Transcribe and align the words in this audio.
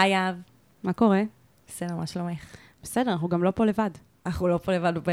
היי 0.00 0.28
אב. 0.28 0.34
מה 0.82 0.92
קורה? 0.92 1.22
בסדר, 1.66 1.96
מה 1.96 2.06
שלומך? 2.06 2.56
בסדר, 2.82 3.12
אנחנו 3.12 3.28
גם 3.28 3.42
לא 3.42 3.50
פה 3.50 3.64
לבד. 3.64 3.90
אנחנו 4.26 4.48
לא 4.48 4.58
פה 4.58 4.72
לבד. 4.72 4.92
ב... 4.98 5.10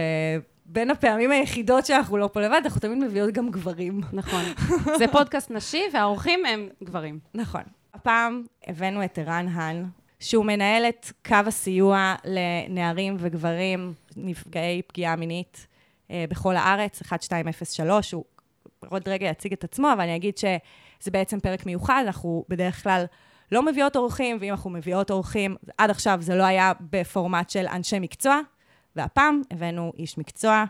בין 0.66 0.92
הפעמים 0.92 1.32
היחידות 1.32 1.86
שאנחנו 1.86 2.18
לא 2.18 2.30
פה 2.34 2.42
לבד, 2.42 2.62
אנחנו 2.64 2.82
תמיד 2.82 2.98
מביאות 2.98 3.34
גם 3.34 3.52
גברים. 3.52 4.02
נכון. 4.14 4.44
זה 5.00 5.06
פודקאסט 5.12 5.52
נשי, 5.52 5.84
והאורחים 5.94 6.46
הם 6.46 6.68
גברים. 6.84 7.20
נכון. 7.34 7.62
הפעם 7.94 8.44
הבאנו 8.68 9.04
את 9.06 9.18
ערן 9.18 9.48
האן, 9.48 9.84
שהוא 10.20 10.46
מנהל 10.46 10.84
את 10.90 11.12
קו 11.26 11.36
הסיוע 11.46 12.16
לנערים 12.26 13.16
וגברים 13.20 13.94
נפגעי 14.16 14.82
פגיעה 14.82 15.16
מינית 15.16 15.68
אה, 16.12 16.26
בכל 16.30 16.56
הארץ, 16.56 17.02
1203. 17.02 18.12
הוא 18.12 18.24
עוד 18.90 19.10
רגע 19.10 19.28
יציג 19.28 19.54
את 19.54 19.64
עצמו, 19.64 19.94
אבל 19.94 20.02
אני 20.02 20.16
אגיד 20.16 20.38
שזה 20.38 21.12
בעצם 21.12 21.40
פרק 21.40 21.66
מיוחד, 21.66 22.04
אנחנו 22.08 22.46
בדרך 22.50 22.84
כלל 22.84 23.06
לא 23.52 23.66
מביאות 23.66 23.96
אורחים, 23.96 24.38
ואם 24.40 24.52
אנחנו 24.52 24.70
מביאות 24.70 25.12
אורחים, 25.12 25.56
עד 25.78 25.90
עכשיו 25.90 26.18
זה 26.22 26.36
לא 26.36 26.44
היה 26.44 26.72
בפורמט 26.92 27.50
של 27.50 27.66
אנשי 27.68 28.00
מקצוע, 28.00 28.40
והפעם 28.96 29.42
הבאנו 29.52 29.94
איש 29.98 30.18
מקצוע 30.18 30.64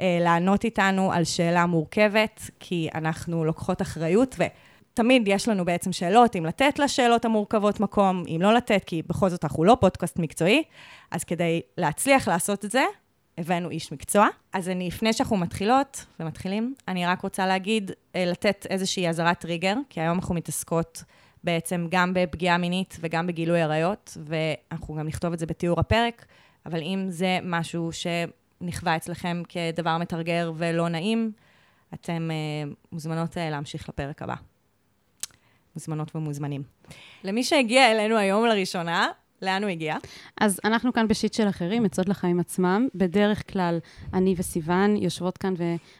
אה, 0.00 0.18
לענות 0.20 0.64
איתנו 0.64 1.12
על 1.12 1.24
שאלה 1.24 1.66
מורכבת, 1.66 2.50
כי 2.60 2.88
אנחנו 2.94 3.44
לוקחות 3.44 3.82
אחריות, 3.82 4.36
ותמיד 4.38 5.28
יש 5.28 5.48
לנו 5.48 5.64
בעצם 5.64 5.92
שאלות, 5.92 6.36
אם 6.36 6.46
לתת 6.46 6.78
לשאלות 6.78 7.24
המורכבות 7.24 7.80
מקום, 7.80 8.22
אם 8.28 8.38
לא 8.42 8.54
לתת, 8.54 8.84
כי 8.86 9.02
בכל 9.06 9.28
זאת 9.28 9.44
אנחנו 9.44 9.64
לא 9.64 9.76
פודקאסט 9.80 10.18
מקצועי, 10.18 10.62
אז 11.10 11.24
כדי 11.24 11.60
להצליח 11.78 12.28
לעשות 12.28 12.64
את 12.64 12.70
זה, 12.70 12.84
הבאנו 13.38 13.70
איש 13.70 13.92
מקצוע. 13.92 14.28
אז 14.52 14.68
אני, 14.68 14.86
לפני 14.86 15.12
שאנחנו 15.12 15.36
מתחילות 15.36 16.04
ומתחילים, 16.20 16.74
אני 16.88 17.06
רק 17.06 17.22
רוצה 17.22 17.46
להגיד, 17.46 17.90
אה, 18.16 18.24
לתת 18.24 18.66
איזושהי 18.70 19.08
אזהרת 19.08 19.40
טריגר, 19.40 19.74
כי 19.90 20.00
היום 20.00 20.18
אנחנו 20.18 20.34
מתעסקות 20.34 21.04
בעצם 21.44 21.86
גם 21.90 22.14
בפגיעה 22.14 22.58
מינית 22.58 22.96
וגם 23.00 23.26
בגילוי 23.26 23.62
עריות, 23.62 24.16
ואנחנו 24.24 24.94
גם 24.94 25.06
נכתוב 25.06 25.32
את 25.32 25.38
זה 25.38 25.46
בתיאור 25.46 25.80
הפרק, 25.80 26.26
אבל 26.66 26.82
אם 26.82 27.06
זה 27.08 27.38
משהו 27.42 27.90
שנכווה 27.92 28.96
אצלכם 28.96 29.42
כדבר 29.48 29.98
מתרגר 29.98 30.52
ולא 30.56 30.88
נעים, 30.88 31.32
אתם 31.94 32.30
uh, 32.30 32.74
מוזמנות 32.92 33.32
uh, 33.32 33.40
להמשיך 33.50 33.88
לפרק 33.88 34.22
הבא. 34.22 34.34
מוזמנות 35.76 36.16
ומוזמנים. 36.16 36.62
למי 37.24 37.44
שהגיע 37.44 37.90
אלינו 37.90 38.16
היום 38.16 38.46
לראשונה, 38.46 39.08
לאן 39.42 39.62
הוא 39.62 39.70
הגיע? 39.70 39.96
אז 40.40 40.60
אנחנו 40.64 40.92
כאן 40.92 41.08
בשיט 41.08 41.34
של 41.34 41.48
אחרים, 41.48 41.84
עצות 41.84 42.08
לחיים 42.08 42.40
עצמם. 42.40 42.88
בדרך 42.94 43.52
כלל, 43.52 43.78
אני 44.14 44.34
וסיוון 44.38 44.96
יושבות 44.96 45.38
כאן 45.38 45.54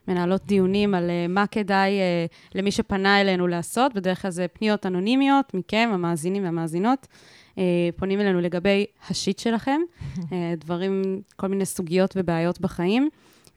ומנהלות 0.09 0.47
דיונים 0.47 0.95
על 0.95 1.11
uh, 1.11 1.33
מה 1.33 1.47
כדאי 1.47 1.91
uh, 1.91 2.55
למי 2.55 2.71
שפנה 2.71 3.21
אלינו 3.21 3.47
לעשות. 3.47 3.95
בדרך 3.95 4.23
כלל 4.23 4.31
זה 4.31 4.47
פניות 4.53 4.87
אנונימיות 4.87 5.55
מכם, 5.55 5.91
המאזינים 5.93 6.45
והמאזינות. 6.45 7.07
Uh, 7.51 7.59
פונים 7.97 8.21
אלינו 8.21 8.41
לגבי 8.41 8.87
השיט 9.11 9.39
שלכם, 9.39 9.81
uh, 10.17 10.21
דברים, 10.65 11.23
כל 11.37 11.49
מיני 11.49 11.67
סוגיות 11.67 12.15
ובעיות 12.17 12.61
בחיים, 12.61 13.09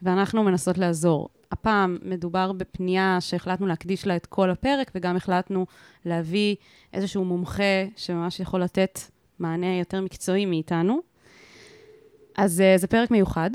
ואנחנו 0.02 0.44
מנסות 0.44 0.78
לעזור. 0.78 1.28
הפעם 1.52 1.98
מדובר 2.02 2.52
בפנייה 2.52 3.16
שהחלטנו 3.20 3.66
להקדיש 3.66 4.06
לה 4.06 4.16
את 4.16 4.26
כל 4.26 4.50
הפרק, 4.50 4.90
וגם 4.94 5.16
החלטנו 5.16 5.66
להביא 6.04 6.56
איזשהו 6.92 7.24
מומחה 7.24 7.84
שממש 7.96 8.40
יכול 8.40 8.62
לתת 8.62 8.98
מענה 9.38 9.78
יותר 9.78 10.00
מקצועי 10.00 10.46
מאיתנו. 10.46 11.00
אז 12.36 12.62
uh, 12.62 12.80
זה 12.80 12.86
פרק 12.86 13.10
מיוחד. 13.10 13.50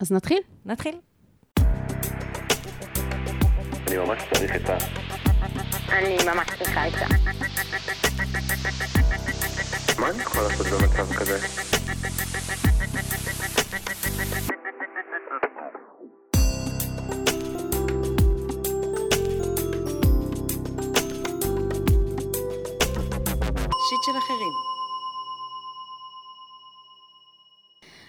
אז 0.00 0.12
נתחיל. 0.12 0.38
נתחיל. 0.66 0.94
אני 3.88 3.96
ממש 3.96 4.22
צריך 4.32 4.56
את 4.56 4.68
ה... 4.70 4.78
אני 5.88 6.16
ממש 6.26 6.48
צריכה 6.58 6.88
את 6.88 6.92
זה. 6.92 7.04
מה 9.98 10.10
אני 10.10 10.22
יכול 10.22 10.42
לעשות 10.42 10.66
במצב 10.66 11.14
כזה? 11.14 11.38
שיט 23.98 24.14
של 24.14 24.18
אחרים. 24.18 24.52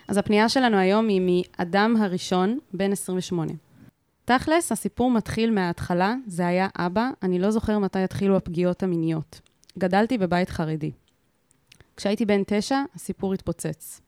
אז 0.08 0.18
הפנייה 0.18 0.50
שלנו 0.50 0.78
היום 0.78 1.08
היא 1.08 1.44
מאדם 1.60 1.96
הראשון, 2.00 2.60
בן 2.74 2.92
28. 2.92 3.52
תכלס, 4.26 4.72
הסיפור 4.72 5.12
מתחיל 5.12 5.52
מההתחלה, 5.52 6.16
זה 6.28 6.48
היה 6.48 6.68
אבא, 6.78 7.10
אני 7.24 7.40
לא 7.40 7.52
זוכר 7.52 7.80
מתי 7.80 8.00
התחילו 8.00 8.38
הפגיעות 8.38 8.84
המיניות. 8.84 9.42
גדלתי 9.78 10.18
בבית 10.18 10.50
חרדי. 10.50 10.92
כשהייתי 11.98 12.26
בן 12.26 12.42
תשע, 12.48 12.78
הסיפור 12.96 13.34
התפוצץ. 13.34 14.02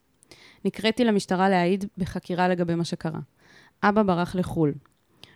נקראתי 0.65 1.03
למשטרה 1.03 1.49
להעיד 1.49 1.85
בחקירה 1.97 2.47
לגבי 2.47 2.75
מה 2.75 2.83
שקרה. 2.83 3.19
אבא 3.83 4.03
ברח 4.03 4.35
לחו"ל. 4.35 4.73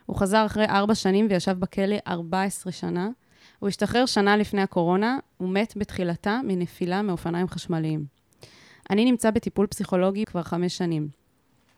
הוא 0.06 0.18
חזר 0.18 0.46
אחרי 0.46 0.66
ארבע 0.66 0.96
שנים 0.96 1.28
וישב 1.30 1.60
בכלא 1.60 1.96
14 2.08 2.72
שנה. 2.72 3.10
הוא 3.66 3.70
השתחרר 3.70 4.06
שנה 4.06 4.38
לפני 4.38 4.62
הקורונה, 4.62 5.18
הוא 5.38 5.50
מת 5.50 5.74
בתחילתה 5.78 6.40
מנפילה 6.44 7.02
מאופניים 7.02 7.48
חשמליים. 7.48 8.06
אני 8.90 9.06
נמצא 9.06 9.32
בטיפול 9.32 9.68
פסיכולוגי 9.68 10.26
כבר 10.26 10.44
חמש 10.44 10.78
שנים. 10.78 11.08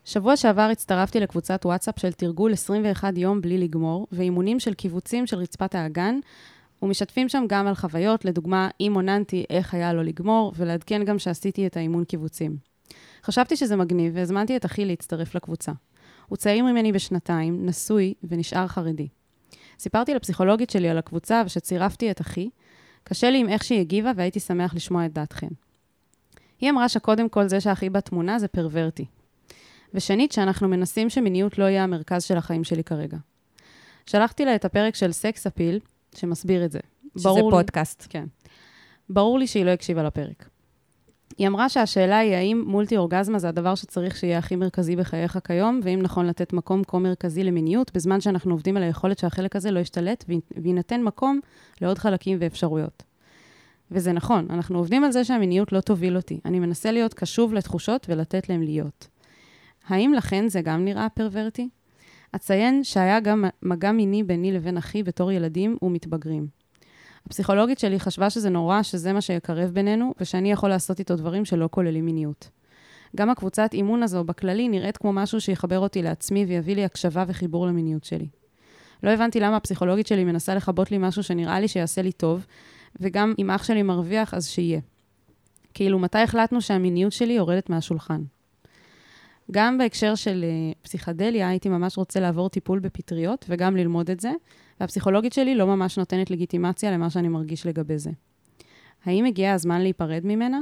שבוע 0.04 0.36
שעבר 0.36 0.68
הצטרפתי 0.72 1.20
לקבוצת 1.20 1.60
וואטסאפ 1.64 1.98
של 1.98 2.12
תרגול 2.12 2.52
21 2.52 3.18
יום 3.18 3.40
בלי 3.40 3.58
לגמור, 3.58 4.06
ואימונים 4.12 4.60
של 4.60 4.74
קיבוצים 4.74 5.26
של 5.26 5.36
רצפת 5.36 5.74
האגן, 5.74 6.18
ומשתפים 6.82 7.28
שם 7.28 7.44
גם 7.48 7.66
על 7.66 7.74
חוויות, 7.74 8.24
לדוגמה, 8.24 8.68
אם 8.80 8.92
עוננתי 8.94 9.44
איך 9.50 9.74
היה 9.74 9.92
לו 9.92 10.02
לגמור, 10.02 10.52
ולעדכן 10.56 11.04
גם 11.04 11.18
שעשיתי 11.18 11.66
את 11.66 11.76
האימון 11.76 12.04
קיבוצים. 12.04 12.56
חשבתי 13.24 13.56
שזה 13.56 13.76
מגניב, 13.76 14.12
והזמנתי 14.16 14.56
את 14.56 14.64
אחי 14.64 14.84
להצטרף 14.84 15.34
לקבוצה. 15.34 15.72
הוא 16.26 16.36
צעיר 16.36 16.64
ממני 16.64 16.92
בשנתיים, 16.92 17.66
נשוי 17.66 18.14
ונשאר 18.24 18.66
חרדי. 18.66 19.08
סיפרתי 19.78 20.14
לפסיכולוגית 20.14 20.70
שלי 20.70 20.88
על 20.88 20.98
הקבוצה 20.98 21.42
ושצירפתי 21.46 22.10
את 22.10 22.20
אחי. 22.20 22.50
קשה 23.04 23.30
לי 23.30 23.38
עם 23.38 23.48
איך 23.48 23.64
שהיא 23.64 23.80
הגיבה 23.80 24.12
והייתי 24.16 24.40
שמח 24.40 24.74
לשמוע 24.74 25.06
את 25.06 25.12
דעתכם. 25.12 25.48
היא 26.60 26.70
אמרה 26.70 26.88
שקודם 26.88 27.28
כל 27.28 27.48
זה 27.48 27.60
שאחי 27.60 27.90
בתמונה 27.90 28.38
זה 28.38 28.48
פרוורטי. 28.48 29.04
ושנית, 29.94 30.32
שאנחנו 30.32 30.68
מנסים 30.68 31.10
שמיניות 31.10 31.58
לא 31.58 31.64
יהיה 31.64 31.84
המרכז 31.84 32.22
של 32.24 32.36
החיים 32.36 32.64
שלי 32.64 32.84
כרגע. 32.84 33.16
שלחתי 34.06 34.44
לה 34.44 34.54
את 34.54 34.64
הפרק 34.64 34.94
של 34.94 35.12
סקס 35.12 35.46
אפיל, 35.46 35.80
שמסביר 36.14 36.64
את 36.64 36.72
זה. 36.72 36.78
שזה 37.16 37.24
ברור 37.28 37.50
לי- 37.50 37.56
פודקאסט. 37.56 38.06
כן. 38.08 38.24
ברור 39.10 39.38
לי 39.38 39.46
שהיא 39.46 39.64
לא 39.64 39.70
הקשיבה 39.70 40.02
לפרק. 40.02 40.48
היא 41.38 41.48
אמרה 41.48 41.68
שהשאלה 41.68 42.18
היא 42.18 42.34
האם 42.34 42.64
מולטי 42.66 42.96
אורגזמה 42.96 43.38
זה 43.38 43.48
הדבר 43.48 43.74
שצריך 43.74 44.16
שיהיה 44.16 44.38
הכי 44.38 44.56
מרכזי 44.56 44.96
בחייך 44.96 45.38
כיום, 45.46 45.80
ואם 45.82 45.98
נכון 46.02 46.26
לתת 46.26 46.52
מקום 46.52 46.84
כה 46.84 46.98
מרכזי 46.98 47.44
למיניות, 47.44 47.90
בזמן 47.94 48.20
שאנחנו 48.20 48.54
עובדים 48.54 48.76
על 48.76 48.82
היכולת 48.82 49.18
שהחלק 49.18 49.56
הזה 49.56 49.70
לא 49.70 49.80
ישתלט 49.80 50.24
וי- 50.28 50.40
ויינתן 50.56 51.02
מקום 51.02 51.40
לעוד 51.80 51.98
חלקים 51.98 52.38
ואפשרויות. 52.40 53.02
וזה 53.90 54.12
נכון, 54.12 54.46
אנחנו 54.50 54.78
עובדים 54.78 55.04
על 55.04 55.12
זה 55.12 55.24
שהמיניות 55.24 55.72
לא 55.72 55.80
תוביל 55.80 56.16
אותי. 56.16 56.40
אני 56.44 56.58
מנסה 56.60 56.92
להיות 56.92 57.14
קשוב 57.14 57.54
לתחושות 57.54 58.06
ולתת 58.08 58.48
להם 58.48 58.62
להיות. 58.62 59.08
האם 59.88 60.14
לכן 60.14 60.48
זה 60.48 60.60
גם 60.60 60.84
נראה 60.84 61.08
פרוורטי? 61.08 61.68
אציין 62.36 62.84
שהיה 62.84 63.20
גם 63.20 63.44
מגע 63.62 63.92
מיני 63.92 64.22
ביני 64.22 64.52
לבין 64.52 64.76
אחי 64.76 65.02
בתור 65.02 65.32
ילדים 65.32 65.76
ומתבגרים. 65.82 66.57
הפסיכולוגית 67.26 67.78
שלי 67.78 68.00
חשבה 68.00 68.30
שזה 68.30 68.50
נורא, 68.50 68.82
שזה 68.82 69.12
מה 69.12 69.20
שיקרב 69.20 69.70
בינינו, 69.70 70.14
ושאני 70.20 70.52
יכול 70.52 70.68
לעשות 70.68 70.98
איתו 70.98 71.16
דברים 71.16 71.44
שלא 71.44 71.68
כוללים 71.70 72.04
מיניות. 72.04 72.50
גם 73.16 73.30
הקבוצת 73.30 73.70
אימון 73.72 74.02
הזו 74.02 74.24
בכללי 74.24 74.68
נראית 74.68 74.96
כמו 74.96 75.12
משהו 75.12 75.40
שיחבר 75.40 75.78
אותי 75.78 76.02
לעצמי 76.02 76.44
ויביא 76.44 76.74
לי 76.74 76.84
הקשבה 76.84 77.24
וחיבור 77.28 77.66
למיניות 77.66 78.04
שלי. 78.04 78.28
לא 79.02 79.10
הבנתי 79.10 79.40
למה 79.40 79.56
הפסיכולוגית 79.56 80.06
שלי 80.06 80.24
מנסה 80.24 80.54
לכבות 80.54 80.90
לי 80.90 80.98
משהו 80.98 81.22
שנראה 81.22 81.60
לי 81.60 81.68
שיעשה 81.68 82.02
לי 82.02 82.12
טוב, 82.12 82.46
וגם 83.00 83.34
אם 83.38 83.50
אח 83.50 83.64
שלי 83.64 83.82
מרוויח, 83.82 84.34
אז 84.34 84.48
שיהיה. 84.48 84.80
כאילו, 85.74 85.98
מתי 85.98 86.18
החלטנו 86.18 86.60
שהמיניות 86.60 87.12
שלי 87.12 87.32
יורדת 87.32 87.70
מהשולחן? 87.70 88.22
גם 89.50 89.78
בהקשר 89.78 90.14
של 90.14 90.44
uh, 90.44 90.78
פסיכדליה, 90.82 91.48
הייתי 91.48 91.68
ממש 91.68 91.98
רוצה 91.98 92.20
לעבור 92.20 92.48
טיפול 92.48 92.78
בפטריות 92.78 93.44
וגם 93.48 93.76
ללמוד 93.76 94.10
את 94.10 94.20
זה, 94.20 94.30
והפסיכולוגית 94.80 95.32
שלי 95.32 95.54
לא 95.54 95.66
ממש 95.66 95.98
נותנת 95.98 96.30
לגיטימציה 96.30 96.90
למה 96.90 97.10
שאני 97.10 97.28
מרגיש 97.28 97.66
לגבי 97.66 97.98
זה. 97.98 98.10
האם 99.04 99.24
הגיע 99.24 99.52
הזמן 99.52 99.80
להיפרד 99.80 100.20
ממנה? 100.24 100.60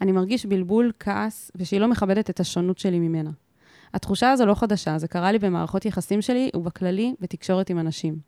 אני 0.00 0.12
מרגיש 0.12 0.46
בלבול, 0.46 0.92
כעס, 1.00 1.50
ושהיא 1.56 1.80
לא 1.80 1.88
מכבדת 1.88 2.30
את 2.30 2.40
השונות 2.40 2.78
שלי 2.78 2.98
ממנה. 2.98 3.30
התחושה 3.94 4.30
הזו 4.30 4.46
לא 4.46 4.54
חדשה, 4.54 4.98
זה 4.98 5.08
קרה 5.08 5.32
לי 5.32 5.38
במערכות 5.38 5.84
יחסים 5.84 6.22
שלי 6.22 6.50
ובכללי 6.54 7.14
בתקשורת 7.20 7.70
עם 7.70 7.78
אנשים. 7.78 8.18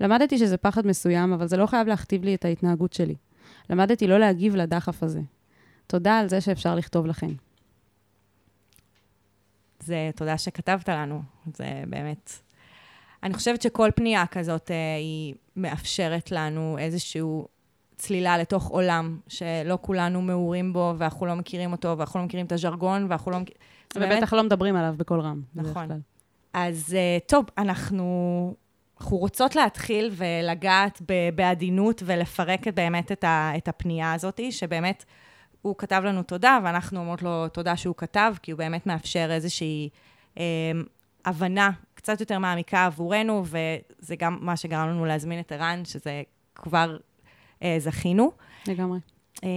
למדתי 0.00 0.38
שזה 0.38 0.56
פחד 0.56 0.86
מסוים, 0.86 1.32
אבל 1.32 1.48
זה 1.48 1.56
לא 1.56 1.66
חייב 1.66 1.86
להכתיב 1.86 2.24
לי 2.24 2.34
את 2.34 2.44
ההתנהגות 2.44 2.92
שלי. 2.92 3.14
למדתי 3.70 4.06
לא 4.06 4.18
להגיב 4.18 4.56
לדחף 4.56 5.02
הזה. 5.02 5.20
תודה 5.86 6.18
על 6.18 6.28
זה 6.28 6.40
שאפשר 6.40 6.74
לכתוב 6.74 7.06
לכם. 7.06 7.30
זה 9.80 10.10
תודה 10.16 10.38
שכתבת 10.38 10.88
לנו, 10.88 11.22
זה 11.56 11.82
באמת... 11.86 12.32
אני 13.22 13.34
חושבת 13.34 13.62
שכל 13.62 13.90
פנייה 13.94 14.26
כזאת 14.26 14.70
אה, 14.70 14.96
היא 14.96 15.34
מאפשרת 15.56 16.30
לנו 16.30 16.76
איזשהו 16.78 17.48
צלילה 17.96 18.38
לתוך 18.38 18.68
עולם 18.68 19.18
שלא 19.28 19.78
כולנו 19.80 20.22
מעורים 20.22 20.72
בו, 20.72 20.94
ואנחנו 20.98 21.26
לא 21.26 21.34
מכירים 21.34 21.72
אותו, 21.72 21.98
ואנחנו 21.98 22.20
לא 22.20 22.26
מכירים 22.26 22.46
את 22.46 22.52
הז'רגון, 22.52 23.06
ואנחנו 23.08 23.30
לא 23.30 23.38
מכירים... 23.38 23.60
ובטח 23.96 24.32
לא 24.32 24.42
מדברים 24.42 24.76
עליו 24.76 24.94
בקול 24.96 25.20
רם. 25.20 25.42
נכון. 25.54 25.88
אז 26.52 26.96
אה, 26.98 27.18
טוב, 27.26 27.44
אנחנו, 27.58 28.54
אנחנו 29.00 29.16
רוצות 29.16 29.56
להתחיל 29.56 30.10
ולגעת 30.12 31.02
בעדינות 31.34 32.02
ולפרק 32.06 32.68
באמת 32.68 33.12
את, 33.12 33.24
ה, 33.24 33.52
את 33.56 33.68
הפנייה 33.68 34.12
הזאת, 34.12 34.40
שבאמת 34.50 35.04
הוא 35.62 35.74
כתב 35.78 36.02
לנו 36.04 36.22
תודה, 36.22 36.58
ואנחנו 36.64 37.00
אומרות 37.00 37.22
לו 37.22 37.48
תודה 37.48 37.76
שהוא 37.76 37.94
כתב, 37.96 38.34
כי 38.42 38.50
הוא 38.50 38.58
באמת 38.58 38.86
מאפשר 38.86 39.28
איזושהי 39.30 39.88
אה, 40.38 40.44
הבנה 41.24 41.70
קצת 42.00 42.20
יותר 42.20 42.38
מעמיקה 42.38 42.86
עבורנו, 42.86 43.44
וזה 43.44 44.16
גם 44.16 44.38
מה 44.40 44.56
שגרם 44.56 44.88
לנו 44.88 45.04
להזמין 45.04 45.40
את 45.40 45.52
ערן, 45.52 45.84
שזה 45.84 46.22
כבר 46.54 46.96
אה, 47.62 47.76
זכינו. 47.78 48.32
לגמרי. 48.66 48.98
אה, 49.44 49.48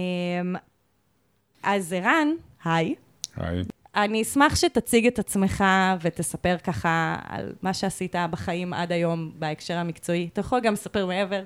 אז 1.62 1.92
ערן, 1.92 2.28
היי. 2.64 2.94
היי. 3.36 3.62
אני 3.96 4.22
אשמח 4.22 4.56
שתציג 4.56 5.06
את 5.06 5.18
עצמך 5.18 5.64
ותספר 6.00 6.56
ככה 6.64 7.16
על 7.28 7.52
מה 7.62 7.74
שעשית 7.74 8.14
בחיים 8.30 8.72
עד 8.72 8.92
היום 8.92 9.32
בהקשר 9.38 9.74
המקצועי. 9.74 10.28
אתה 10.32 10.40
יכול 10.40 10.60
גם 10.60 10.72
לספר 10.72 11.06
מעבר, 11.06 11.44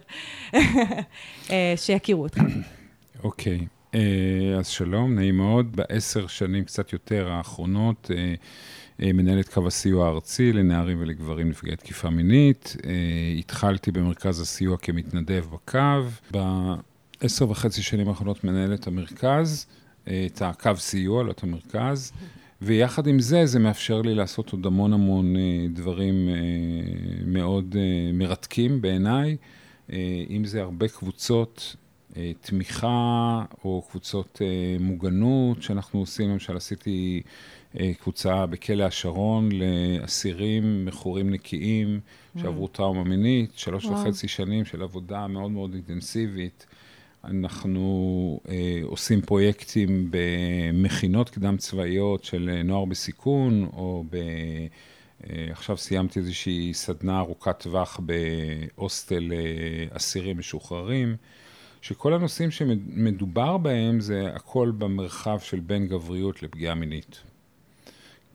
אה, 1.50 1.74
שיכירו 1.76 2.22
אותך. 2.22 2.38
אוקיי. 3.24 3.66
אה, 3.94 4.00
אז 4.58 4.68
שלום, 4.68 5.14
נעים 5.14 5.36
מאוד. 5.36 5.76
בעשר 5.76 6.26
שנים, 6.26 6.64
קצת 6.64 6.92
יותר, 6.92 7.28
האחרונות, 7.30 8.10
אה, 8.14 8.34
מנהלת 8.98 9.48
קו 9.48 9.66
הסיוע 9.66 10.06
הארצי 10.06 10.52
לנערים 10.52 11.00
ולגברים 11.00 11.48
נפגעי 11.48 11.76
תקיפה 11.76 12.10
מינית. 12.10 12.76
אה, 12.86 12.90
התחלתי 13.38 13.90
במרכז 13.90 14.40
הסיוע 14.40 14.76
כמתנדב 14.76 15.44
בקו. 15.52 15.78
בעשר 16.30 17.50
וחצי 17.50 17.82
שנים 17.82 18.08
האחרונות 18.08 18.44
מנהלת 18.44 18.86
המרכז, 18.86 19.66
אה, 20.08 20.26
את 20.26 20.42
הקו 20.42 20.76
סיוע, 20.76 21.24
לא 21.24 21.30
את 21.30 21.42
המרכז. 21.42 22.12
ויחד 22.62 23.06
עם 23.06 23.20
זה, 23.20 23.46
זה 23.46 23.58
מאפשר 23.58 24.02
לי 24.02 24.14
לעשות 24.14 24.52
עוד 24.52 24.66
המון 24.66 24.92
המון 24.92 25.36
אה, 25.36 25.66
דברים 25.72 26.28
אה, 26.28 26.34
מאוד 27.26 27.76
אה, 27.78 28.12
מרתקים 28.12 28.80
בעיניי. 28.80 29.36
אה, 29.92 30.24
אם 30.30 30.44
זה 30.44 30.62
הרבה 30.62 30.88
קבוצות 30.88 31.76
אה, 32.16 32.32
תמיכה 32.40 33.44
או 33.64 33.82
קבוצות 33.90 34.42
אה, 34.42 34.76
מוגנות 34.80 35.62
שאנחנו 35.62 36.00
עושים, 36.00 36.30
למשל 36.30 36.56
עשיתי 36.56 37.22
אה, 37.24 37.30
קבוצה 38.00 38.46
בכלא 38.46 38.84
השרון 38.84 39.48
לאסירים 39.52 40.84
מכורים 40.84 41.30
נקיים 41.30 42.00
שעברו 42.40 42.68
טראומה 42.68 43.04
מינית, 43.04 43.50
שלוש 43.56 43.84
וואו. 43.84 44.02
וחצי 44.02 44.28
שנים 44.28 44.64
של 44.64 44.82
עבודה 44.82 45.26
מאוד 45.26 45.50
מאוד 45.50 45.74
אינטנסיבית. 45.74 46.66
אנחנו 47.24 48.40
אה, 48.48 48.80
עושים 48.82 49.20
פרויקטים 49.20 50.10
במכינות 50.10 51.30
קדם 51.30 51.56
צבאיות 51.56 52.24
של 52.24 52.50
אה, 52.52 52.62
נוער 52.62 52.84
בסיכון, 52.84 53.64
או 53.72 54.04
ב... 54.10 54.16
אה, 55.24 55.46
עכשיו 55.50 55.76
סיימתי 55.76 56.18
איזושהי 56.18 56.74
סדנה 56.74 57.18
ארוכת 57.18 57.58
טווח 57.58 58.00
בהוסטל 58.00 59.32
אה, 59.32 59.96
אסירים 59.96 60.38
משוחררים, 60.38 61.16
שכל 61.80 62.14
הנושאים 62.14 62.50
שמדובר 62.50 63.56
בהם 63.56 64.00
זה 64.00 64.30
הכל 64.34 64.72
במרחב 64.78 65.38
של 65.38 65.60
בין 65.60 65.86
גבריות 65.86 66.42
לפגיעה 66.42 66.74
מינית. 66.74 67.22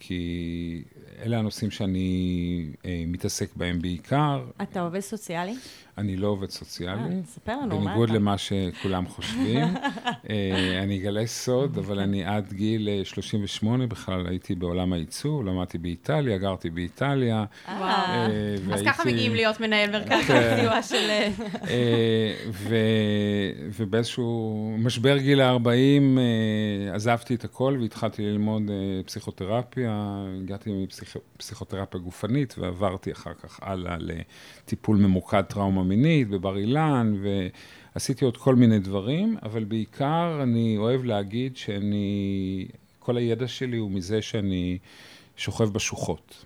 כי 0.08 0.84
אלה 1.26 1.38
הנושאים 1.40 1.72
שאני 1.72 2.66
אה, 2.86 3.04
מתעסק 3.08 3.50
בהם 3.56 3.82
בעיקר. 3.82 4.46
אתה 4.62 4.82
עובד 4.82 5.00
סוציאלי? 5.00 5.56
אני 5.98 6.16
לא 6.16 6.28
עובד 6.28 6.44
אה, 6.44 6.52
סוציאלי. 6.52 7.22
ספר 7.26 7.52
לנו, 7.52 7.80
מה 7.80 7.86
בניגוד 7.86 8.10
אתה? 8.10 8.18
למה 8.18 8.38
שכולם 8.38 9.08
חושבים. 9.08 9.58
אה, 10.30 10.80
אני 10.84 10.98
אגלה 10.98 11.28
סוד, 11.28 11.78
אבל 11.78 12.00
אני 12.00 12.26
עד 12.26 12.54
גיל 12.54 12.90
אה, 12.90 13.06
38 13.06 13.88
בכלל 13.88 14.28
הייתי 14.28 14.56
בעולם 14.56 14.94
הייצור, 14.94 15.46
למדתי 15.46 15.78
באיטליה, 15.78 16.38
גרתי 16.38 16.70
באיטליה. 16.70 17.46
אה, 17.68 17.82
אה, 17.82 18.74
אז 18.74 18.82
ככה 18.86 19.04
מגיעים 19.06 19.36
להיות 19.36 19.60
מנהל 19.60 19.92
מרכז 19.92 20.26
כן. 20.28 20.54
הסיוע 20.54 20.82
של... 20.82 21.10
אה, 21.10 21.30
אה, 21.70 22.34
ובאיזשהו 23.78 24.76
משבר 24.80 25.18
גיל 25.18 25.42
ה-40 25.42 25.68
אה, 25.68 26.96
עזבתי 26.96 27.36
את 27.36 27.44
הכל 27.44 27.78
והתחלתי 27.82 28.22
ללמוד 28.22 28.62
אה, 28.70 29.04
פסיכותרפיה, 29.06 30.24
הגעתי 30.44 30.86
מפסיכותרפיה 31.36 32.00
גופנית 32.00 32.56
ועברתי 32.58 33.12
אחר 33.12 33.34
כך 33.34 33.60
הלאה 33.62 33.98
לטיפול 34.00 34.98
ממוקד 34.98 35.42
טראומה 35.42 35.83
מינית 35.84 36.30
בבר 36.30 36.58
אילן, 36.58 37.14
ועשיתי 37.96 38.26
עוד 38.26 38.38
כל 38.38 38.56
מיני 38.56 38.80
דברים, 38.80 39.38
אבל 39.44 39.64
בעיקר 39.64 40.40
אני 40.44 40.78
אוהב 40.78 41.04
להגיד 41.04 41.58
שאני, 41.58 42.68
כל 43.00 43.18
הידע 43.18 43.48
שלי 43.48 43.78
הוא 43.78 43.92
מזה 43.92 44.22
שאני 44.22 44.78
שוכב 45.38 45.74
בשוחות. 45.74 46.46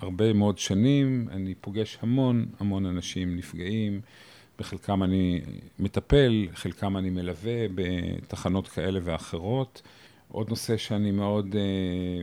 הרבה 0.00 0.32
מאוד 0.32 0.58
שנים, 0.58 1.28
אני 1.30 1.54
פוגש 1.60 1.98
המון 2.00 2.46
המון 2.60 2.86
אנשים 2.86 3.36
נפגעים, 3.36 4.00
בחלקם 4.58 5.02
אני 5.02 5.40
מטפל, 5.78 6.46
חלקם 6.54 6.96
אני 6.96 7.10
מלווה 7.10 7.66
בתחנות 7.74 8.68
כאלה 8.68 9.00
ואחרות. 9.02 9.82
עוד 10.28 10.50
נושא 10.50 10.76
שאני 10.76 11.10
מאוד 11.10 11.52
uh, 11.52 11.56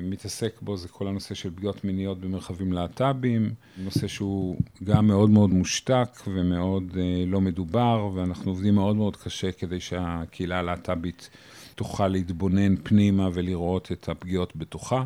מתעסק 0.03 0.61
בו 0.61 0.77
זה 0.77 0.87
כל 0.87 1.07
הנושא 1.07 1.35
של 1.35 1.51
פגיעות 1.55 1.83
מיניות 1.83 2.19
במרחבים 2.21 2.73
להט"בים, 2.73 3.53
נושא 3.77 4.07
שהוא 4.07 4.57
גם 4.83 5.07
מאוד 5.07 5.29
מאוד 5.29 5.49
מושתק 5.49 6.09
ומאוד 6.27 6.91
uh, 6.91 6.95
לא 7.27 7.41
מדובר, 7.41 8.09
ואנחנו 8.13 8.51
עובדים 8.51 8.75
מאוד 8.75 8.95
מאוד 8.95 9.17
קשה 9.17 9.51
כדי 9.51 9.79
שהקהילה 9.79 10.59
הלהט"בית 10.59 11.29
תוכל 11.75 12.07
להתבונן 12.07 12.75
פנימה 12.83 13.29
ולראות 13.33 13.91
את 13.91 14.09
הפגיעות 14.09 14.55
בתוכה. 14.55 15.03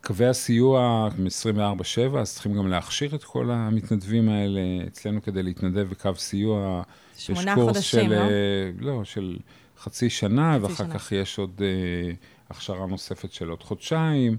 קווי 0.00 0.26
הסיוע 0.26 1.08
מ-24/7, 1.18 2.18
אז 2.18 2.34
צריכים 2.34 2.54
גם 2.54 2.68
להכשיר 2.68 3.14
את 3.14 3.24
כל 3.24 3.50
המתנדבים 3.50 4.28
האלה. 4.28 4.60
אצלנו 4.86 5.22
כדי 5.22 5.42
להתנדב 5.42 5.88
בקו 5.90 6.10
סיוע, 6.16 6.82
יש 7.16 7.26
שמונה 7.26 7.54
קורס 7.54 7.76
חודשים, 7.76 8.00
של, 8.00 8.14
לא? 8.14 8.20
אה, 8.20 8.70
לא, 8.78 9.04
של 9.04 9.36
חצי 9.78 10.10
שנה, 10.10 10.52
חצי 10.54 10.62
ואחר 10.62 10.84
שנה. 10.84 10.94
כך 10.94 11.12
יש 11.12 11.38
עוד 11.38 11.60
אה, 11.60 12.12
הכשרה 12.50 12.86
נוספת 12.86 13.32
של 13.32 13.48
עוד 13.48 13.62
חודשיים. 13.62 14.36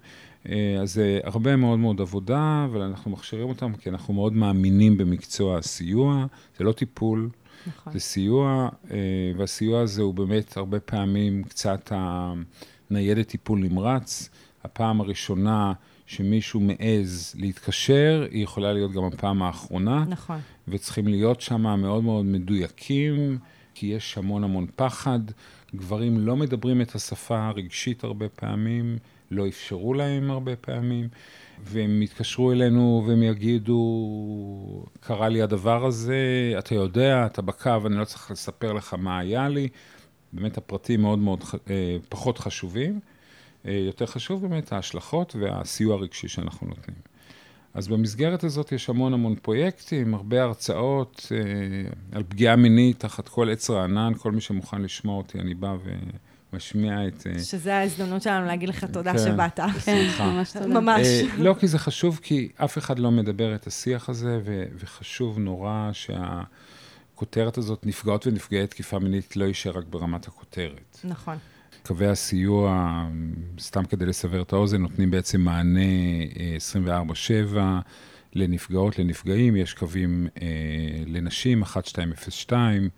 אה, 0.49 0.77
אז 0.81 0.93
זה 0.93 1.19
הרבה 1.23 1.55
מאוד 1.55 1.79
מאוד 1.79 2.01
עבודה, 2.01 2.65
אבל 2.71 2.81
אנחנו 2.81 3.11
מכשירים 3.11 3.49
אותם 3.49 3.73
כי 3.75 3.89
אנחנו 3.89 4.13
מאוד 4.13 4.33
מאמינים 4.33 4.97
במקצוע 4.97 5.57
הסיוע. 5.57 6.25
זה 6.57 6.63
לא 6.63 6.71
טיפול, 6.71 7.29
נכון. 7.67 7.93
זה 7.93 7.99
סיוע, 7.99 8.69
אה, 8.91 8.97
והסיוע 9.37 9.81
הזה 9.81 10.01
הוא 10.01 10.13
באמת 10.13 10.57
הרבה 10.57 10.79
פעמים 10.79 11.43
קצת 11.43 11.91
הניידת 12.89 13.27
טיפול 13.27 13.59
נמרץ. 13.59 14.29
הפעם 14.63 15.01
הראשונה 15.01 15.73
שמישהו 16.05 16.59
מעז 16.59 17.35
להתקשר, 17.37 18.27
היא 18.31 18.43
יכולה 18.43 18.73
להיות 18.73 18.91
גם 18.91 19.03
הפעם 19.03 19.41
האחרונה, 19.41 20.05
נכון. 20.07 20.39
וצריכים 20.67 21.07
להיות 21.07 21.41
שם 21.41 21.61
מאוד 21.61 22.03
מאוד 22.03 22.25
מדויקים, 22.25 23.37
כי 23.79 23.85
יש 23.87 24.17
המון 24.17 24.43
המון 24.43 24.67
פחד. 24.75 25.19
גברים 25.75 26.17
לא 26.19 26.35
מדברים 26.35 26.81
את 26.81 26.95
השפה 26.95 27.47
הרגשית 27.47 28.03
הרבה 28.03 28.29
פעמים, 28.29 28.97
לא 29.31 29.47
אפשרו 29.47 29.93
להם 29.93 30.31
הרבה 30.31 30.55
פעמים, 30.55 31.07
והם 31.63 32.01
יתקשרו 32.01 32.51
אלינו 32.51 33.03
והם 33.07 33.23
יגידו, 33.23 34.85
קרה 34.99 35.29
לי 35.29 35.41
הדבר 35.41 35.85
הזה, 35.85 36.53
אתה 36.59 36.75
יודע, 36.75 37.25
אתה 37.25 37.41
בקו, 37.41 37.71
אני 37.85 37.97
לא 37.97 38.05
צריך 38.05 38.31
לספר 38.31 38.73
לך 38.73 38.93
מה 38.93 39.19
היה 39.19 39.49
לי. 39.49 39.67
באמת 40.33 40.57
הפרטים 40.57 41.01
מאוד 41.01 41.19
מאוד 41.19 41.43
אה, 41.69 41.97
פחות 42.09 42.37
חשובים. 42.37 42.99
אה, 43.65 43.71
יותר 43.71 44.05
חשוב 44.05 44.41
באמת 44.41 44.73
ההשלכות 44.73 45.35
והסיוע 45.39 45.95
הרגשי 45.95 46.27
שאנחנו 46.27 46.67
נותנים. 46.67 46.97
אז 47.77 47.87
במסגרת 47.87 48.43
הזאת 48.43 48.71
יש 48.71 48.89
המון 48.89 49.13
המון 49.13 49.35
פרויקטים, 49.35 50.13
הרבה 50.13 50.43
הרצאות 50.43 51.31
אה, 51.31 51.37
על 52.11 52.23
פגיעה 52.29 52.55
מינית 52.55 52.99
תחת 52.99 53.27
כל 53.27 53.49
עץ 53.49 53.69
רענן, 53.69 54.13
כל 54.17 54.31
מי 54.31 54.41
שמוכן 54.41 54.81
לשמוע 54.81 55.17
אותי, 55.17 55.39
אני 55.39 55.53
בא 55.53 55.75
ומשמיע 56.53 57.07
את... 57.07 57.27
אה, 57.27 57.39
שזה 57.43 57.75
ההזדמנות 57.75 58.21
שלנו 58.21 58.45
להגיד 58.45 58.69
לך 58.69 58.83
תודה 58.83 59.11
כן. 59.11 59.17
שבאת. 59.17 59.59
כן. 59.85 60.07
ממש 60.19 60.51
תודה. 60.51 60.67
ממש. 60.67 61.07
אה, 61.07 61.21
לא, 61.37 61.55
כי 61.59 61.67
זה 61.67 61.79
חשוב, 61.79 62.19
כי 62.23 62.49
אף 62.55 62.77
אחד 62.77 62.99
לא 62.99 63.11
מדבר 63.11 63.55
את 63.55 63.67
השיח 63.67 64.09
הזה, 64.09 64.39
ו- 64.45 64.65
וחשוב 64.79 65.39
נורא 65.39 65.89
שהכותרת 65.93 67.57
הזאת, 67.57 67.85
נפגעות 67.85 68.27
ונפגעי 68.27 68.67
תקיפה 68.67 68.99
מינית, 68.99 69.35
לא 69.35 69.45
יישאר 69.45 69.77
רק 69.77 69.85
ברמת 69.89 70.27
הכותרת. 70.27 70.99
נכון. 71.03 71.37
קווי 71.87 72.07
הסיוע, 72.07 73.03
סתם 73.59 73.85
כדי 73.85 74.05
לסבר 74.05 74.41
את 74.41 74.53
האוזן, 74.53 74.81
נותנים 74.81 75.11
בעצם 75.11 75.41
מענה 75.41 75.79
אה, 76.39 76.57
24/7 77.53 77.57
לנפגעות, 78.33 78.99
לנפגעים. 78.99 79.55
יש 79.55 79.73
קווים 79.73 80.27
אה, 80.41 80.47
לנשים, 81.05 81.63
1202, 81.63 82.89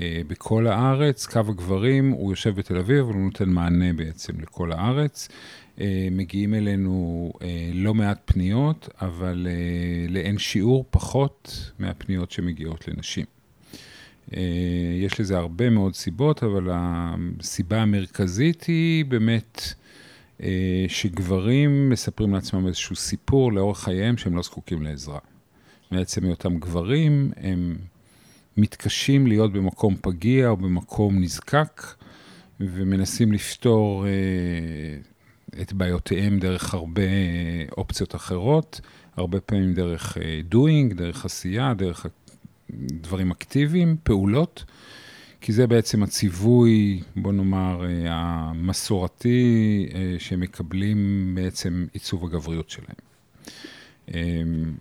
אה, 0.00 0.20
בכל 0.26 0.66
הארץ. 0.66 1.26
קו 1.26 1.38
הגברים, 1.38 2.10
הוא 2.10 2.32
יושב 2.32 2.54
בתל 2.54 2.76
אביב, 2.76 2.98
אבל 2.98 3.14
הוא 3.14 3.24
נותן 3.24 3.48
מענה 3.48 3.92
בעצם 3.92 4.40
לכל 4.40 4.72
הארץ. 4.72 5.28
אה, 5.80 6.08
מגיעים 6.10 6.54
אלינו 6.54 7.32
אה, 7.42 7.70
לא 7.74 7.94
מעט 7.94 8.20
פניות, 8.24 8.88
אבל 9.00 9.46
אה, 9.50 10.06
לאין 10.08 10.38
שיעור 10.38 10.84
פחות 10.90 11.72
מהפניות 11.78 12.30
שמגיעות 12.30 12.88
לנשים. 12.88 13.39
אה, 14.36 14.42
יש 15.02 15.20
לזה 15.20 15.38
הרבה 15.38 15.70
מאוד 15.70 15.94
סיבות, 15.94 16.42
אבל 16.42 16.68
הסיבה 16.72 17.82
המרכזית 17.82 18.64
היא 18.64 19.04
באמת 19.04 19.62
אה, 20.42 20.84
שגברים 20.88 21.90
מספרים 21.90 22.34
לעצמם 22.34 22.66
איזשהו 22.66 22.96
סיפור 22.96 23.52
לאורך 23.52 23.80
חייהם 23.80 24.16
שהם 24.16 24.36
לא 24.36 24.42
זקוקים 24.42 24.82
לעזרה. 24.82 25.18
מעצם 25.90 26.24
היותם 26.24 26.58
גברים, 26.58 27.32
הם 27.36 27.76
מתקשים 28.56 29.26
להיות 29.26 29.52
במקום 29.52 29.96
פגיע 30.00 30.48
או 30.48 30.56
במקום 30.56 31.22
נזקק, 31.22 31.82
ומנסים 32.60 33.32
לפתור 33.32 34.06
אה, 34.06 34.10
את 35.62 35.72
בעיותיהם 35.72 36.38
דרך 36.38 36.74
הרבה 36.74 37.02
אופציות 37.76 38.14
אחרות, 38.14 38.80
הרבה 39.16 39.40
פעמים 39.40 39.74
דרך 39.74 40.16
doing, 40.52 40.94
דרך 40.94 41.24
עשייה, 41.24 41.74
דרך 41.74 42.06
דברים 42.78 43.30
אקטיביים, 43.30 43.96
פעולות, 44.02 44.64
כי 45.40 45.52
זה 45.52 45.66
בעצם 45.66 46.02
הציווי, 46.02 47.00
בוא 47.16 47.32
נאמר, 47.32 47.84
המסורתי, 48.08 49.88
שמקבלים 50.18 51.32
בעצם 51.34 51.86
עיצוב 51.92 52.24
הגבריות 52.24 52.70
שלהם. 52.70 52.96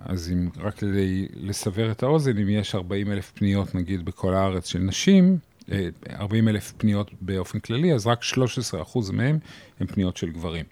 אז 0.06 0.32
אם, 0.32 0.50
רק 0.58 0.76
כדי 0.76 1.28
לסבר 1.36 1.92
את 1.92 2.04
האוזן, 2.04 2.38
אם 2.38 2.50
יש 2.50 2.76
40 2.76 3.12
אלף 3.12 3.32
פניות, 3.32 3.76
נגיד, 3.76 4.06
בכל 4.06 4.34
הארץ 4.34 4.68
של 4.68 4.80
נשים, 4.80 5.38
40 6.10 6.48
אלף 6.48 6.74
פניות 6.78 7.12
באופן 7.22 7.60
כללי, 7.60 7.94
אז 7.94 8.08
רק 8.08 8.24
13 8.24 8.82
אחוז 8.82 9.12
מהם 9.12 9.38
הם 9.80 9.88
פניות 9.88 10.18
של 10.18 10.30
גברים. 10.30 10.66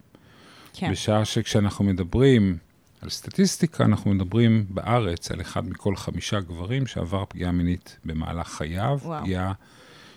כן. 0.74 0.92
בשעה 0.92 1.26
שכשאנחנו 1.26 1.86
מדברים 1.86 2.58
על 3.02 3.10
סטטיסטיקה, 3.10 3.86
אנחנו 3.86 4.14
מדברים 4.14 4.66
בארץ 4.70 5.32
על 5.32 5.42
אחד 5.42 5.70
מכל 5.70 5.96
חמישה 5.96 6.40
גברים 6.40 6.88
שעבר 6.88 7.26
פגיעה 7.30 7.52
מינית 7.52 7.98
במהלך 8.06 8.48
חייו, 8.48 9.00
וואו. 9.04 9.22
פגיעה 9.22 9.54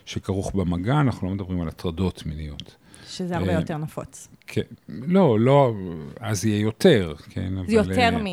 שכרוך 0.04 0.54
במגע, 0.54 1.00
אנחנו 1.00 1.28
לא 1.28 1.34
מדברים 1.34 1.60
על 1.60 1.68
הטרדות 1.68 2.26
מיניות. 2.26 2.76
שזה 3.08 3.36
הרבה 3.36 3.52
יותר 3.52 3.76
נפוץ. 3.76 4.28
כן, 4.46 4.62
לא, 4.88 5.40
לא, 5.40 5.74
אז 6.20 6.44
יהיה 6.44 6.60
יותר, 6.60 7.14
כן, 7.30 7.58
אבל... 7.58 7.66
זה 7.66 7.72
יותר 7.72 8.18
מ... 8.18 8.26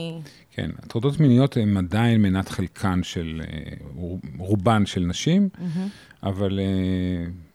כן, 0.52 0.72
הטרדות 0.84 1.20
מיניות 1.20 1.58
הן 1.58 1.78
עדיין 1.78 2.22
מנת 2.22 2.50
חלקן 2.50 3.04
של, 3.04 3.42
רובן 4.38 4.86
של 4.86 5.02
נשים. 5.02 5.50
אבל 6.24 6.60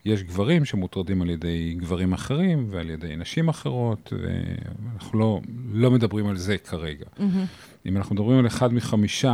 יש 0.04 0.22
גברים 0.22 0.64
שמוטרדים 0.64 1.22
על 1.22 1.30
ידי 1.30 1.74
גברים 1.78 2.12
אחרים 2.12 2.66
ועל 2.70 2.90
ידי 2.90 3.16
נשים 3.16 3.48
אחרות, 3.48 4.12
ואנחנו 4.22 5.18
לא, 5.18 5.40
לא 5.72 5.90
מדברים 5.90 6.26
על 6.26 6.36
זה 6.36 6.58
כרגע. 6.58 7.04
Mm-hmm. 7.04 7.86
אם 7.86 7.96
אנחנו 7.96 8.14
מדברים 8.14 8.38
על 8.38 8.46
אחד 8.46 8.74
מחמישה 8.74 9.32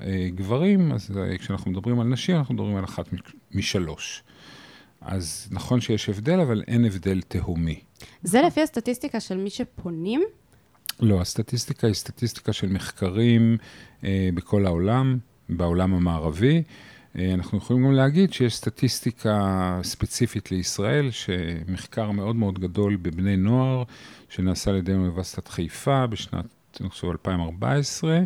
אה, 0.00 0.28
גברים, 0.34 0.92
אז 0.92 1.10
אה, 1.16 1.38
כשאנחנו 1.38 1.70
מדברים 1.70 2.00
על 2.00 2.06
נשים, 2.06 2.36
אנחנו 2.36 2.54
מדברים 2.54 2.76
על 2.76 2.84
אחת 2.84 3.08
משלוש. 3.52 4.22
אז 5.00 5.48
נכון 5.50 5.80
שיש 5.80 6.08
הבדל, 6.08 6.40
אבל 6.40 6.62
אין 6.68 6.84
הבדל 6.84 7.20
תהומי. 7.28 7.80
זה 8.22 8.42
לפי 8.42 8.62
הסטטיסטיקה 8.62 9.20
של 9.20 9.36
מי 9.36 9.50
שפונים? 9.50 10.22
לא, 11.00 11.20
הסטטיסטיקה 11.20 11.86
היא 11.86 11.94
סטטיסטיקה 11.94 12.52
של 12.52 12.68
מחקרים 12.68 13.56
אה, 14.04 14.28
בכל 14.34 14.66
העולם, 14.66 15.18
בעולם 15.48 15.94
המערבי. 15.94 16.62
אה, 17.18 17.34
אנחנו 17.34 17.58
יכולים 17.58 17.84
גם 17.84 17.92
להגיד 17.92 18.32
שיש 18.32 18.56
סטטיסטיקה 18.56 19.80
ספציפית 19.82 20.50
לישראל, 20.50 21.10
שמחקר 21.10 22.10
מאוד 22.10 22.36
מאוד 22.36 22.58
גדול 22.58 22.96
בבני 22.96 23.36
נוער, 23.36 23.82
שנעשה 24.28 24.70
על 24.70 24.76
ידי 24.76 24.92
אוניברסיטת 24.92 25.48
חיפה 25.48 26.06
בשנת, 26.06 26.44
אני 26.80 26.88
חושב, 26.88 27.08
2014, 27.08 28.20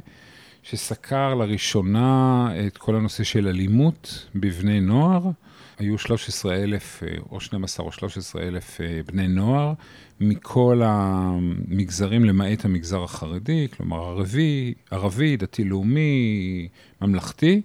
שסקר 0.63 1.35
לראשונה 1.35 2.49
את 2.67 2.79
כל 2.79 2.97
הנושא 2.97 3.25
של 3.25 3.49
אלימות 3.49 4.27
בבני 4.35 4.81
נוער. 4.81 5.31
היו 5.79 5.99
13 5.99 6.55
אלף, 6.55 7.03
אה, 7.03 7.09
או 7.31 7.41
12 7.41 7.87
או 7.87 7.93
13 7.93 8.43
אלף 8.43 8.81
אה, 8.81 9.01
בני 9.07 9.29
נוער, 9.29 9.73
מכל 10.21 10.81
המגזרים, 10.85 12.25
למעט 12.25 12.65
המגזר 12.65 13.05
החרדי, 13.05 13.69
כלומר 13.77 14.05
ערבי, 14.05 14.75
ערבי, 14.91 15.37
דתי-לאומי, 15.37 16.69
ממלכתי. 17.03 17.63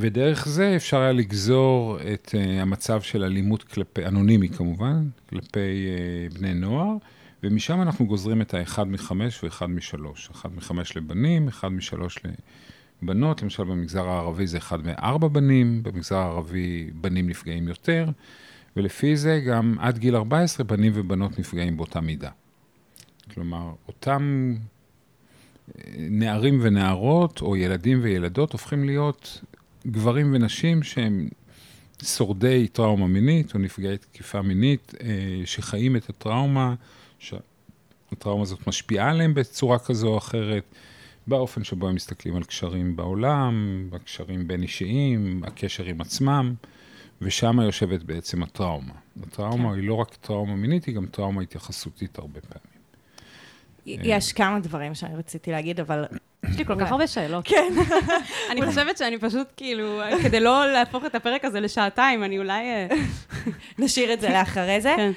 ודרך 0.00 0.48
זה 0.48 0.76
אפשר 0.76 1.00
היה 1.00 1.12
לגזור 1.12 1.98
את 2.14 2.34
uh, 2.34 2.62
המצב 2.62 3.02
של 3.02 3.24
אלימות 3.24 3.62
כלפי, 3.62 4.06
אנונימי 4.06 4.48
כמובן, 4.48 5.08
כלפי 5.28 5.86
uh, 6.30 6.34
בני 6.34 6.54
נוער, 6.54 6.96
ומשם 7.42 7.82
אנחנו 7.82 8.06
גוזרים 8.06 8.42
את 8.42 8.54
האחד 8.54 8.88
מחמש 8.88 9.44
ואחד 9.44 9.66
משלוש. 9.66 10.30
אחד 10.32 10.48
מחמש 10.56 10.96
לבנים, 10.96 11.48
אחד 11.48 11.68
משלוש 11.68 12.18
לבנות, 13.02 13.42
למשל 13.42 13.64
במגזר 13.64 14.08
הערבי 14.08 14.46
זה 14.46 14.58
אחד 14.58 14.86
מארבע 14.86 15.28
בנים, 15.28 15.82
במגזר 15.82 16.16
הערבי 16.16 16.90
בנים 16.94 17.28
נפגעים 17.28 17.68
יותר, 17.68 18.08
ולפי 18.76 19.16
זה 19.16 19.40
גם 19.46 19.76
עד 19.78 19.98
גיל 19.98 20.16
14 20.16 20.66
בנים 20.66 20.92
ובנות 20.94 21.38
נפגעים 21.38 21.76
באותה 21.76 22.00
מידה. 22.00 22.30
כלומר, 23.34 23.72
אותם 23.88 24.54
אה, 25.78 25.82
נערים 25.98 26.58
ונערות, 26.62 27.42
או 27.42 27.56
ילדים 27.56 27.98
וילדות, 28.02 28.52
הופכים 28.52 28.84
להיות 28.84 29.40
גברים 29.86 30.34
ונשים 30.34 30.82
שהם 30.82 31.28
שורדי 32.04 32.68
טראומה 32.68 33.06
מינית 33.06 33.54
או 33.54 33.58
נפגעי 33.58 33.98
תקיפה 33.98 34.42
מינית, 34.42 34.94
אה, 35.02 35.06
שחיים 35.44 35.96
את 35.96 36.08
הטראומה, 36.10 36.74
שהטראומה 37.18 38.42
הזאת 38.42 38.66
משפיעה 38.66 39.10
עליהם 39.10 39.34
בצורה 39.34 39.78
כזו 39.78 40.08
או 40.08 40.18
אחרת, 40.18 40.64
באופן 41.26 41.64
שבו 41.64 41.88
הם 41.88 41.94
מסתכלים 41.94 42.36
על 42.36 42.44
קשרים 42.44 42.96
בעולם, 42.96 43.88
הקשרים 43.92 44.48
בין 44.48 44.62
אישיים, 44.62 45.42
הקשר 45.46 45.84
עם 45.84 46.00
עצמם, 46.00 46.54
ושם 47.22 47.60
יושבת 47.60 48.02
בעצם 48.02 48.42
הטראומה. 48.42 48.94
הטראומה 49.22 49.68
כן. 49.68 49.74
היא 49.78 49.88
לא 49.88 49.94
רק 49.94 50.14
טראומה 50.14 50.56
מינית, 50.56 50.84
היא 50.84 50.94
גם 50.94 51.06
טראומה 51.06 51.42
התייחסותית 51.42 52.18
הרבה 52.18 52.40
פעמים. 52.40 52.80
יש 53.86 54.32
כמה 54.32 54.60
דברים 54.60 54.94
שאני 54.94 55.16
רציתי 55.16 55.50
להגיד, 55.50 55.80
אבל 55.80 56.04
יש 56.48 56.58
לי 56.58 56.64
כל 56.64 56.80
כך 56.80 56.90
הרבה 56.90 57.06
שאלות. 57.06 57.48
כן. 57.48 57.72
אני 58.50 58.66
חושבת 58.66 58.98
שאני 58.98 59.18
פשוט, 59.18 59.46
כאילו, 59.56 60.00
כדי 60.22 60.40
לא 60.40 60.72
להפוך 60.72 61.04
את 61.04 61.14
הפרק 61.14 61.44
הזה 61.44 61.60
לשעתיים, 61.60 62.24
אני 62.24 62.38
אולי... 62.38 62.62
אה, 62.62 62.86
נשאיר 63.78 64.12
את 64.12 64.20
זה 64.20 64.28
לאחרי 64.28 64.80
זה. 64.80 64.94
כן. 64.96 65.12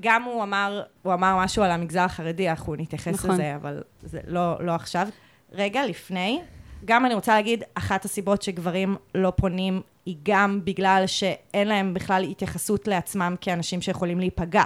גם 0.00 0.22
הוא 0.22 0.42
אמר, 0.42 0.82
הוא 1.02 1.14
אמר 1.14 1.36
משהו 1.38 1.62
על 1.62 1.70
המגזר 1.70 2.00
החרדי, 2.00 2.50
אנחנו 2.50 2.74
נתייחס 2.74 3.14
נכון. 3.14 3.30
לזה, 3.30 3.54
אבל 3.56 3.82
זה 4.02 4.20
לא, 4.26 4.56
לא 4.60 4.72
עכשיו. 4.72 5.08
רגע, 5.52 5.86
לפני, 5.86 6.40
גם 6.84 7.06
אני 7.06 7.14
רוצה 7.14 7.34
להגיד, 7.34 7.64
אחת 7.74 8.04
הסיבות 8.04 8.42
שגברים 8.42 8.96
לא 9.14 9.32
פונים 9.36 9.80
היא 10.06 10.16
גם 10.22 10.60
בגלל 10.64 11.04
שאין 11.06 11.68
להם 11.68 11.94
בכלל 11.94 12.22
התייחסות 12.22 12.88
לעצמם 12.88 13.34
כאנשים 13.40 13.82
שיכולים 13.82 14.18
להיפגע. 14.18 14.64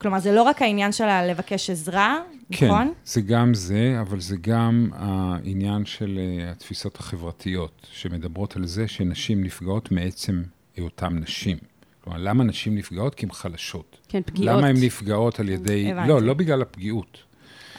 כלומר, 0.00 0.18
זה 0.18 0.32
לא 0.32 0.42
רק 0.42 0.62
העניין 0.62 0.92
של 0.92 1.22
לבקש 1.30 1.70
עזרה, 1.70 2.18
כן, 2.52 2.66
נכון? 2.66 2.86
כן, 2.86 2.92
זה 3.04 3.20
גם 3.20 3.54
זה, 3.54 3.96
אבל 4.00 4.20
זה 4.20 4.36
גם 4.40 4.90
העניין 4.94 5.84
של 5.84 6.18
uh, 6.18 6.52
התפיסות 6.52 6.96
החברתיות, 6.96 7.86
שמדברות 7.92 8.56
על 8.56 8.66
זה 8.66 8.88
שנשים 8.88 9.44
נפגעות 9.44 9.92
מעצם 9.92 10.42
היותן 10.76 11.18
נשים. 11.18 11.56
כלומר, 12.04 12.18
למה 12.18 12.44
נשים 12.44 12.74
נפגעות? 12.74 13.14
כי 13.14 13.26
הן 13.26 13.32
חלשות. 13.32 13.98
כן, 14.08 14.20
פגיעות. 14.26 14.56
למה 14.56 14.66
הן 14.66 14.76
נפגעות 14.80 15.40
על 15.40 15.48
ידי... 15.48 15.92
הבנתי. 15.92 16.08
לא, 16.08 16.22
לא 16.22 16.34
בגלל 16.34 16.62
הפגיעות. 16.62 17.18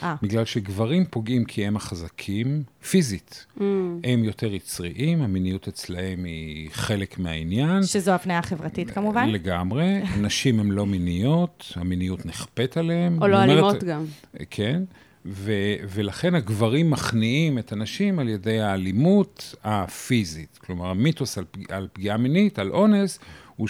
아. 0.00 0.04
אה. 0.04 0.14
בגלל 0.22 0.44
שגברים 0.44 1.04
פוגעים 1.10 1.44
כי 1.44 1.66
הם 1.66 1.76
החזקים, 1.76 2.62
פיזית. 2.90 3.46
Mm. 3.58 3.60
הם 4.04 4.24
יותר 4.24 4.54
יצריים, 4.54 5.22
המיניות 5.22 5.68
אצלהם 5.68 6.24
היא 6.24 6.68
חלק 6.72 7.18
מהעניין. 7.18 7.82
שזו 7.82 8.10
הפניה 8.12 8.38
החברתית 8.38 8.90
כמובן. 8.90 9.28
לגמרי. 9.28 10.00
נשים 10.20 10.60
הן 10.60 10.70
לא 10.70 10.86
מיניות, 10.86 11.72
המיניות 11.76 12.26
נכפית 12.26 12.76
עליהן. 12.76 13.18
או 13.22 13.28
לא 13.28 13.42
אלימות 13.42 13.84
גם. 13.84 14.04
כן. 14.50 14.82
ו- 15.26 15.52
ולכן 15.94 16.34
הגברים 16.34 16.90
מכניעים 16.90 17.58
את 17.58 17.72
הנשים 17.72 18.18
על 18.18 18.28
ידי 18.28 18.60
האלימות 18.60 19.54
הפיזית. 19.64 20.58
כלומר, 20.66 20.86
המיתוס 20.86 21.38
על, 21.38 21.44
פג- 21.52 21.72
על 21.72 21.88
פגיעה 21.92 22.16
מינית, 22.16 22.58
על 22.58 22.70
אונס, 22.70 23.18
הוא 23.56 23.68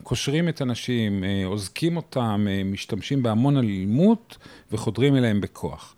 שקושרים 0.00 0.48
את 0.48 0.60
הנשים, 0.60 1.24
אה, 1.24 1.42
אוזקים 1.44 1.96
אותם, 1.96 2.46
אה, 2.50 2.64
משתמשים 2.64 3.22
בהמון 3.22 3.56
אלימות 3.56 4.38
וחודרים 4.72 5.16
אליהם 5.16 5.40
בכוח. 5.40 5.94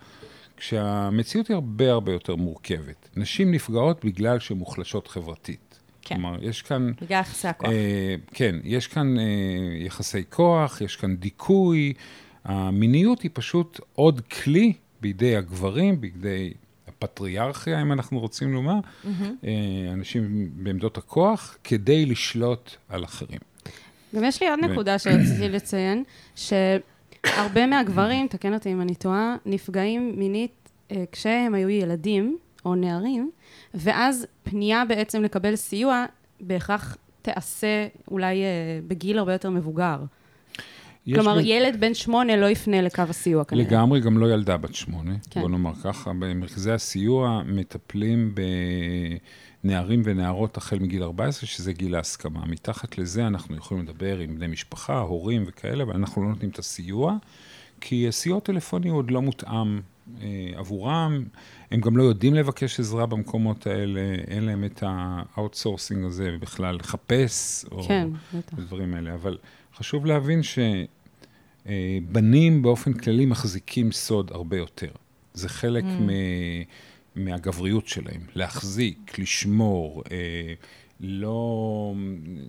כשהמציאות 0.56 1.48
היא 1.48 1.54
הרבה 1.54 1.90
הרבה 1.90 2.12
יותר 2.12 2.36
מורכבת. 2.36 3.08
נשים 3.16 3.50
נפגעות 3.50 4.04
בגלל 4.04 4.38
שהן 4.38 4.56
מוחלשות 4.56 5.08
חברתית. 5.08 5.80
כן. 6.02 6.14
כלומר, 6.14 6.36
יש 6.42 6.62
כאן... 6.62 6.92
בגלל 7.00 7.20
יחסי 7.20 7.48
הכוח. 7.48 7.70
אה, 7.70 8.14
כן, 8.34 8.56
יש 8.64 8.86
כאן 8.86 9.18
אה, 9.18 9.24
יחסי 9.78 10.22
כוח, 10.30 10.80
יש 10.80 10.96
כאן 10.96 11.16
דיכוי. 11.16 11.92
המיניות 12.44 13.22
היא 13.22 13.30
פשוט 13.34 13.80
עוד 13.94 14.20
כלי 14.20 14.72
בידי 15.00 15.36
הגברים, 15.36 16.00
בידי 16.00 16.52
הפטריארכיה, 16.88 17.82
אם 17.82 17.92
אנחנו 17.92 18.20
רוצים 18.20 18.52
לומר, 18.52 18.78
mm-hmm. 18.80 19.08
אנשים 19.92 20.50
בעמדות 20.54 20.98
הכוח, 20.98 21.56
כדי 21.64 22.06
לשלוט 22.06 22.70
על 22.88 23.04
אחרים. 23.04 23.38
גם 24.16 24.24
יש 24.24 24.42
לי 24.42 24.48
עוד 24.48 24.60
נקודה 24.60 24.98
שרציתי 24.98 25.48
לציין, 25.48 26.04
שהרבה 26.34 27.66
מהגברים, 27.66 28.26
תקן 28.26 28.54
אותי 28.54 28.72
אם 28.72 28.80
אני 28.80 28.94
טועה, 28.94 29.36
נפגעים 29.46 30.12
מינית 30.16 30.70
אה, 30.90 31.04
כשהם 31.12 31.54
היו 31.54 31.68
ילדים 31.68 32.38
או 32.64 32.74
נערים, 32.74 33.30
ואז 33.74 34.26
פנייה 34.42 34.84
בעצם 34.88 35.22
לקבל 35.22 35.56
סיוע 35.56 36.04
בהכרח 36.40 36.96
תיעשה 37.22 37.86
אולי 38.10 38.42
אה, 38.42 38.80
בגיל 38.88 39.18
הרבה 39.18 39.32
יותר 39.32 39.50
מבוגר. 39.50 39.96
כלומר, 41.14 41.36
ב- 41.36 41.42
ילד 41.44 41.80
בן 41.80 41.94
שמונה 41.94 42.36
לא 42.36 42.46
יפנה 42.46 42.82
לקו 42.82 43.02
הסיוע 43.08 43.44
כנראה. 43.44 43.64
לגמרי, 43.64 44.00
גם 44.00 44.18
לא 44.18 44.32
ילדה 44.32 44.56
בת 44.56 44.74
שמונה, 44.74 45.12
כן. 45.30 45.40
בוא 45.40 45.50
נאמר 45.50 45.74
ככה. 45.74 46.10
במרכזי 46.12 46.72
הסיוע 46.72 47.42
מטפלים 47.46 48.34
בנערים 49.64 50.02
ונערות 50.04 50.56
החל 50.56 50.78
מגיל 50.78 51.02
14, 51.02 51.46
שזה 51.48 51.72
גיל 51.72 51.94
ההסכמה. 51.94 52.44
מתחת 52.46 52.98
לזה 52.98 53.26
אנחנו 53.26 53.56
יכולים 53.56 53.82
לדבר 53.84 54.18
עם 54.18 54.34
בני 54.36 54.46
משפחה, 54.46 54.98
הורים 54.98 55.44
וכאלה, 55.46 55.82
אבל 55.84 55.94
אנחנו 55.94 56.22
לא 56.22 56.28
נותנים 56.28 56.50
את 56.50 56.58
הסיוע, 56.58 57.16
כי 57.80 58.08
הסיוע 58.08 58.36
הטלפוני 58.38 58.88
עוד 58.88 59.10
לא 59.10 59.22
מותאם 59.22 59.80
אה, 60.22 60.28
עבורם. 60.54 61.24
הם 61.70 61.80
גם 61.80 61.96
לא 61.96 62.02
יודעים 62.02 62.34
לבקש 62.34 62.80
עזרה 62.80 63.06
במקומות 63.06 63.66
האלה, 63.66 64.00
אין 64.26 64.44
להם 64.44 64.64
את 64.64 64.82
ה 64.86 64.96
outsourcing 64.96 66.04
הזה 66.04 66.36
בכלל 66.40 66.74
לחפש, 66.76 67.64
או 67.72 67.82
כן. 67.82 68.08
הדברים 68.52 68.94
האלה. 68.94 69.14
אבל 69.14 69.38
חשוב 69.76 70.06
להבין 70.06 70.40
שבנים 71.66 72.62
באופן 72.62 72.92
כללי 72.92 73.26
מחזיקים 73.26 73.92
סוד 73.92 74.30
הרבה 74.34 74.56
יותר. 74.56 74.90
זה 75.34 75.48
חלק 75.48 75.84
Mm. 75.84 76.02
מ- 76.02 76.62
מהגבריות 77.16 77.88
שלהם, 77.88 78.20
להחזיק, 78.34 79.18
לשמור, 79.18 80.02
אה, 80.10 80.54
לא, 81.00 81.94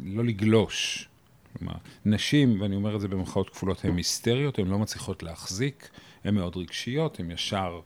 לא 0.03 0.23
לגלוש. 0.23 1.09
כלומר, 1.57 1.73
נשים, 2.05 2.61
ואני 2.61 2.75
אומר 2.75 2.95
את 2.95 3.01
זה 3.01 3.07
במרכאות 3.07 3.49
כפולות, 3.49 3.85
הן 3.85 3.97
היסטריות, 3.97 4.59
הן 4.59 4.67
לא 4.67 4.79
מצליחות 4.79 5.23
להחזיק, 5.23 5.89
הן 6.23 6.35
מאוד 6.35 6.57
רגשיות, 6.57 7.19
הן 7.19 7.31
ישר 7.31 7.79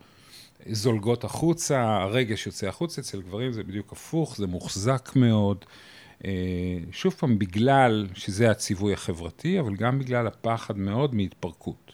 זולגות 0.65 1.23
החוצה, 1.23 2.01
הרגש 2.03 2.45
יוצא 2.45 2.67
החוצה, 2.67 3.01
אצל 3.01 3.21
גברים 3.21 3.51
זה 3.51 3.63
בדיוק 3.63 3.91
הפוך, 3.91 4.37
זה 4.37 4.47
מוחזק 4.47 5.09
מאוד. 5.15 5.65
אה, 6.25 6.31
שוב 6.91 7.13
פעם, 7.13 7.39
בגלל 7.39 8.07
שזה 8.13 8.51
הציווי 8.51 8.93
החברתי, 8.93 9.59
אבל 9.59 9.75
גם 9.75 9.99
בגלל 9.99 10.27
הפחד 10.27 10.77
מאוד 10.77 11.15
מהתפרקות. 11.15 11.86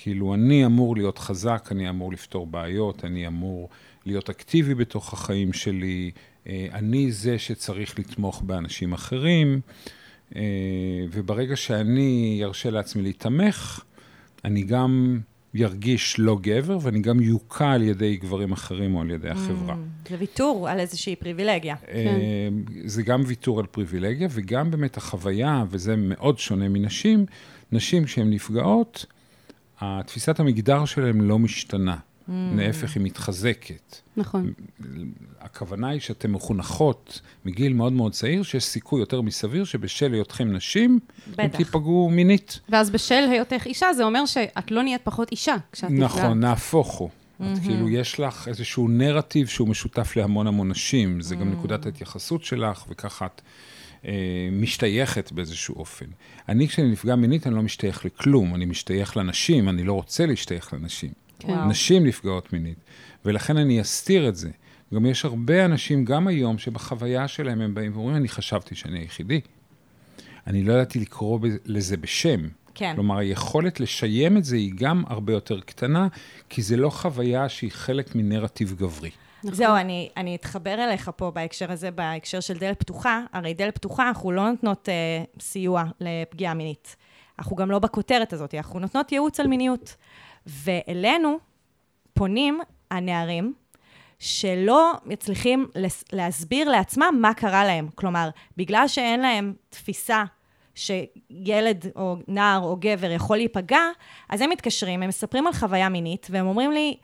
כאילו, 0.00 0.34
אני 0.34 0.66
אמור 0.66 0.96
להיות 0.96 1.18
חזק, 1.18 1.68
אני 1.70 1.88
אמור 1.88 2.12
לפתור 2.12 2.46
בעיות, 2.46 3.04
אני 3.04 3.26
אמור 3.26 3.68
להיות 4.06 4.30
אקטיבי 4.30 4.74
בתוך 4.74 5.12
החיים 5.12 5.52
שלי, 5.52 6.10
אה, 6.46 6.66
אני 6.72 7.12
זה 7.12 7.38
שצריך 7.38 7.98
לתמוך 7.98 8.42
באנשים 8.42 8.92
אחרים, 8.92 9.60
אה, 10.36 10.42
וברגע 11.10 11.56
שאני 11.56 12.40
ארשה 12.44 12.70
לעצמי 12.70 13.02
להיתמך, 13.02 13.80
אני 14.44 14.62
גם 14.62 15.20
ירגיש 15.54 16.18
לא 16.18 16.38
גבר, 16.40 16.78
ואני 16.82 17.00
גם 17.00 17.20
יוקע 17.20 17.70
על 17.70 17.82
ידי 17.82 18.16
גברים 18.16 18.52
אחרים 18.52 18.94
או 18.94 19.00
על 19.00 19.10
ידי 19.10 19.28
החברה. 19.28 19.76
זה 20.08 20.16
ויתור 20.18 20.68
על 20.68 20.80
איזושהי 20.80 21.16
פריבילגיה. 21.16 21.76
אה, 21.88 22.48
זה 22.84 23.02
גם 23.02 23.22
ויתור 23.26 23.60
על 23.60 23.66
פריבילגיה, 23.66 24.28
וגם 24.30 24.70
באמת 24.70 24.96
החוויה, 24.96 25.64
וזה 25.70 25.96
מאוד 25.96 26.38
שונה 26.38 26.68
מנשים, 26.68 27.26
נשים 27.72 28.04
כשהן 28.04 28.30
נפגעות, 28.30 29.06
התפיסת 29.80 30.40
המגדר 30.40 30.84
שלהן 30.84 31.20
לא 31.20 31.38
משתנה. 31.38 31.96
להפך, 32.56 32.94
היא 32.94 33.02
מתחזקת. 33.02 33.96
נכון. 34.16 34.52
הכוונה 35.40 35.88
היא 35.88 36.00
שאתן 36.00 36.30
מחונכות 36.30 37.20
מגיל 37.44 37.72
מאוד 37.72 37.92
מאוד 37.92 38.12
צעיר, 38.12 38.42
שיש 38.42 38.64
סיכוי 38.64 39.00
יותר 39.00 39.20
מסביר 39.20 39.64
שבשל 39.64 40.12
היותכם 40.12 40.52
נשים, 40.52 40.98
אתם 41.34 41.46
בטח. 41.46 41.56
תיפגעו 41.56 42.10
מינית. 42.12 42.60
ואז 42.68 42.90
בשל 42.90 43.24
היותך 43.30 43.62
אישה, 43.66 43.92
זה 43.92 44.04
אומר 44.04 44.26
שאת 44.26 44.70
לא 44.70 44.82
נהיית 44.82 45.00
פחות 45.04 45.30
אישה 45.32 45.56
כשאת 45.72 45.90
נפגעת. 45.90 46.10
נכון, 46.10 46.40
נהפוך 46.40 46.94
הוא. 46.94 47.10
את 47.36 47.58
כאילו, 47.64 47.88
יש 47.88 48.20
לך 48.20 48.48
איזשהו 48.48 48.88
נרטיב 48.88 49.46
שהוא 49.46 49.68
משותף 49.68 50.16
להמון 50.16 50.46
המון 50.46 50.68
נשים, 50.68 51.20
זה 51.20 51.36
גם 51.36 51.52
נקודת 51.52 51.86
ההתייחסות 51.86 52.44
שלך, 52.44 52.84
וככה 52.88 53.26
את 53.26 53.40
משתייכת 54.52 55.32
באיזשהו 55.32 55.74
אופן. 55.74 56.06
אני, 56.48 56.68
כשאני 56.68 56.88
נפגע 56.88 57.16
מינית, 57.16 57.46
אני 57.46 57.54
לא 57.54 57.62
משתייך 57.62 58.04
לכלום, 58.04 58.54
אני 58.54 58.64
משתייך 58.64 59.16
לנשים, 59.16 59.68
אני 59.68 59.84
לא 59.84 59.92
רוצה 59.92 60.26
להשתייך 60.26 60.72
לנשים. 60.72 61.10
כן. 61.38 61.48
וואו. 61.48 61.68
נשים 61.68 62.06
נפגעות 62.06 62.52
מינית, 62.52 62.78
ולכן 63.24 63.56
אני 63.56 63.80
אסתיר 63.80 64.28
את 64.28 64.36
זה. 64.36 64.50
גם 64.94 65.06
יש 65.06 65.24
הרבה 65.24 65.64
אנשים, 65.64 66.04
גם 66.04 66.28
היום, 66.28 66.58
שבחוויה 66.58 67.28
שלהם 67.28 67.60
הם 67.60 67.74
באים 67.74 67.92
ואומרים, 67.96 68.16
אני 68.16 68.28
חשבתי 68.28 68.74
שאני 68.74 68.98
היחידי. 68.98 69.40
אני 70.46 70.64
לא 70.64 70.72
ידעתי 70.72 71.00
לקרוא 71.00 71.38
לזה 71.64 71.96
בשם. 71.96 72.48
כן. 72.74 72.92
כלומר, 72.94 73.18
היכולת 73.18 73.80
לשיים 73.80 74.36
את 74.36 74.44
זה 74.44 74.56
היא 74.56 74.72
גם 74.76 75.04
הרבה 75.06 75.32
יותר 75.32 75.60
קטנה, 75.60 76.08
כי 76.48 76.62
זה 76.62 76.76
לא 76.76 76.90
חוויה 76.90 77.48
שהיא 77.48 77.70
חלק 77.72 78.14
מנרטיב 78.14 78.74
גברי. 78.78 79.10
זהו, 79.42 79.76
אני, 79.76 80.08
אני 80.16 80.34
אתחבר 80.34 80.84
אליך 80.84 81.10
פה 81.16 81.30
בהקשר 81.30 81.72
הזה, 81.72 81.90
בהקשר 81.90 82.40
של 82.40 82.58
דלת 82.58 82.80
פתוחה. 82.80 83.20
הרי 83.32 83.54
דלת 83.54 83.74
פתוחה, 83.74 84.08
אנחנו 84.08 84.32
לא 84.32 84.50
נותנות 84.50 84.88
אה, 84.88 85.24
סיוע 85.40 85.84
לפגיעה 86.00 86.54
מינית. 86.54 86.96
אנחנו 87.38 87.56
גם 87.56 87.70
לא 87.70 87.78
בכותרת 87.78 88.32
הזאת, 88.32 88.54
אנחנו 88.54 88.80
נותנות 88.80 89.12
ייעוץ 89.12 89.40
על 89.40 89.46
מיניות. 89.46 89.96
ואלינו 90.46 91.38
פונים 92.12 92.60
הנערים 92.90 93.54
שלא 94.18 94.92
מצליחים 95.04 95.68
להסביר 96.12 96.70
לעצמם 96.70 97.18
מה 97.20 97.34
קרה 97.34 97.64
להם. 97.64 97.88
כלומר, 97.94 98.28
בגלל 98.56 98.88
שאין 98.88 99.20
להם 99.20 99.54
תפיסה 99.68 100.24
שילד 100.74 101.86
או 101.96 102.16
נער 102.28 102.60
או 102.62 102.76
גבר 102.80 103.10
יכול 103.10 103.36
להיפגע, 103.36 103.80
אז 104.28 104.40
הם 104.40 104.50
מתקשרים, 104.50 105.02
הם 105.02 105.08
מספרים 105.08 105.46
על 105.46 105.52
חוויה 105.52 105.88
מינית, 105.88 106.26
והם 106.30 106.46
אומרים 106.46 106.72
לי, 106.72 106.96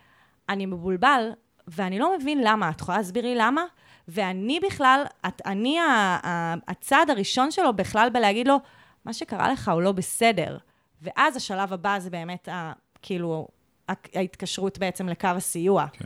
אני 0.48 0.66
מבולבל, 0.66 1.30
ואני 1.68 1.98
לא 1.98 2.18
מבין 2.18 2.40
למה. 2.44 2.70
את 2.70 2.80
יכולה 2.80 2.98
להסביר 2.98 3.22
לי 3.24 3.34
למה? 3.34 3.62
ואני 4.08 4.60
בכלל, 4.66 5.02
את, 5.26 5.42
אני 5.46 5.78
ה- 5.78 6.18
ה- 6.26 6.54
הצעד 6.68 7.10
הראשון 7.10 7.50
שלו 7.50 7.72
בכלל 7.72 8.08
בלהגיד 8.12 8.48
לו, 8.48 8.56
מה 9.04 9.12
שקרה 9.12 9.52
לך 9.52 9.68
הוא 9.68 9.82
לא 9.82 9.92
בסדר. 9.92 10.58
ואז 11.02 11.36
השלב 11.36 11.72
הבא 11.72 11.98
זה 11.98 12.10
באמת, 12.10 12.48
ה, 12.48 12.72
כאילו, 13.02 13.48
ה- 13.88 13.92
ההתקשרות 14.18 14.78
בעצם 14.78 15.08
לקו 15.08 15.26
הסיוע. 15.28 15.86
כן. 15.92 16.04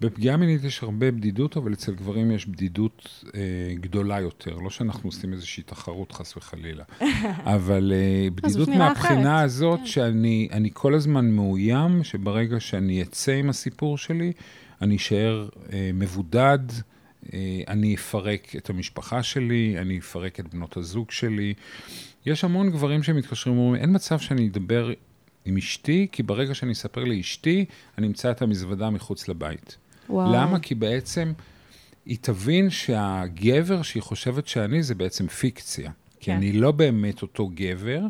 בפגיעה 0.00 0.36
מינית 0.36 0.64
יש 0.64 0.82
הרבה 0.82 1.10
בדידות, 1.10 1.56
אבל 1.56 1.72
אצל 1.72 1.94
גברים 1.94 2.30
יש 2.30 2.46
בדידות 2.46 3.24
אה, 3.34 3.40
גדולה 3.74 4.20
יותר. 4.20 4.54
לא 4.54 4.70
שאנחנו 4.70 5.08
עושים 5.08 5.32
איזושהי 5.32 5.62
תחרות, 5.62 6.12
חס 6.12 6.36
וחלילה. 6.36 6.84
אבל 7.56 7.92
אה, 7.94 8.28
בדידות 8.34 8.68
מהבחינה 8.68 9.20
אחרת. 9.36 9.44
הזאת, 9.44 9.86
שאני 9.86 10.48
אני 10.52 10.70
כל 10.72 10.94
הזמן 10.94 11.30
מאוים, 11.30 12.04
שברגע 12.04 12.60
שאני 12.60 13.02
אצא 13.02 13.32
עם 13.32 13.48
הסיפור 13.50 13.98
שלי, 13.98 14.32
אני 14.82 14.96
אשאר 14.96 15.48
אה, 15.72 15.90
מבודד, 15.94 16.58
אה, 17.32 17.60
אני 17.68 17.94
אפרק 17.94 18.56
את 18.56 18.70
המשפחה 18.70 19.22
שלי, 19.22 19.74
אני 19.78 19.98
אפרק 19.98 20.40
את 20.40 20.54
בנות 20.54 20.76
הזוג 20.76 21.10
שלי. 21.10 21.54
יש 22.26 22.44
המון 22.44 22.70
גברים 22.70 23.02
שמתקשרים 23.02 23.58
ואומרים, 23.58 23.82
אין 23.82 23.94
מצב 23.94 24.18
שאני 24.18 24.48
אדבר 24.48 24.92
עם 25.44 25.56
אשתי, 25.56 26.06
כי 26.12 26.22
ברגע 26.22 26.54
שאני 26.54 26.72
אספר 26.72 27.04
לאשתי, 27.04 27.64
אני 27.98 28.06
אמצא 28.06 28.30
את 28.30 28.42
המזוודה 28.42 28.90
מחוץ 28.90 29.28
לבית. 29.28 29.76
וואו. 30.08 30.32
למה? 30.32 30.58
כי 30.58 30.74
בעצם 30.74 31.32
היא 32.06 32.18
תבין 32.20 32.70
שהגבר 32.70 33.82
שהיא 33.82 34.02
חושבת 34.02 34.48
שאני 34.48 34.82
זה 34.82 34.94
בעצם 34.94 35.26
פיקציה. 35.26 35.90
כי 36.20 36.30
כן. 36.30 36.36
אני 36.36 36.52
לא 36.52 36.72
באמת 36.72 37.22
אותו 37.22 37.50
גבר, 37.54 38.00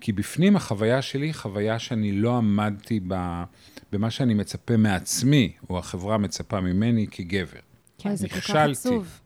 כי 0.00 0.12
בפנים 0.12 0.56
החוויה 0.56 1.02
שלי 1.02 1.26
היא 1.26 1.34
חוויה 1.34 1.78
שאני 1.78 2.12
לא 2.12 2.36
עמדתי 2.36 3.00
ב, 3.08 3.42
במה 3.92 4.10
שאני 4.10 4.34
מצפה 4.34 4.76
מעצמי, 4.76 5.52
או 5.70 5.78
החברה 5.78 6.18
מצפה 6.18 6.60
ממני 6.60 7.06
כגבר. 7.10 7.60
כן, 7.98 8.14
זה 8.14 8.28
כל 8.28 8.40
כך. 8.40 8.56
עצוב. 8.56 9.18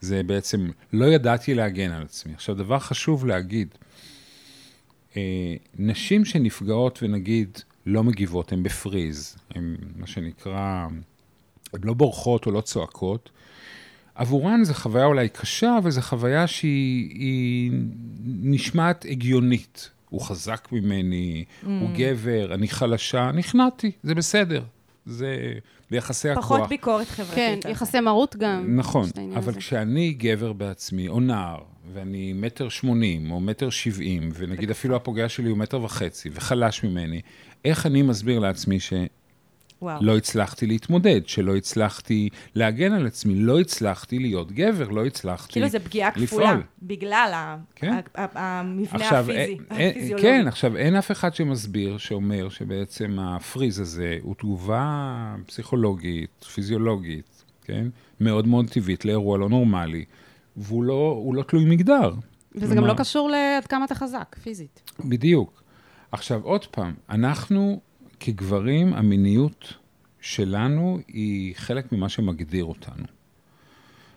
זה 0.00 0.22
בעצם, 0.22 0.70
לא 0.92 1.04
ידעתי 1.04 1.54
להגן 1.54 1.90
על 1.90 2.02
עצמי. 2.02 2.34
עכשיו, 2.34 2.54
דבר 2.54 2.78
חשוב 2.78 3.26
להגיד, 3.26 3.74
אה, 5.16 5.54
נשים 5.78 6.24
שנפגעות 6.24 6.98
ונגיד 7.02 7.58
לא 7.86 8.04
מגיבות, 8.04 8.52
הן 8.52 8.62
בפריז, 8.62 9.36
הן 9.54 9.76
מה 9.96 10.06
שנקרא, 10.06 10.86
הן 11.72 11.80
לא 11.82 11.94
בורחות 11.94 12.46
או 12.46 12.50
לא 12.50 12.60
צועקות, 12.60 13.30
עבורן 14.14 14.64
זו 14.64 14.74
חוויה 14.74 15.04
אולי 15.04 15.28
קשה, 15.28 15.78
אבל 15.78 15.90
זו 15.90 16.00
חוויה 16.00 16.46
שהיא 16.46 17.10
היא 17.10 17.72
נשמעת 18.24 19.06
הגיונית. 19.08 19.90
הוא 20.10 20.20
חזק 20.20 20.68
ממני, 20.72 21.44
mm. 21.44 21.66
הוא 21.66 21.90
גבר, 21.94 22.54
אני 22.54 22.68
חלשה, 22.68 23.30
נכנעתי, 23.34 23.90
זה 24.02 24.14
בסדר. 24.14 24.62
זה 25.06 25.52
ביחסי 25.90 26.30
הכוח. 26.30 26.44
פחות 26.44 26.68
ביקורת 26.68 27.06
כן, 27.06 27.24
חברתית. 27.24 27.62
זה. 27.62 27.68
יחסי 27.68 28.00
מרות 28.00 28.36
גם. 28.36 28.76
נכון, 28.76 29.08
אבל 29.34 29.48
הזה. 29.48 29.58
כשאני 29.58 30.12
גבר 30.12 30.52
בעצמי, 30.52 31.08
או 31.08 31.20
נער, 31.20 31.58
ואני 31.92 32.32
מטר 32.32 32.68
שמונים, 32.68 33.30
או 33.30 33.40
מטר 33.40 33.70
שבעים, 33.70 34.30
ונגיד 34.34 34.70
אפילו 34.70 34.96
הפוגע 34.96 35.28
שלי 35.28 35.50
הוא 35.50 35.58
מטר 35.58 35.82
וחצי, 35.82 36.30
וחלש 36.32 36.84
ממני, 36.84 37.20
איך 37.64 37.86
אני 37.86 38.02
מסביר 38.02 38.38
לעצמי 38.38 38.80
שלא 38.80 39.06
וואו. 39.82 40.16
הצלחתי 40.16 40.66
להתמודד, 40.66 41.20
שלא 41.26 41.56
הצלחתי 41.56 42.28
להגן 42.54 42.92
על 42.92 43.06
עצמי, 43.06 43.34
לא 43.34 43.60
הצלחתי 43.60 44.18
להיות 44.18 44.52
גבר, 44.52 44.88
לא 44.88 45.06
הצלחתי 45.06 45.52
כאילו 45.52 45.68
זה 45.68 45.78
פגיעה 45.78 46.10
לפעול. 46.16 46.26
כפולה, 46.42 46.60
בגלל 46.82 47.30
ה- 47.34 47.56
כן. 47.74 47.92
ה- 47.92 48.20
ה- 48.22 48.28
המבנה 48.60 49.04
עכשיו, 49.04 49.24
הפיזי, 49.30 49.58
אה, 49.70 49.76
אה, 49.78 49.88
הפיזיולוגי. 49.90 50.26
כן, 50.28 50.44
עכשיו, 50.48 50.76
אין 50.76 50.96
אף 50.96 51.10
אחד 51.10 51.34
שמסביר, 51.34 51.98
שאומר 51.98 52.48
שבעצם 52.48 53.18
הפריז 53.20 53.80
הזה 53.80 54.18
הוא 54.22 54.34
תגובה 54.34 55.04
פסיכולוגית, 55.46 56.44
פיזיולוגית, 56.54 57.44
כן? 57.64 57.86
מאוד 58.20 58.46
מאוד 58.46 58.70
טבעית 58.70 59.04
לאירוע 59.04 59.38
לא 59.38 59.48
נורמלי, 59.48 60.04
והוא 60.56 60.84
לא, 60.84 61.22
לא 61.34 61.42
תלוי 61.42 61.64
מגדר. 61.64 62.14
וזה 62.54 62.66
גם 62.66 62.72
כלומר- 62.80 62.92
לא 62.92 62.98
קשור 62.98 63.28
לעד 63.30 63.66
כמה 63.66 63.84
אתה 63.84 63.94
חזק, 63.94 64.36
פיזית. 64.42 64.92
בדיוק. 65.04 65.62
עכשיו, 66.12 66.40
עוד 66.42 66.66
פעם, 66.66 66.94
אנחנו 67.10 67.80
כגברים, 68.20 68.94
המיניות 68.94 69.72
שלנו 70.20 70.98
היא 71.08 71.54
חלק 71.56 71.92
ממה 71.92 72.08
שמגדיר 72.08 72.64
אותנו. 72.64 73.04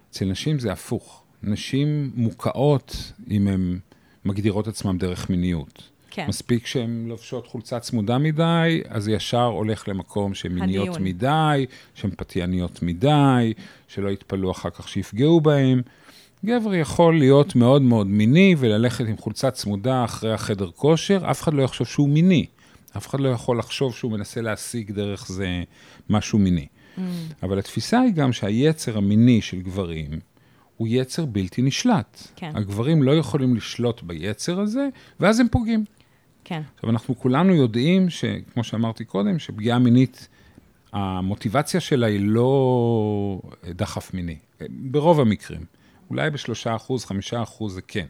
אצל 0.09 0.25
נשים 0.25 0.59
זה 0.59 0.71
הפוך. 0.71 1.23
נשים 1.43 2.11
מוקעות 2.15 3.11
אם 3.31 3.47
הן 3.47 3.79
מגדירות 4.25 4.67
עצמן 4.67 4.97
דרך 4.97 5.29
מיניות. 5.29 5.89
כן. 6.09 6.25
מספיק 6.27 6.65
שהן 6.65 7.05
לובשות 7.07 7.47
חולצה 7.47 7.79
צמודה 7.79 8.17
מדי, 8.17 8.81
אז 8.89 9.07
ישר 9.07 9.43
הולך 9.43 9.87
למקום 9.87 10.33
שהן 10.33 10.51
מיניות 10.51 10.87
הדיון. 10.87 11.03
מדי, 11.03 11.65
שהן 11.93 12.11
פתייניות 12.17 12.81
מדי, 12.81 13.53
שלא 13.87 14.09
יתפלאו 14.09 14.51
אחר 14.51 14.69
כך 14.69 14.87
שיפגעו 14.87 15.41
בהן. 15.41 15.81
גבר 16.45 16.73
יכול 16.73 17.17
להיות 17.17 17.55
מאוד 17.55 17.81
מאוד 17.81 18.07
מיני 18.07 18.55
וללכת 18.57 19.05
עם 19.07 19.17
חולצה 19.17 19.51
צמודה 19.51 20.03
אחרי 20.03 20.33
החדר 20.33 20.69
כושר, 20.71 21.31
אף 21.31 21.41
אחד 21.41 21.53
לא 21.53 21.61
יחשוב 21.61 21.87
שהוא 21.87 22.09
מיני. 22.09 22.45
אף 22.97 23.07
אחד 23.07 23.19
לא 23.19 23.29
יכול 23.29 23.59
לחשוב 23.59 23.95
שהוא 23.95 24.11
מנסה 24.11 24.41
להשיג 24.41 24.91
דרך 24.91 25.27
זה 25.27 25.63
משהו 26.09 26.39
מיני. 26.39 26.67
Mm. 26.97 27.01
אבל 27.43 27.59
התפיסה 27.59 27.99
היא 27.99 28.13
גם 28.13 28.33
שהיצר 28.33 28.97
המיני 28.97 29.41
של 29.41 29.61
גברים 29.61 30.19
הוא 30.77 30.87
יצר 30.91 31.25
בלתי 31.25 31.61
נשלט. 31.61 32.27
כן. 32.35 32.51
הגברים 32.55 33.03
לא 33.03 33.11
יכולים 33.11 33.55
לשלוט 33.55 34.03
ביצר 34.03 34.59
הזה, 34.59 34.87
ואז 35.19 35.39
הם 35.39 35.47
פוגעים. 35.51 35.85
כן. 36.43 36.61
עכשיו, 36.75 36.89
אנחנו 36.89 37.19
כולנו 37.19 37.55
יודעים, 37.55 38.09
שכמו 38.09 38.63
שאמרתי 38.63 39.05
קודם, 39.05 39.39
שפגיעה 39.39 39.79
מינית, 39.79 40.27
המוטיבציה 40.93 41.79
שלה 41.79 42.07
היא 42.07 42.19
לא 42.21 43.41
דחף 43.65 44.13
מיני, 44.13 44.37
ברוב 44.69 45.19
המקרים. 45.19 45.65
אולי 46.09 46.29
בשלושה 46.29 46.75
אחוז, 46.75 47.05
חמישה 47.05 47.43
אחוז 47.43 47.73
זה 47.73 47.81
כן. 47.81 48.05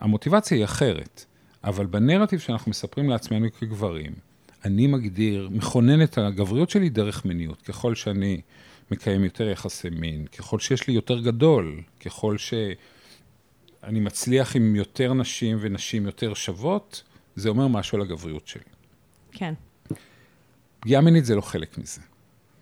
המוטיבציה 0.00 0.56
היא 0.56 0.64
אחרת, 0.64 1.24
אבל 1.64 1.86
בנרטיב 1.86 2.40
שאנחנו 2.40 2.70
מספרים 2.70 3.10
לעצמנו 3.10 3.46
כגברים, 3.58 4.12
אני 4.64 4.86
מגדיר, 4.86 5.48
מכונן 5.52 6.02
את 6.02 6.18
הגבריות 6.18 6.70
שלי 6.70 6.88
דרך 6.88 7.24
מיניות. 7.24 7.62
ככל 7.62 7.94
שאני 7.94 8.40
מקיים 8.90 9.24
יותר 9.24 9.48
יחסי 9.48 9.90
מין, 9.90 10.26
ככל 10.26 10.58
שיש 10.58 10.88
לי 10.88 10.94
יותר 10.94 11.20
גדול, 11.20 11.82
ככל 12.00 12.38
שאני 12.38 14.00
מצליח 14.00 14.56
עם 14.56 14.76
יותר 14.76 15.14
נשים 15.14 15.58
ונשים 15.60 16.06
יותר 16.06 16.34
שוות, 16.34 17.02
זה 17.36 17.48
אומר 17.48 17.68
משהו 17.68 17.96
על 17.96 18.02
הגבריות 18.02 18.48
שלי. 18.48 18.62
כן. 19.32 19.54
פגיעה 20.80 21.00
מינית 21.00 21.24
זה 21.24 21.34
לא 21.34 21.40
חלק 21.40 21.78
מזה. 21.78 22.00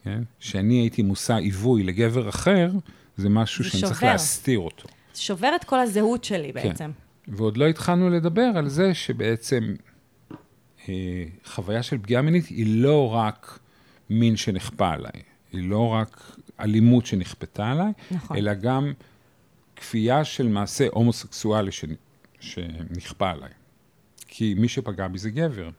כן? 0.05 0.23
שאני 0.39 0.75
הייתי 0.75 1.03
מושא 1.03 1.35
עיווי 1.35 1.83
לגבר 1.83 2.29
אחר, 2.29 2.71
זה 3.17 3.29
משהו 3.29 3.65
זה 3.65 3.71
שאני 3.71 3.83
צריך 3.83 4.01
שובר. 4.01 4.13
להסתיר 4.13 4.59
אותו. 4.59 4.89
זה 5.15 5.21
שובר 5.23 5.53
את 5.57 5.65
כל 5.65 5.81
הזהות 5.81 6.25
שלי 6.25 6.53
כן. 6.53 6.91
ועוד 7.29 7.57
לא 7.57 7.67
התחלנו 7.67 8.11
לדבר 8.11 8.51
על 8.57 8.69
זה 8.69 8.95
שבעצם 8.95 9.75
אה, 10.89 10.95
חוויה 11.45 11.83
של 11.83 11.99
פגיעה 11.99 12.23
מינית 12.23 12.47
היא 12.47 12.83
לא 12.83 13.09
רק 13.15 13.59
מין 14.11 14.37
שנכפה 14.37 14.91
עליי, 14.91 15.23
היא 15.53 15.69
לא 15.69 15.89
רק 15.89 16.37
אלימות 16.61 17.07
שנכפתה 17.07 17.71
עליי, 17.71 17.93
נכון. 18.11 18.37
אלא 18.37 18.55
גם 18.55 18.93
כפייה 19.77 20.25
של 20.25 20.49
מעשה 20.49 20.87
הומוסקסואלי 20.93 21.71
שנ- 21.71 21.95
שנכפה 22.41 23.31
עליי. 23.31 23.51
כי 24.29 24.55
מי 24.55 24.69
שפגע 24.69 25.09
בי 25.09 25.19
זה 25.19 25.31
גבר. 25.31 25.71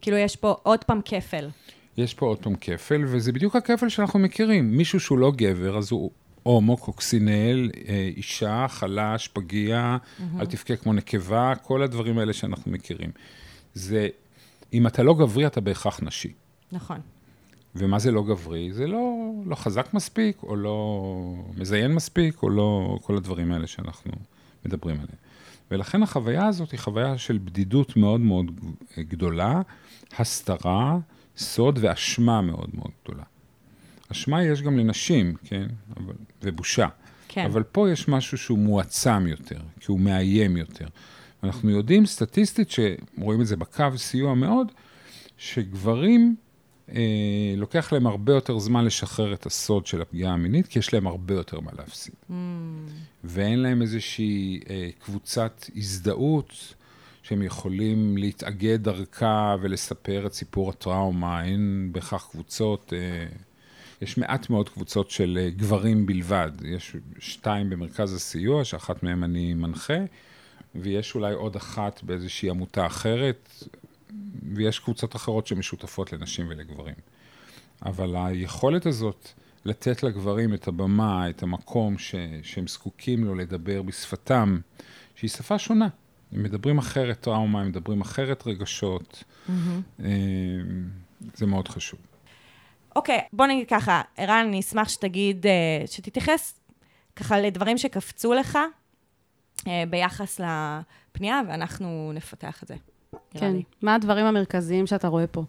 כאילו, 0.00 0.16
יש 0.16 0.36
פה 0.36 0.56
עוד 0.62 0.84
פעם 0.84 1.00
כפל. 1.04 1.48
יש 1.96 2.14
פה 2.14 2.26
עוד 2.26 2.38
פעם 2.38 2.54
כפל, 2.60 3.02
וזה 3.06 3.32
בדיוק 3.32 3.56
הכפל 3.56 3.88
שאנחנו 3.88 4.18
מכירים. 4.18 4.76
מישהו 4.76 5.00
שהוא 5.00 5.18
לא 5.18 5.32
גבר, 5.36 5.78
אז 5.78 5.92
הוא 5.92 6.10
הומו, 6.42 6.76
קוקסינל, 6.76 7.70
אה, 7.88 8.10
אישה, 8.16 8.66
חלש, 8.68 9.28
פגיע, 9.28 9.96
אל 10.40 10.46
תבכה 10.46 10.76
כמו 10.76 10.92
נקבה, 10.92 11.52
כל 11.62 11.82
הדברים 11.82 12.18
האלה 12.18 12.32
שאנחנו 12.32 12.72
מכירים. 12.72 13.10
זה, 13.74 14.08
אם 14.72 14.86
אתה 14.86 15.02
לא 15.02 15.14
גברי, 15.14 15.46
אתה 15.46 15.60
בהכרח 15.60 16.00
נשי. 16.02 16.32
נכון. 16.72 17.00
ומה 17.74 17.98
זה 17.98 18.10
לא 18.10 18.22
גברי? 18.22 18.72
זה 18.72 18.86
לא, 18.86 19.30
לא 19.46 19.54
חזק 19.54 19.94
מספיק, 19.94 20.42
או 20.42 20.56
לא 20.56 21.04
מזיין 21.56 21.94
מספיק, 21.94 22.42
או 22.42 22.50
לא 22.50 22.98
כל 23.02 23.16
הדברים 23.16 23.52
האלה 23.52 23.66
שאנחנו 23.66 24.12
מדברים 24.64 24.96
עליהם. 24.96 25.18
ולכן 25.70 26.02
החוויה 26.02 26.46
הזאת 26.46 26.70
היא 26.70 26.80
חוויה 26.80 27.18
של 27.18 27.38
בדידות 27.44 27.96
מאוד 27.96 28.20
מאוד 28.20 28.50
גדולה, 28.98 29.60
הסתרה, 30.18 30.98
סוד 31.36 31.78
ואשמה 31.82 32.40
מאוד 32.40 32.68
מאוד 32.74 32.90
גדולה. 33.04 33.24
אשמה 34.12 34.44
יש 34.44 34.62
גם 34.62 34.78
לנשים, 34.78 35.34
כן? 35.44 35.66
אבל, 35.96 36.14
ובושה. 36.42 36.88
כן. 37.28 37.44
אבל 37.44 37.62
פה 37.62 37.90
יש 37.90 38.08
משהו 38.08 38.38
שהוא 38.38 38.58
מועצם 38.58 39.26
יותר, 39.26 39.60
כי 39.80 39.86
הוא 39.88 40.00
מאיים 40.00 40.56
יותר. 40.56 40.86
אנחנו 41.42 41.70
יודעים 41.70 42.06
סטטיסטית, 42.06 42.70
שרואים 42.70 43.40
את 43.40 43.46
זה 43.46 43.56
בקו 43.56 43.84
סיוע 43.96 44.34
מאוד, 44.34 44.72
שגברים, 45.38 46.36
אה, 46.94 47.54
לוקח 47.56 47.92
להם 47.92 48.06
הרבה 48.06 48.32
יותר 48.32 48.58
זמן 48.58 48.84
לשחרר 48.84 49.34
את 49.34 49.46
הסוד 49.46 49.86
של 49.86 50.02
הפגיעה 50.02 50.32
המינית, 50.32 50.66
כי 50.66 50.78
יש 50.78 50.94
להם 50.94 51.06
הרבה 51.06 51.34
יותר 51.34 51.60
מה 51.60 51.70
להפסיד. 51.78 52.14
Mm. 52.30 52.32
ואין 53.24 53.58
להם 53.58 53.82
איזושהי 53.82 54.60
אה, 54.70 54.90
קבוצת 54.98 55.66
הזדהות 55.76 56.74
שהם 57.22 57.42
יכולים 57.42 58.16
להתאגד 58.16 58.82
דרכה 58.82 59.56
ולספר 59.60 60.26
את 60.26 60.32
סיפור 60.32 60.70
הטראומה, 60.70 61.44
אין 61.44 61.88
בהכרח 61.92 62.28
קבוצות, 62.30 62.92
אה, 62.92 63.26
יש 64.02 64.18
מעט 64.18 64.50
מאוד 64.50 64.68
קבוצות 64.68 65.10
של 65.10 65.38
אה, 65.40 65.50
גברים 65.50 66.06
בלבד. 66.06 66.50
יש 66.64 66.96
שתיים 67.18 67.70
במרכז 67.70 68.14
הסיוע, 68.14 68.64
שאחת 68.64 69.02
מהן 69.02 69.22
אני 69.22 69.54
מנחה, 69.54 69.98
ויש 70.74 71.14
אולי 71.14 71.34
עוד 71.34 71.56
אחת 71.56 72.02
באיזושהי 72.02 72.50
עמותה 72.50 72.86
אחרת, 72.86 73.64
ויש 74.54 74.78
קבוצות 74.78 75.16
אחרות 75.16 75.46
שמשותפות 75.46 76.12
לנשים 76.12 76.46
ולגברים. 76.48 76.94
אבל 77.86 78.16
היכולת 78.16 78.86
הזאת 78.86 79.28
לתת 79.64 80.02
לגברים 80.02 80.54
את 80.54 80.68
הבמה, 80.68 81.30
את 81.30 81.42
המקום 81.42 81.98
ש, 81.98 82.14
שהם 82.42 82.66
זקוקים 82.66 83.24
לו 83.24 83.34
לדבר 83.34 83.82
בשפתם, 83.82 84.60
שהיא 85.14 85.30
שפה 85.30 85.58
שונה. 85.58 85.88
הם 86.32 86.42
מדברים 86.42 86.78
אחרת 86.78 87.20
טראומה, 87.20 87.60
הם 87.60 87.68
מדברים 87.68 88.00
אחרת 88.00 88.46
רגשות. 88.46 89.24
אה, 90.00 90.06
זה 91.34 91.46
מאוד 91.46 91.68
חשוב. 91.68 92.11
אוקיי, 92.96 93.20
בוא 93.32 93.46
נגיד 93.46 93.68
ככה, 93.68 94.02
ערן, 94.16 94.44
אני 94.48 94.60
אשמח 94.60 94.88
שתגיד, 94.88 95.46
אה, 95.46 95.86
שתתייחס 95.86 96.60
ככה 97.16 97.40
לדברים 97.40 97.78
שקפצו 97.78 98.32
לך 98.32 98.58
אה, 99.66 99.84
ביחס 99.90 100.40
לפנייה, 100.40 101.40
ואנחנו 101.48 102.10
נפתח 102.14 102.62
את 102.62 102.68
זה. 102.68 102.74
כן. 103.30 103.52
לי. 103.52 103.62
מה 103.82 103.94
הדברים 103.94 104.26
המרכזיים 104.26 104.86
שאתה 104.86 105.08
רואה 105.08 105.26
פה? 105.26 105.44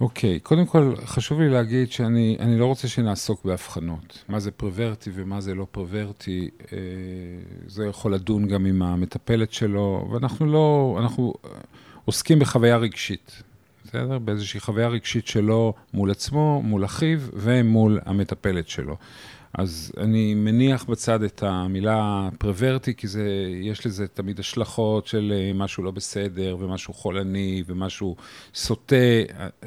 אוקיי, 0.00 0.40
קודם 0.40 0.66
כל, 0.66 0.94
חשוב 1.04 1.40
לי 1.40 1.48
להגיד 1.48 1.92
שאני 1.92 2.36
אני 2.40 2.58
לא 2.58 2.66
רוצה 2.66 2.88
שנעסוק 2.88 3.44
בהבחנות. 3.44 4.24
מה 4.28 4.40
זה 4.40 4.50
פרוורטי 4.50 5.10
ומה 5.14 5.40
זה 5.40 5.54
לא 5.54 5.66
פרוורטי, 5.70 6.50
אה, 6.72 6.78
זה 7.66 7.86
יכול 7.86 8.14
לדון 8.14 8.48
גם 8.48 8.66
עם 8.66 8.82
המטפלת 8.82 9.52
שלו, 9.52 10.08
ואנחנו 10.12 10.46
לא, 10.46 10.96
אנחנו 11.00 11.34
אה, 11.44 11.50
עוסקים 12.04 12.38
בחוויה 12.38 12.76
רגשית, 12.76 13.42
בסדר? 13.88 14.18
באיזושהי 14.18 14.60
חוויה 14.60 14.88
רגשית 14.88 15.26
שלו 15.26 15.74
מול 15.94 16.10
עצמו, 16.10 16.62
מול 16.64 16.84
אחיו 16.84 17.20
ומול 17.32 18.00
המטפלת 18.04 18.68
שלו. 18.68 18.96
אז 19.54 19.92
אני 19.96 20.34
מניח 20.34 20.84
בצד 20.84 21.22
את 21.22 21.42
המילה 21.42 22.28
פרוורטי, 22.38 22.94
כי 22.94 23.08
זה, 23.08 23.24
יש 23.62 23.86
לזה 23.86 24.08
תמיד 24.08 24.40
השלכות 24.40 25.06
של 25.06 25.32
אה, 25.36 25.52
משהו 25.54 25.82
לא 25.82 25.90
בסדר, 25.90 26.56
ומשהו 26.60 26.94
חולני, 26.94 27.62
ומשהו 27.66 28.16
סוטה. 28.54 28.96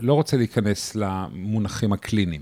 לא 0.01 0.13
רוצה 0.13 0.37
להיכנס 0.37 0.95
למונחים 0.95 1.93
הקליניים. 1.93 2.41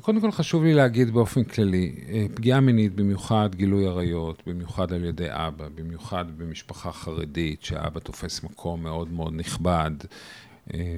קודם 0.00 0.20
כל 0.20 0.30
חשוב 0.30 0.64
לי 0.64 0.74
להגיד 0.74 1.10
באופן 1.10 1.44
כללי, 1.44 1.94
אה, 2.08 2.26
פגיעה 2.34 2.60
מינית, 2.60 2.94
במיוחד 2.94 3.54
גילוי 3.54 3.86
עריות, 3.86 4.42
במיוחד 4.46 4.92
על 4.92 5.04
ידי 5.04 5.28
אבא, 5.28 5.68
במיוחד 5.74 6.24
במשפחה 6.36 6.92
חרדית, 6.92 7.62
שאבא 7.62 8.00
תופס 8.00 8.42
מקום 8.42 8.82
מאוד 8.82 9.12
מאוד 9.12 9.32
נכבד, 9.36 9.90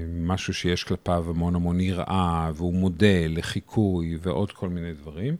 משהו 0.08 0.54
שיש 0.54 0.84
כלפיו 0.84 1.24
המון 1.28 1.54
המון 1.54 1.80
יראה, 1.80 2.50
והוא 2.54 2.74
מודל 2.74 3.32
לחיקוי 3.36 4.18
ועוד 4.22 4.52
כל 4.52 4.68
מיני 4.68 4.92
דברים, 4.92 5.36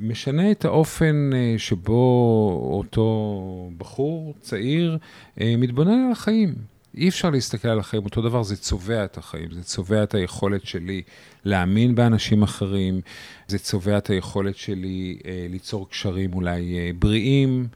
משנה 0.00 0.50
את 0.50 0.64
האופן 0.64 1.30
אה, 1.34 1.54
שבו 1.58 2.70
אותו 2.72 3.70
בחור 3.78 4.34
צעיר 4.40 4.98
אה, 5.40 5.54
מתבונן 5.58 6.04
על 6.06 6.12
החיים. 6.12 6.54
אי 6.96 7.08
אפשר 7.08 7.30
להסתכל 7.30 7.68
על 7.68 7.78
החיים 7.78 8.04
אותו 8.04 8.22
דבר, 8.22 8.42
זה 8.42 8.56
צובע 8.56 9.04
את 9.04 9.18
החיים, 9.18 9.48
זה 9.52 9.62
צובע 9.62 10.02
את 10.02 10.14
היכולת 10.14 10.66
שלי 10.66 11.02
להאמין 11.44 11.94
באנשים 11.94 12.42
אחרים, 12.42 13.00
זה 13.48 13.58
צובע 13.58 13.98
את 13.98 14.10
היכולת 14.10 14.56
שלי 14.56 15.18
אה, 15.26 15.46
ליצור 15.50 15.88
קשרים 15.90 16.34
אולי 16.34 16.78
אה, 16.78 16.90
בריאים. 16.98 17.68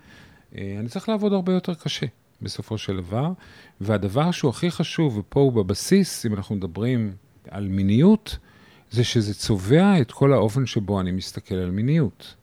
אה, 0.57 0.77
אני 0.79 0.89
צריך 0.89 1.09
לעבוד 1.09 1.33
הרבה 1.33 1.53
יותר 1.53 1.75
קשה 1.75 2.07
בסופו 2.43 2.79
של 2.79 2.97
דבר, 2.97 3.33
והדבר 3.81 4.31
שהוא 4.31 4.49
הכי 4.49 4.71
חשוב, 4.71 5.19
ופה 5.19 5.41
הוא 5.41 5.53
בבסיס, 5.53 6.27
אם 6.27 6.35
אנחנו 6.35 6.55
מדברים 6.55 7.13
על 7.51 7.69
מיניות, 7.69 8.39
זה 8.91 9.05
שזה 9.05 9.35
צובע 9.35 10.01
את 10.01 10.13
כל 10.13 10.33
האופן 10.33 10.67
שבו 10.67 11.01
אני 11.01 11.13
מסתכל 11.13 11.55
על 11.55 11.71
מיניות. 11.71 12.35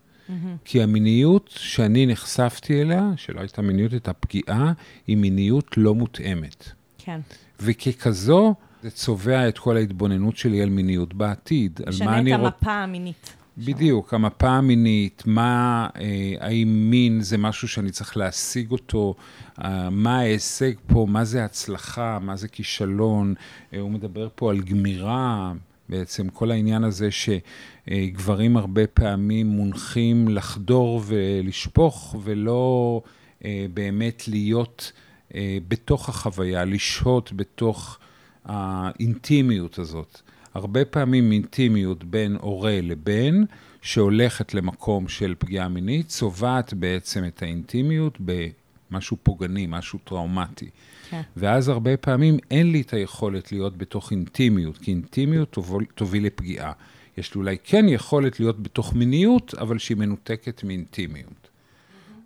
כי 0.66 0.84
המיניות 0.84 1.50
שאני 1.58 2.06
נחשפתי 2.06 2.82
אליה, 2.82 3.12
שלא 3.16 3.40
הייתה 3.40 3.62
מיניות, 3.62 3.92
הייתה 3.92 4.14
פגיעה, 4.14 4.74
היא 5.08 5.18
מיניות 5.18 5.78
לא 5.78 5.96
מותאמת. 5.96 6.70
כן. 6.98 7.20
וככזו, 7.60 8.56
זה 8.84 8.92
צובע 8.92 9.48
את 9.48 9.58
כל 9.58 9.78
ההתבוננות 9.78 10.38
שלי 10.38 10.62
על 10.62 10.70
מיניות 10.70 11.14
בעתיד. 11.14 11.80
על 11.86 11.90
משנה 11.90 12.06
מה 12.06 12.18
את 12.18 12.22
אני 12.22 12.36
רוצ... 12.36 12.54
המפה 12.62 12.72
המינית. 12.72 13.34
בדיוק, 13.58 14.14
המפה 14.14 14.50
המינית, 14.50 15.24
מה, 15.26 15.88
אה, 16.00 16.34
האם 16.40 16.90
מין 16.90 17.22
זה 17.22 17.38
משהו 17.38 17.68
שאני 17.68 17.92
צריך 17.92 18.18
להשיג 18.18 18.72
אותו, 18.72 19.16
אה, 19.64 19.90
מה 19.90 20.20
ההישג 20.20 20.72
פה, 20.88 21.06
מה 21.10 21.24
זה 21.26 21.46
הצלחה, 21.46 22.20
מה 22.22 22.36
זה 22.36 22.48
כישלון, 22.48 23.34
אה, 23.74 23.80
הוא 23.80 23.92
מדבר 23.92 24.28
פה 24.36 24.52
על 24.52 24.62
גמירה, 24.62 25.54
בעצם 25.90 26.30
כל 26.30 26.52
העניין 26.52 26.84
הזה 26.84 27.10
שגברים 27.12 28.58
הרבה 28.58 28.88
פעמים 28.88 29.48
מונחים 29.48 30.28
לחדור 30.28 31.02
ולשפוך, 31.06 32.16
ולא 32.24 33.02
אה, 33.46 33.66
באמת 33.74 34.28
להיות 34.28 34.92
אה, 35.36 35.58
בתוך 35.68 36.10
החוויה, 36.10 36.66
לשהות 36.66 37.34
בתוך 37.34 38.00
האינטימיות 38.46 39.80
הזאת. 39.80 40.22
הרבה 40.58 40.86
פעמים 40.86 41.32
אינטימיות 41.32 42.04
בין 42.04 42.38
הורה 42.42 42.80
לבן, 42.84 43.44
שהולכת 43.82 44.54
למקום 44.54 45.08
של 45.08 45.36
פגיעה 45.40 45.68
מינית, 45.68 46.08
צובעת 46.08 46.74
בעצם 46.74 47.26
את 47.26 47.42
האינטימיות 47.42 48.18
במשהו 48.20 49.18
פוגעני, 49.24 49.66
משהו 49.70 50.00
טראומטי. 50.04 50.70
כן. 51.10 51.22
ואז 51.38 51.68
הרבה 51.68 51.98
פעמים 51.98 52.38
אין 52.52 52.72
לי 52.72 52.82
את 52.82 52.94
היכולת 52.94 53.52
להיות 53.52 53.78
בתוך 53.78 54.12
אינטימיות, 54.12 54.78
כי 54.78 54.92
אינטימיות 54.92 55.52
תוביל, 55.52 55.86
תוביל 55.96 56.26
לפגיעה. 56.26 56.72
יש 57.18 57.36
לי 57.36 57.40
אולי 57.40 57.58
כן 57.64 57.90
יכולת 57.90 58.40
להיות 58.40 58.64
בתוך 58.64 58.94
מיניות, 58.94 59.54
אבל 59.54 59.78
שהיא 59.78 59.98
מנותקת 59.98 60.64
מאינטימיות. 60.64 61.50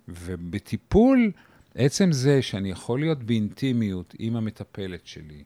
ובטיפול, 0.08 1.30
עצם 1.74 2.12
זה 2.12 2.42
שאני 2.42 2.70
יכול 2.70 3.00
להיות 3.00 3.22
באינטימיות 3.22 4.14
עם 4.18 4.36
המטפלת 4.36 5.06
שלי, 5.06 5.42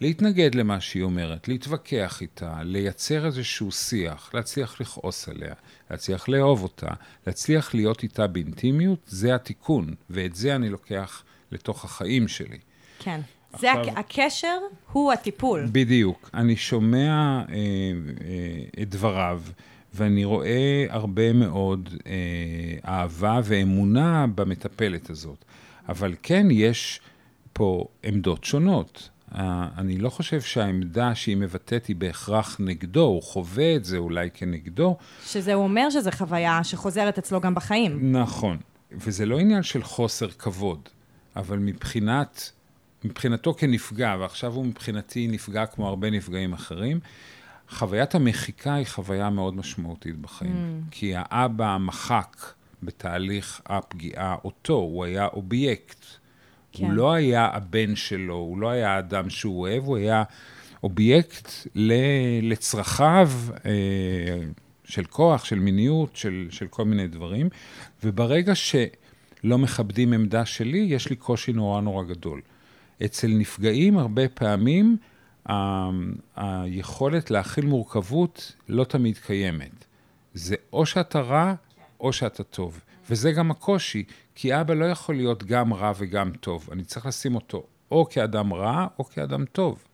להתנגד 0.00 0.54
למה 0.54 0.80
שהיא 0.80 1.02
אומרת, 1.02 1.48
להתווכח 1.48 2.22
איתה, 2.22 2.58
לייצר 2.62 3.26
איזשהו 3.26 3.72
שיח, 3.72 4.30
להצליח 4.34 4.80
לכעוס 4.80 5.28
עליה, 5.28 5.54
להצליח 5.90 6.28
לאהוב 6.28 6.62
אותה, 6.62 6.88
להצליח 7.26 7.74
להיות 7.74 8.02
איתה 8.02 8.26
באינטימיות, 8.26 8.98
זה 9.06 9.34
התיקון, 9.34 9.94
ואת 10.10 10.34
זה 10.34 10.56
אני 10.56 10.68
לוקח 10.68 11.22
לתוך 11.52 11.84
החיים 11.84 12.28
שלי. 12.28 12.58
כן. 12.98 13.20
זה 13.60 13.72
עכשיו- 13.72 13.88
הק- 13.88 13.98
הקשר 13.98 14.58
הוא 14.92 15.12
הטיפול. 15.12 15.66
בדיוק. 15.72 16.30
אני 16.34 16.56
שומע 16.56 17.08
אה, 17.48 17.54
אה, 17.54 18.82
את 18.82 18.88
דבריו, 18.88 19.42
ואני 19.94 20.24
רואה 20.24 20.86
הרבה 20.88 21.32
מאוד 21.32 21.88
אה, 22.06 22.12
אהבה 22.92 23.40
ואמונה 23.44 24.26
במטפלת 24.34 25.10
הזאת. 25.10 25.44
אבל 25.88 26.14
כן, 26.22 26.46
יש 26.50 27.00
פה 27.52 27.86
עמדות 28.04 28.44
שונות. 28.44 29.08
אה, 29.34 29.68
אני 29.78 29.98
לא 29.98 30.10
חושב 30.10 30.40
שהעמדה 30.40 31.14
שהיא 31.14 31.36
מבטאת 31.36 31.86
היא 31.86 31.96
בהכרח 31.96 32.56
נגדו, 32.60 33.04
הוא 33.04 33.22
חווה 33.22 33.76
את 33.76 33.84
זה 33.84 33.96
אולי 33.96 34.30
כנגדו, 34.34 34.96
שזה 35.24 35.54
אומר 35.54 35.90
שזו 35.90 36.10
חוויה 36.10 36.64
שחוזרת 36.64 37.18
אצלו 37.18 37.40
גם 37.40 37.54
בחיים. 37.54 38.16
נכון, 38.16 38.56
וזה 38.92 39.26
לא 39.26 39.38
עניין 39.38 39.62
של 39.62 39.82
חוסר 39.82 40.28
כבוד, 40.28 40.88
אבל 41.36 41.58
מבחינת, 41.58 42.50
מבחינתו 43.04 43.54
כנפגע, 43.54 44.16
ועכשיו 44.20 44.52
הוא 44.52 44.64
מבחינתי 44.66 45.28
נפגע 45.28 45.66
כמו 45.66 45.88
הרבה 45.88 46.10
נפגעים 46.10 46.52
אחרים, 46.52 47.00
חוויית 47.70 48.14
המחיקה 48.14 48.74
היא 48.74 48.86
חוויה 48.86 49.30
מאוד 49.30 49.56
משמעותית 49.56 50.18
בחיים. 50.18 50.82
Mm. 50.86 50.90
כי 50.90 51.12
האבא 51.16 51.76
מחק 51.80 52.36
בתהליך 52.82 53.60
הפגיעה 53.66 54.36
אותו, 54.44 54.72
הוא 54.72 55.04
היה 55.04 55.26
אובייקט. 55.26 56.04
כן. 56.76 56.84
הוא. 56.84 56.92
לא 56.92 57.12
היה 57.12 57.48
הבן 57.52 57.96
שלו, 57.96 58.34
הוא 58.34 58.58
לא 58.60 58.68
היה 58.70 58.94
האדם 58.94 59.30
שהוא 59.30 59.60
אוהב, 59.60 59.84
הוא 59.84 59.96
היה 59.96 60.22
אובייקט 60.82 61.48
ל- 61.74 61.92
לצרכיו 62.52 63.30
אה, 63.64 63.70
של 64.84 65.04
כוח, 65.04 65.44
של 65.44 65.58
מיניות, 65.58 66.16
של, 66.16 66.46
של 66.50 66.66
כל 66.66 66.84
מיני 66.84 67.08
דברים. 67.08 67.48
וברגע 68.04 68.52
שלא 68.54 69.58
מכבדים 69.58 70.12
עמדה 70.12 70.44
שלי, 70.46 70.78
יש 70.78 71.08
לי 71.10 71.16
קושי 71.16 71.52
נורא 71.52 71.80
נורא 71.80 72.04
גדול. 72.04 72.40
אצל 73.04 73.28
נפגעים 73.28 73.98
הרבה 73.98 74.28
פעמים 74.28 74.96
ה- 75.48 75.90
היכולת 76.36 77.30
להכיל 77.30 77.66
מורכבות 77.66 78.52
לא 78.68 78.84
תמיד 78.84 79.18
קיימת. 79.18 79.84
זה 80.34 80.54
או 80.72 80.86
שאתה 80.86 81.20
רע 81.20 81.54
או 82.00 82.12
שאתה 82.12 82.42
טוב. 82.42 82.80
וזה 83.10 83.32
גם 83.32 83.50
הקושי, 83.50 84.04
כי 84.34 84.60
אבא 84.60 84.74
לא 84.74 84.84
יכול 84.84 85.14
להיות 85.14 85.44
גם 85.44 85.74
רע 85.74 85.92
וגם 85.96 86.30
טוב. 86.40 86.68
אני 86.72 86.84
צריך 86.84 87.06
לשים 87.06 87.34
אותו 87.34 87.66
או 87.90 88.08
כאדם 88.10 88.52
רע 88.52 88.86
או 88.98 89.04
כאדם 89.04 89.44
טוב. 89.44 89.84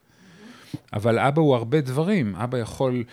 אבל 0.93 1.19
אבא 1.19 1.41
הוא 1.41 1.55
הרבה 1.55 1.81
דברים. 1.81 2.35
אבא 2.35 2.57
יכול 2.57 3.03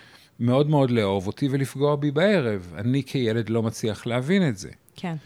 מאוד 0.40 0.70
מאוד 0.70 0.90
לאהוב 0.90 1.26
אותי 1.26 1.48
ולפגוע 1.50 1.96
בי 1.96 2.10
בערב. 2.10 2.72
אני 2.76 3.02
כילד 3.02 3.48
לא 3.48 3.62
מצליח 3.62 4.06
להבין 4.06 4.48
את 4.48 4.56
זה. 4.56 4.70
כן. 4.96 5.16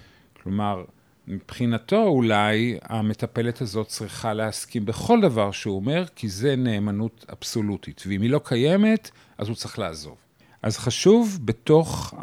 כלומר, 0.43 0.85
מבחינתו 1.29 2.03
אולי 2.03 2.79
המטפלת 2.83 3.61
הזאת 3.61 3.89
צריכה 3.89 4.33
להסכים 4.33 4.85
בכל 4.85 5.21
דבר 5.21 5.51
שהוא 5.51 5.77
אומר, 5.77 6.05
כי 6.17 6.29
זה 6.29 6.57
נאמנות 6.57 7.27
אבסולוטית. 7.33 8.05
ואם 8.07 8.23
היא 8.23 8.31
לא 8.31 8.41
קיימת, 8.45 9.11
אז 9.39 9.49
הוא 9.49 9.57
צריך 9.57 9.79
לעזוב. 9.79 10.17
אז 10.63 10.79
חשוב 10.79 11.39
בתוך 11.45 12.15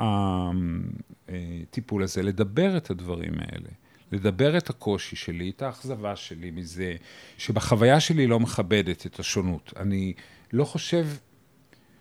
הטיפול 1.63 2.03
הזה 2.03 2.23
לדבר 2.23 2.77
את 2.77 2.89
הדברים 2.89 3.33
האלה. 3.39 3.69
לדבר 4.11 4.57
את 4.57 4.69
הקושי 4.69 5.15
שלי, 5.15 5.49
את 5.49 5.61
האכזבה 5.61 6.15
שלי 6.15 6.51
מזה, 6.51 6.95
שבחוויה 7.37 7.99
שלי 7.99 8.27
לא 8.27 8.39
מכבדת 8.39 9.05
את 9.05 9.19
השונות. 9.19 9.73
אני 9.77 10.13
לא 10.53 10.65
חושב 10.65 11.07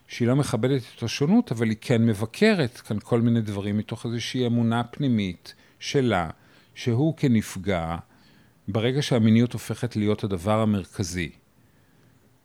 שהיא 0.08 0.28
לא 0.28 0.36
מכבדת 0.36 0.82
את 0.96 1.02
השונות, 1.02 1.52
אבל 1.52 1.68
היא 1.68 1.76
כן 1.80 2.06
מבקרת 2.06 2.76
כאן 2.76 2.96
כל 3.02 3.20
מיני 3.20 3.40
דברים 3.40 3.78
מתוך 3.78 4.06
איזושהי 4.06 4.46
אמונה 4.46 4.84
פנימית 4.84 5.54
שלה, 5.78 6.30
שהוא 6.74 7.16
כנפגע, 7.16 7.96
ברגע 8.68 9.02
שהמיניות 9.02 9.52
הופכת 9.52 9.96
להיות 9.96 10.24
הדבר 10.24 10.60
המרכזי, 10.60 11.30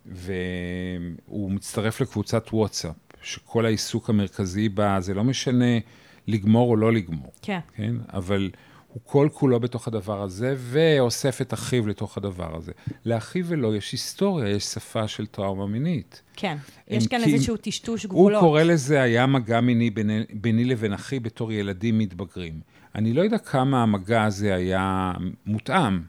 והוא 0.05 1.51
מצטרף 1.51 2.01
לקבוצת 2.01 2.47
וואטסאפ, 2.53 2.95
שכל 3.21 3.65
העיסוק 3.65 4.09
המרכזי 4.09 4.69
בה, 4.69 4.97
זה 5.01 5.13
לא 5.13 5.23
משנה 5.23 5.79
לגמור 6.27 6.69
או 6.69 6.75
לא 6.75 6.93
לגמור, 6.93 7.31
כן. 7.41 7.59
כן? 7.75 7.95
אבל 8.13 8.49
הוא 8.95 9.01
כל 9.03 9.29
כולו 9.33 9.59
בתוך 9.59 9.87
הדבר 9.87 10.21
הזה, 10.21 10.55
ואוסף 10.57 11.41
את 11.41 11.53
אחיו 11.53 11.87
לתוך 11.87 12.17
הדבר 12.17 12.57
הזה. 12.57 12.71
לאחיו 13.05 13.45
ולו 13.47 13.75
יש 13.75 13.91
היסטוריה, 13.91 14.49
יש 14.49 14.63
שפה 14.63 15.07
של 15.07 15.25
טראומה 15.25 15.67
מינית. 15.67 16.21
כן. 16.33 16.57
יש 16.87 17.07
כאן 17.07 17.23
איזשהו 17.23 17.57
טשטוש 17.57 18.03
הוא 18.03 18.09
גבולות. 18.09 18.39
קורא 18.39 18.63
לזה, 18.63 19.01
היה 19.01 19.25
מגע 19.25 19.61
מיני 19.61 19.89
ביני, 19.89 20.23
ביני 20.33 20.65
לבין 20.65 20.93
אחי 20.93 21.19
בתור 21.19 21.51
ילדים 21.51 21.97
מתבגרים. 21.97 22.59
אני 22.95 23.13
לא 23.13 23.21
יודע 23.21 23.37
כמה 23.37 23.83
המגע 23.83 24.23
הזה 24.23 24.55
היה 24.55 25.13
מותאם. 25.45 26.01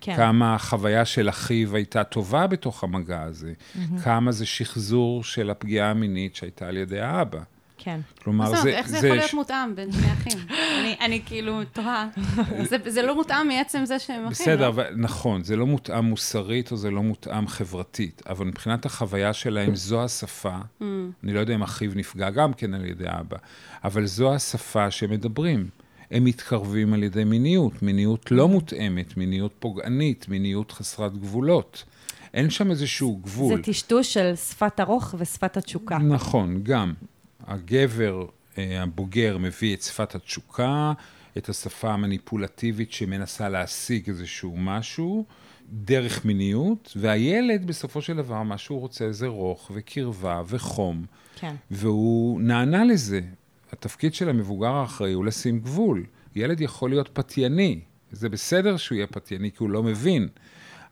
כן. 0.00 0.16
כמה 0.16 0.54
החוויה 0.54 1.04
של 1.04 1.28
אחיו 1.28 1.76
הייתה 1.76 2.04
טובה 2.04 2.46
בתוך 2.46 2.84
המגע 2.84 3.22
הזה. 3.22 3.52
כמה 4.04 4.32
זה 4.32 4.46
שחזור 4.46 5.24
של 5.24 5.50
הפגיעה 5.50 5.90
המינית 5.90 6.36
שהייתה 6.36 6.68
על 6.68 6.76
ידי 6.76 7.00
האבא. 7.00 7.40
כן. 7.78 8.00
כלומר, 8.22 8.46
זאת 8.46 8.54
זה... 8.54 8.60
אומרת, 8.60 8.74
איך 8.74 8.88
זה 8.88 8.96
יכול 8.96 9.08
להיות 9.16 9.34
מותאם 9.34 9.74
בין 9.74 9.92
שני 9.92 10.12
אחים? 10.12 10.38
אני- 10.80 10.96
אני 11.00 11.20
כאילו 11.26 11.60
תוהה. 11.72 12.08
זה- 12.70 12.76
זה 12.90 13.02
לא 13.02 13.14
מותאם 13.14 13.48
מעצם 13.48 13.84
זה 13.84 13.98
שהם 13.98 14.16
אחים. 14.20 14.30
בסדר, 14.30 14.70
לא? 14.70 14.82
נכון, 14.96 15.44
זה 15.44 15.56
לא 15.56 15.66
מותאם 15.66 16.04
מוסרית 16.04 16.72
או 16.72 16.76
זה 16.76 16.90
לא 16.90 17.02
מותאם 17.02 17.48
חברתית, 17.48 18.22
אבל 18.28 18.46
מבחינת 18.46 18.86
החוויה 18.86 19.32
שלהם, 19.32 19.74
זו 19.74 20.04
השפה, 20.04 20.56
Mm. 20.80 20.84
אני 21.24 21.32
לא 21.34 21.40
יודע 21.40 21.54
אם 21.54 21.62
אחיו 21.62 21.90
נפגע 21.94 22.30
גם 22.30 22.52
כן 22.52 22.74
על 22.74 22.84
ידי 22.84 23.04
אבא, 23.08 23.36
אבל 23.84 24.06
זו 24.06 24.34
השפה 24.34 24.90
שמדברים. 24.90 25.68
הם 26.10 26.24
מתקרבים 26.24 26.94
על 26.94 27.02
ידי 27.02 27.24
מיניות, 27.24 27.82
מיניות 27.82 28.30
לא 28.30 28.48
מותאמת, 28.48 29.16
מיניות 29.16 29.52
פוגענית, 29.58 30.28
מיניות 30.28 30.72
חסרת 30.72 31.18
גבולות. 31.18 31.84
אין 32.34 32.50
שם 32.50 32.70
איזשהו 32.70 33.16
גבול. 33.16 33.56
זה 33.56 33.62
טשטוש 33.62 34.14
של 34.14 34.32
שפת 34.36 34.80
הרוך 34.80 35.14
ושפת 35.18 35.56
התשוקה. 35.56 35.98
נכון, 35.98 36.60
גם. 36.62 36.92
הגבר 37.46 38.26
אה, 38.58 38.82
הבוגר 38.82 39.38
מביא 39.38 39.76
את 39.76 39.82
שפת 39.82 40.14
התשוקה, 40.14 40.92
את 41.38 41.48
השפה 41.48 41.92
המניפולטיבית 41.92 42.92
שמנסה 42.92 43.48
להשיג 43.48 44.08
איזשהו 44.08 44.56
משהו, 44.56 45.24
דרך 45.72 46.24
מיניות, 46.24 46.92
והילד 46.96 47.66
בסופו 47.66 48.02
של 48.02 48.16
דבר, 48.16 48.42
מה 48.42 48.58
שהוא 48.58 48.80
רוצה 48.80 49.12
זה 49.12 49.26
רוך 49.26 49.70
וקרבה 49.74 50.42
וחום, 50.46 51.04
כן. 51.36 51.54
והוא 51.70 52.40
נענה 52.40 52.84
לזה. 52.84 53.20
התפקיד 53.72 54.14
של 54.14 54.28
המבוגר 54.28 54.70
האחראי 54.70 55.12
הוא 55.12 55.24
לשים 55.24 55.60
גבול. 55.60 56.04
ילד 56.36 56.60
יכול 56.60 56.90
להיות 56.90 57.08
פתייני, 57.12 57.80
זה 58.12 58.28
בסדר 58.28 58.76
שהוא 58.76 58.96
יהיה 58.96 59.06
פתייני 59.06 59.50
כי 59.50 59.56
הוא 59.58 59.70
לא 59.70 59.82
מבין, 59.82 60.28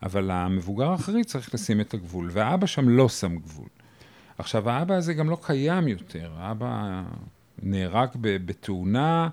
אבל 0.03 0.31
המבוגר 0.31 0.91
האחראי 0.91 1.25
צריך 1.25 1.55
לשים 1.55 1.81
את 1.81 1.95
הגבול, 1.95 2.29
והאבא 2.33 2.67
שם 2.67 2.89
לא 2.89 3.09
שם 3.09 3.37
גבול. 3.37 3.69
עכשיו, 4.43 4.71
האבא 4.71 4.95
הזה 4.95 5.15
גם 5.15 5.31
לא 5.31 5.39
קיים 5.43 5.89
יותר, 5.89 6.31
האבא 6.37 7.03
נהרג 7.63 8.09
בתאונה, 8.23 9.29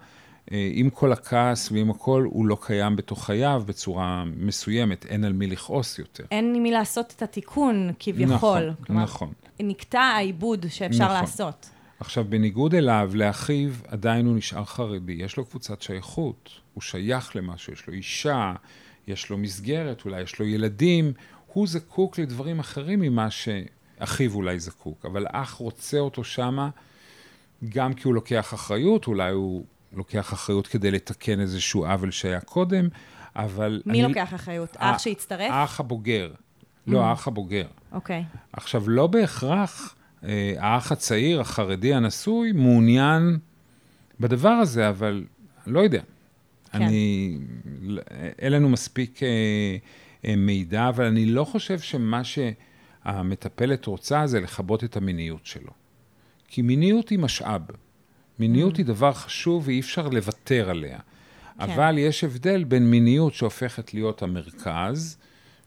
אה, 0.51 0.69
עם 0.73 0.89
כל 0.89 1.11
הכעס 1.11 1.71
ועם 1.71 1.89
הכל, 1.89 2.27
הוא 2.29 2.45
לא 2.45 2.57
קיים 2.61 2.95
בתוך 2.95 3.25
חייו 3.25 3.63
בצורה 3.65 4.23
מסוימת, 4.37 5.05
אין 5.05 5.23
על 5.23 5.33
מי 5.33 5.47
לכעוס 5.47 5.99
יותר. 5.99 6.23
אין 6.31 6.55
עם 6.55 6.63
מי 6.63 6.71
לעשות 6.71 7.13
את 7.17 7.21
התיקון, 7.21 7.91
כביכול. 7.99 8.35
נכון, 8.35 8.73
כלומר, 8.85 9.03
נכון. 9.03 9.33
נקטע 9.59 9.99
העיבוד 9.99 10.65
שאפשר 10.69 11.03
נכון. 11.03 11.15
לעשות. 11.15 11.69
עכשיו, 11.99 12.25
בניגוד 12.29 12.75
אליו, 12.75 13.11
לאחיו, 13.13 13.69
עדיין 13.87 14.25
הוא 14.25 14.35
נשאר 14.35 14.65
חרדי. 14.65 15.13
יש 15.13 15.37
לו 15.37 15.45
קבוצת 15.45 15.81
שייכות, 15.81 16.49
הוא 16.73 16.81
שייך 16.81 17.35
למשהו, 17.35 17.73
יש 17.73 17.87
לו 17.87 17.93
אישה, 17.93 18.53
יש 19.07 19.29
לו 19.29 19.37
מסגרת, 19.37 20.05
אולי 20.05 20.21
יש 20.21 20.39
לו 20.39 20.45
ילדים. 20.45 21.13
הוא 21.53 21.67
זקוק 21.67 22.19
לדברים 22.19 22.59
אחרים 22.59 22.99
ממה 22.99 23.29
שאחיו 23.99 24.33
אולי 24.35 24.59
זקוק, 24.59 25.05
אבל 25.05 25.25
אח 25.31 25.53
רוצה 25.53 25.99
אותו 25.99 26.23
שמה, 26.23 26.69
גם 27.69 27.93
כי 27.93 28.07
הוא 28.07 28.13
לוקח 28.15 28.53
אחריות, 28.53 29.07
אולי 29.07 29.31
הוא 29.31 29.63
לוקח 29.93 30.33
אחריות 30.33 30.67
כדי 30.67 30.91
לתקן 30.91 31.39
איזשהו 31.39 31.85
עוול 31.85 32.11
שהיה 32.11 32.41
קודם, 32.41 32.87
אבל... 33.35 33.81
מי 33.85 33.93
אני- 33.93 34.07
לוקח 34.07 34.33
אחריות? 34.33 34.77
אח 34.77 34.99
שהצטרף? 34.99 35.51
האח 35.51 35.79
הבוגר. 35.79 36.31
לא, 36.87 37.05
האח 37.05 37.27
הבוגר. 37.27 37.67
אוקיי. 37.91 38.23
עכשיו, 38.53 38.89
לא 38.89 39.07
בהכרח 39.07 39.95
אה, 40.23 40.53
האח 40.57 40.91
הצעיר, 40.91 41.41
החרדי 41.41 41.93
הנשוי, 41.93 42.51
מעוניין 42.51 43.37
בדבר 44.19 44.49
הזה, 44.49 44.89
אבל 44.89 45.25
לא 45.67 45.79
יודע. 45.79 46.01
כן. 46.71 46.81
אני, 46.81 47.37
אין 48.39 48.51
לנו 48.53 48.69
מספיק 48.69 49.23
אה, 49.23 49.27
אה, 50.25 50.35
מידע, 50.35 50.89
אבל 50.89 51.05
אני 51.05 51.25
לא 51.25 51.43
חושב 51.43 51.79
שמה 51.79 52.21
שהמטפלת 53.03 53.85
רוצה 53.85 54.27
זה 54.27 54.39
לכבות 54.39 54.83
את 54.83 54.97
המיניות 54.97 55.45
שלו. 55.45 55.71
כי 56.47 56.61
מיניות 56.61 57.09
היא 57.09 57.19
משאב. 57.19 57.61
מיניות 58.39 58.77
היא 58.77 58.85
דבר 58.85 59.13
חשוב 59.13 59.67
ואי 59.67 59.79
אפשר 59.79 60.07
לוותר 60.07 60.69
עליה. 60.69 60.99
אבל 61.59 61.97
יש 61.97 62.23
הבדל 62.23 62.63
בין 62.63 62.89
מיניות 62.91 63.33
שהופכת 63.33 63.93
להיות 63.93 64.21
המרכז, 64.23 65.17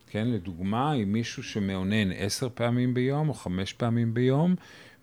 כן, 0.07 0.27
לדוגמה, 0.27 0.91
עם 0.91 1.13
מישהו 1.13 1.43
שמאונן 1.43 2.11
עשר 2.11 2.47
פעמים 2.53 2.93
ביום 2.93 3.29
או 3.29 3.33
חמש 3.33 3.73
פעמים 3.73 4.13
ביום, 4.13 4.55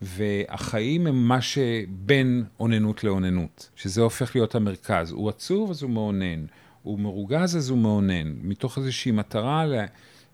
והחיים 0.03 1.07
הם 1.07 1.29
מה 1.29 1.41
שבין 1.41 2.45
אוננות 2.61 3.05
לאוננות, 3.05 3.71
שזה 3.77 4.01
הופך 4.03 4.37
להיות 4.37 4.55
המרכז. 4.55 5.13
הוא 5.13 5.29
עצוב, 5.29 5.71
אז 5.71 5.83
הוא 5.83 5.91
מאונן. 5.91 6.45
הוא 6.83 6.99
מרוגז, 6.99 7.57
אז 7.57 7.71
הוא 7.71 7.79
מאונן. 7.79 8.35
מתוך 8.43 8.79
איזושהי 8.79 9.13
מטרה 9.13 9.67
ל- 9.67 9.85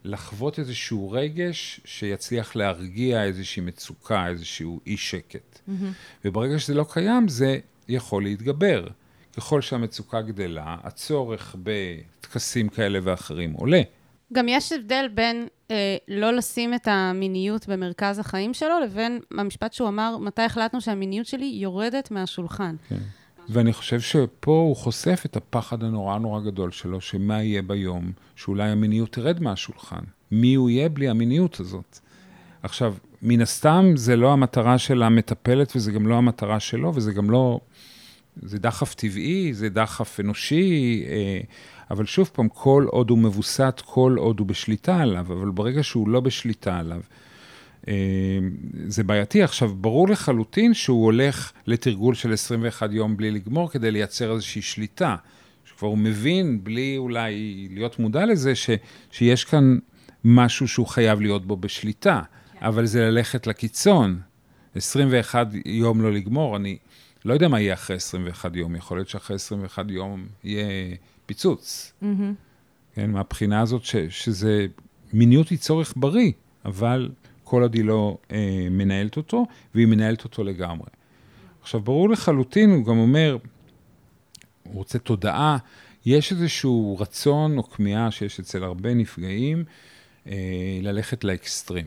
לחוות 0.07 0.59
איזשהו 0.59 1.11
רגש 1.11 1.81
שיצליח 1.85 2.57
להרגיע 2.57 3.25
איזושהי 3.25 3.63
מצוקה, 3.63 4.27
איזשהו 4.29 4.81
אי 4.87 4.97
שקט. 4.97 5.59
וברגע 6.25 6.59
שזה 6.59 6.75
לא 6.75 6.87
קיים, 6.91 7.29
זה 7.29 7.59
יכול 7.89 8.23
להתגבר. 8.23 8.87
ככל 9.37 9.61
שהמצוקה 9.61 10.23
גדלה, 10.23 10.77
הצורך 10.83 11.57
בטקסים 11.63 12.69
כאלה 12.69 12.99
ואחרים 13.03 13.53
עולה. 13.53 13.83
גם 14.33 14.49
יש 14.49 14.73
הבדל 14.73 15.09
בין 15.15 15.47
אה, 15.71 15.97
לא 16.09 16.33
לשים 16.33 16.75
את 16.75 16.89
המיניות 16.91 17.69
במרכז 17.69 18.19
החיים 18.19 18.55
שלו, 18.55 18.81
לבין 18.81 19.21
המשפט 19.31 19.73
שהוא 19.73 19.89
אמר, 19.89 20.17
מתי 20.19 20.43
החלטנו 20.43 20.81
שהמיניות 20.81 21.27
שלי 21.27 21.47
יורדת 21.47 22.11
מהשולחן. 22.11 22.77
כן. 22.89 22.97
ואני 23.49 23.73
חושב 23.73 24.01
שפה 24.01 24.51
הוא 24.51 24.77
חושף 24.77 25.23
את 25.27 25.37
הפחד 25.37 25.85
הנורא 25.85 26.19
נורא 26.19 26.41
גדול 26.41 26.71
שלו, 26.71 27.01
שמה 27.01 27.43
יהיה 27.43 27.63
ביום 27.63 28.13
שאולי 28.37 28.71
המיניות 28.71 29.13
תרד 29.13 29.43
מהשולחן. 29.43 30.03
מי 30.33 30.55
הוא 30.55 30.71
יהיה 30.71 30.89
בלי 30.89 31.09
המיניות 31.09 31.61
הזאת? 31.61 31.99
עכשיו, 32.63 32.95
מן 33.23 33.41
הסתם 33.41 33.93
זה 33.95 34.17
לא 34.17 34.33
המטרה 34.33 34.79
של 34.79 35.03
המטפלת 35.03 35.73
וזה 35.77 35.93
גם 35.93 36.07
לא 36.07 36.15
המטרה 36.15 36.61
שלו 36.61 36.95
וזה 36.95 37.13
גם 37.13 37.31
לא... 37.31 37.61
זה 38.43 38.59
דחף 38.59 38.95
טבעי, 38.95 39.55
זה 39.55 39.69
דחף 39.69 40.21
אנושי, 40.21 41.05
אה, 41.09 41.41
אבל 41.91 42.07
שוב 42.07 42.31
פעם, 42.33 42.49
כל 42.49 42.87
עוד 42.91 43.11
הוא 43.11 43.19
מבוסת, 43.19 43.83
כל 43.85 44.15
עוד 44.19 44.39
הוא 44.39 44.47
בשליטה 44.47 44.97
עליו, 44.97 45.27
אבל 45.33 45.51
ברגע 45.51 45.83
שהוא 45.83 46.09
לא 46.09 46.21
בשליטה 46.21 46.79
עליו, 46.79 47.01
זה 48.87 49.05
בעייתי. 49.05 49.43
עכשיו, 49.43 49.75
ברור 49.75 50.09
לחלוטין 50.09 50.75
שהוא 50.75 51.05
הולך 51.05 51.53
לתרגול 51.67 52.15
של 52.15 52.33
21 52.33 52.89
יום 52.93 53.17
בלי 53.17 53.31
לגמור 53.31 53.71
כדי 53.71 53.91
לייצר 53.91 54.33
איזושהי 54.33 54.63
שליטה. 54.63 55.17
שכבר 55.65 55.89
הוא 55.89 55.99
מבין, 55.99 56.65
בלי 56.65 56.97
אולי 56.97 57.69
להיות 57.71 57.99
מודע 57.99 58.27
לזה, 58.27 58.55
ש, 58.55 58.71
שיש 59.11 59.45
כאן 59.45 59.79
משהו 60.25 60.69
שהוא 60.69 60.87
חייב 60.87 61.21
להיות 61.21 61.47
בו 61.47 61.57
בשליטה. 61.57 62.23
אבל 62.61 62.87
זה 62.87 63.01
ללכת 63.11 63.47
לקיצון. 63.47 64.21
21 64.75 65.49
יום 65.65 66.03
לא 66.03 66.13
לגמור, 66.13 66.57
אני 66.57 66.77
לא 67.25 67.35
יודע 67.35 67.49
מה 67.49 67.61
יהיה 67.61 67.75
אחרי 67.75 67.97
21 67.97 68.57
יום, 68.57 68.77
יכול 68.77 68.99
להיות 68.99 69.09
שאחרי 69.09 69.37
21 69.37 69.85
יום 69.89 70.27
יהיה 70.45 70.67
פיצוץ. 71.27 71.93
כן, 72.95 73.11
מהבחינה 73.11 73.61
הזאת 73.61 73.85
ש, 73.85 73.97
שזה, 73.97 74.67
מיניות 75.13 75.49
היא 75.49 75.59
צורך 75.59 75.93
בריא, 75.97 76.33
אבל 76.65 77.09
כל 77.47 77.63
עוד 77.63 77.75
היא 77.75 77.85
לא 77.85 78.19
אה, 78.33 78.67
מנהלת 78.71 79.17
אותו, 79.17 79.47
והיא 79.75 79.87
מנהלת 79.87 80.25
אותו 80.25 80.45
לגמרי. 80.45 80.87
עכשיו, 81.63 81.81
ברור 81.81 82.09
לחלוטין, 82.11 82.71
הוא 82.71 82.85
גם 82.85 82.99
אומר, 82.99 83.37
הוא 84.63 84.75
רוצה 84.75 84.99
תודעה, 84.99 85.57
יש 86.07 86.33
איזשהו 86.33 86.97
רצון 87.01 87.59
או 87.59 87.71
כמיהה 87.71 88.11
שיש 88.11 88.41
אצל 88.41 88.65
הרבה 88.65 88.95
נפגעים 88.95 89.65
אה, 90.27 90.33
ללכת 90.83 91.25
לאקסטרים. 91.25 91.87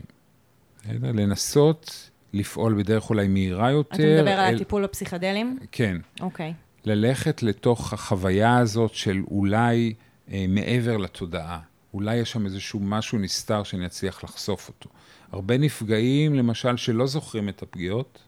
לנסות 1.02 2.10
לפעול 2.32 2.74
בדרך 2.82 3.10
אולי 3.10 3.28
מהירה 3.28 3.70
יותר. 3.70 3.94
אתה 3.94 4.22
מדבר 4.22 4.30
על 4.40 4.48
אל- 4.48 4.54
הטיפול 4.54 4.82
בפסיכדלים? 4.82 5.58
כן. 5.72 5.96
אוקיי. 6.20 6.54
ללכת 6.84 7.42
לתוך 7.42 7.92
החוויה 7.92 8.58
הזאת 8.58 8.94
של 8.94 9.22
אולי 9.30 9.94
אה, 10.32 10.44
מעבר 10.48 10.96
לתודעה. 10.96 11.58
אולי 11.94 12.16
יש 12.16 12.30
שם 12.32 12.46
איזשהו 12.46 12.80
משהו 12.80 13.18
נסתר 13.18 13.62
שאני 13.62 13.86
אצליח 13.86 14.24
לחשוף 14.24 14.68
אותו. 14.68 14.90
הרבה 15.32 15.58
נפגעים, 15.58 16.34
למשל, 16.34 16.76
שלא 16.76 17.06
זוכרים 17.06 17.48
את 17.48 17.62
הפגיעות, 17.62 18.18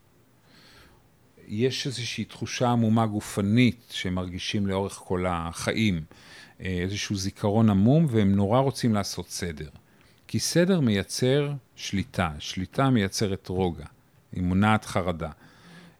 יש 1.46 1.86
איזושהי 1.86 2.24
תחושה 2.24 2.68
עמומה 2.68 3.06
גופנית 3.06 3.84
שהם 3.90 4.14
מרגישים 4.14 4.66
לאורך 4.66 4.92
כל 4.92 5.24
החיים, 5.28 6.02
אה, 6.60 6.66
איזשהו 6.66 7.16
זיכרון 7.16 7.70
עמום, 7.70 8.06
והם 8.10 8.34
נורא 8.34 8.60
רוצים 8.60 8.94
לעשות 8.94 9.28
סדר. 9.28 9.68
כי 10.28 10.38
סדר 10.38 10.80
מייצר 10.80 11.52
שליטה, 11.76 12.30
שליטה 12.38 12.90
מייצרת 12.90 13.48
רוגע, 13.48 13.86
היא 14.32 14.42
מונעת 14.42 14.84
חרדה. 14.84 15.30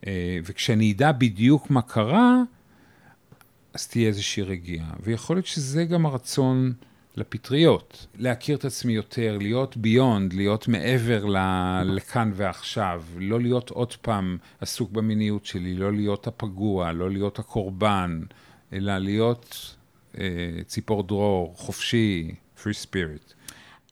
אה, 0.07 0.39
וכשאני 0.45 0.93
אדע 0.93 1.13
בדיוק 1.13 1.71
מה 1.71 1.83
קרה, 1.83 2.43
אז 3.75 3.87
תהיה 3.89 4.09
איזושהי 4.09 4.43
רגיעה. 4.43 4.93
ויכול 5.01 5.37
להיות 5.37 5.47
שזה 5.47 5.85
גם 5.85 6.07
הרצון 6.07 6.73
לפטריות, 7.17 8.07
להכיר 8.19 8.57
את 8.57 8.65
עצמי 8.65 8.93
יותר, 8.93 9.39
להיות 9.41 9.77
ביונד, 9.77 10.33
להיות 10.33 10.69
מעבר 10.69 11.25
ל- 11.25 11.83
לכאן 11.85 12.31
ועכשיו, 12.35 13.03
לא 13.19 13.41
להיות 13.41 13.71
עוד 13.71 13.95
פעם 13.95 14.39
עסוק 14.61 14.91
במיניות 14.91 15.47
שלי, 15.47 15.75
לא 15.75 15.93
להיות 15.93 16.27
הפגוע, 16.27 16.93
לא 16.93 17.11
להיות 17.11 17.39
הקורבן, 17.39 18.21
אלא 18.73 18.99
להיות 18.99 19.77
אה, 20.19 20.25
ציפור 20.67 21.03
דרור, 21.03 21.55
חופשי, 21.57 22.35
free 22.63 22.87
spirit. 22.87 23.35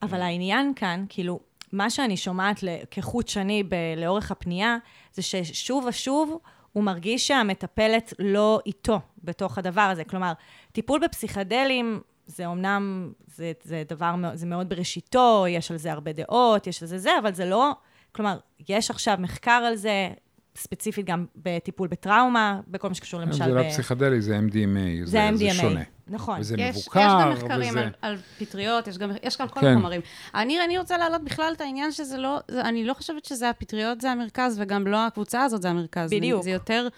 אבל 0.02 0.20
העניין 0.22 0.72
כאן, 0.76 1.04
כאילו, 1.08 1.40
מה 1.72 1.90
שאני 1.90 2.16
שומעת 2.16 2.60
כחוט 2.90 3.28
שני 3.28 3.62
ב- 3.62 3.74
לאורך 3.96 4.30
הפנייה, 4.30 4.76
זה 5.12 5.22
ששוב 5.22 5.84
ושוב 5.88 6.38
הוא 6.72 6.84
מרגיש 6.84 7.28
שהמטפלת 7.28 8.14
לא 8.18 8.60
איתו 8.66 9.00
בתוך 9.24 9.58
הדבר 9.58 9.80
הזה. 9.80 10.04
כלומר, 10.04 10.32
טיפול 10.72 11.00
בפסיכדלים, 11.04 12.00
זה 12.30 12.46
אומנם, 12.46 13.12
זה, 13.26 13.52
זה 13.62 13.82
דבר, 13.88 14.14
זה 14.34 14.46
מאוד 14.46 14.68
בראשיתו, 14.68 15.46
יש 15.48 15.70
על 15.70 15.76
זה 15.76 15.92
הרבה 15.92 16.12
דעות, 16.12 16.66
יש 16.66 16.82
על 16.82 16.88
זה 16.88 16.98
זה, 16.98 17.10
אבל 17.22 17.34
זה 17.34 17.44
לא, 17.44 17.72
כלומר, 18.12 18.38
יש 18.68 18.90
עכשיו 18.90 19.16
מחקר 19.20 19.50
על 19.50 19.76
זה, 19.76 20.10
ספציפית 20.56 21.06
גם 21.06 21.26
בטיפול 21.36 21.88
בטראומה, 21.88 22.60
בכל 22.68 22.88
מה 22.88 22.94
שקשור 22.94 23.20
למשל 23.20 23.44
זה 23.44 23.50
ב... 23.50 23.54
לא 23.54 23.68
פסיכדלי, 23.68 24.20
זה 24.20 24.38
MDMA, 24.38 25.04
זה 25.04 25.10
זה, 25.10 25.22
ה-MDMA. 25.22 25.36
זה 25.36 25.54
שונה. 25.54 25.82
נכון. 26.06 26.40
וזה 26.40 26.54
יש, 26.58 26.76
מבוקר, 26.76 27.00
יש 27.00 27.06
גם 27.06 27.32
מחקרים 27.32 27.70
וזה... 27.70 27.80
על, 27.80 27.90
על 28.02 28.16
פטריות, 28.38 28.86
יש 28.86 28.98
גם, 28.98 29.10
יש 29.22 29.38
גם 29.38 29.48
כל 29.48 29.60
כן. 29.60 29.66
החומרים. 29.66 30.00
אני, 30.34 30.64
אני 30.64 30.78
רוצה 30.78 30.98
להעלות 30.98 31.24
בכלל 31.24 31.52
את 31.56 31.60
העניין 31.60 31.92
שזה 31.92 32.18
לא, 32.18 32.38
זה, 32.48 32.60
אני 32.60 32.84
לא 32.84 32.94
חושבת 32.94 33.24
שזה 33.24 33.50
הפטריות 33.50 34.00
זה 34.00 34.10
המרכז, 34.10 34.58
וגם 34.60 34.86
לא 34.86 35.06
הקבוצה 35.06 35.42
הזאת 35.42 35.62
זה 35.62 35.70
המרכז. 35.70 36.10
בדיוק. 36.10 36.42
זה 36.42 36.50
יותר 36.50 36.88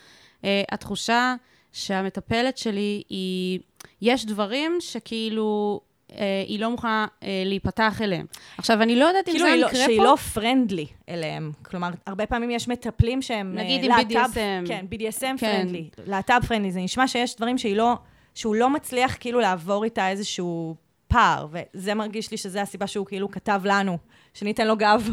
אה, 0.44 0.62
התחושה 0.70 1.34
שהמטפלת 1.72 2.58
שלי 2.58 3.02
היא, 3.08 3.60
יש 4.02 4.26
דברים 4.26 4.76
שכאילו... 4.80 5.80
אה, 6.18 6.44
היא 6.46 6.60
לא 6.60 6.70
מוכנה 6.70 7.06
אה, 7.22 7.42
להיפתח 7.46 8.02
אליהם. 8.02 8.26
עכשיו, 8.58 8.82
אני 8.82 8.96
לא 8.96 9.04
יודעת 9.04 9.28
אם 9.28 9.34
כאילו 9.34 9.46
זה 9.50 9.56
לא, 9.56 9.66
יקרה 9.66 9.84
שהיא 9.84 9.98
פה. 9.98 10.04
לא 10.04 10.16
פרנדלי 10.16 10.86
אליהם. 11.08 11.52
כלומר, 11.62 11.88
הרבה 12.06 12.26
פעמים 12.26 12.50
יש 12.50 12.68
מטפלים 12.68 13.22
שהם... 13.22 13.54
נגיד 13.54 13.90
אה, 13.90 13.96
עם 13.98 14.08
להט"ב- 14.10 14.32
BDSM. 14.34 14.68
כן, 14.68 14.84
BDSM 14.90 15.20
כן. 15.20 15.36
פרנדלי. 15.36 15.88
להט"ב 16.06 16.46
פרנדלי. 16.48 16.72
זה 16.72 16.80
נשמע 16.80 17.08
שיש 17.08 17.36
דברים 17.36 17.58
שהיא 17.58 17.76
לא... 17.76 17.94
שהוא 18.34 18.54
לא 18.54 18.70
מצליח 18.70 19.16
כאילו 19.20 19.40
לעבור 19.40 19.84
איתה 19.84 20.10
איזשהו 20.10 20.74
פער, 21.12 21.46
וזה 21.52 21.94
מרגיש 21.94 22.30
לי 22.30 22.36
שזה 22.36 22.62
הסיבה 22.62 22.86
שהוא 22.86 23.06
כאילו 23.06 23.30
כתב 23.30 23.60
לנו, 23.64 23.98
שניתן 24.34 24.66
לו 24.66 24.76
גב. 24.76 25.08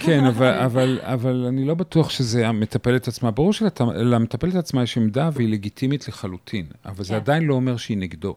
כן, 0.00 0.24
אבל, 0.30 0.54
אבל, 0.54 1.00
אבל 1.02 1.44
אני 1.48 1.64
לא 1.64 1.74
בטוח 1.74 2.10
שזה 2.10 2.48
המטפלת 2.48 3.08
עצמה. 3.08 3.30
ברור 3.30 3.52
שלמטפלת 3.52 4.54
עצמה 4.54 4.82
יש 4.82 4.96
עמדה 4.96 5.30
והיא 5.32 5.48
לגיטימית 5.48 6.08
לחלוטין, 6.08 6.66
אבל 6.86 7.04
זה 7.04 7.10
כן. 7.10 7.14
עדיין 7.14 7.42
לא 7.42 7.54
אומר 7.54 7.76
שהיא 7.76 7.98
נגדו. 7.98 8.36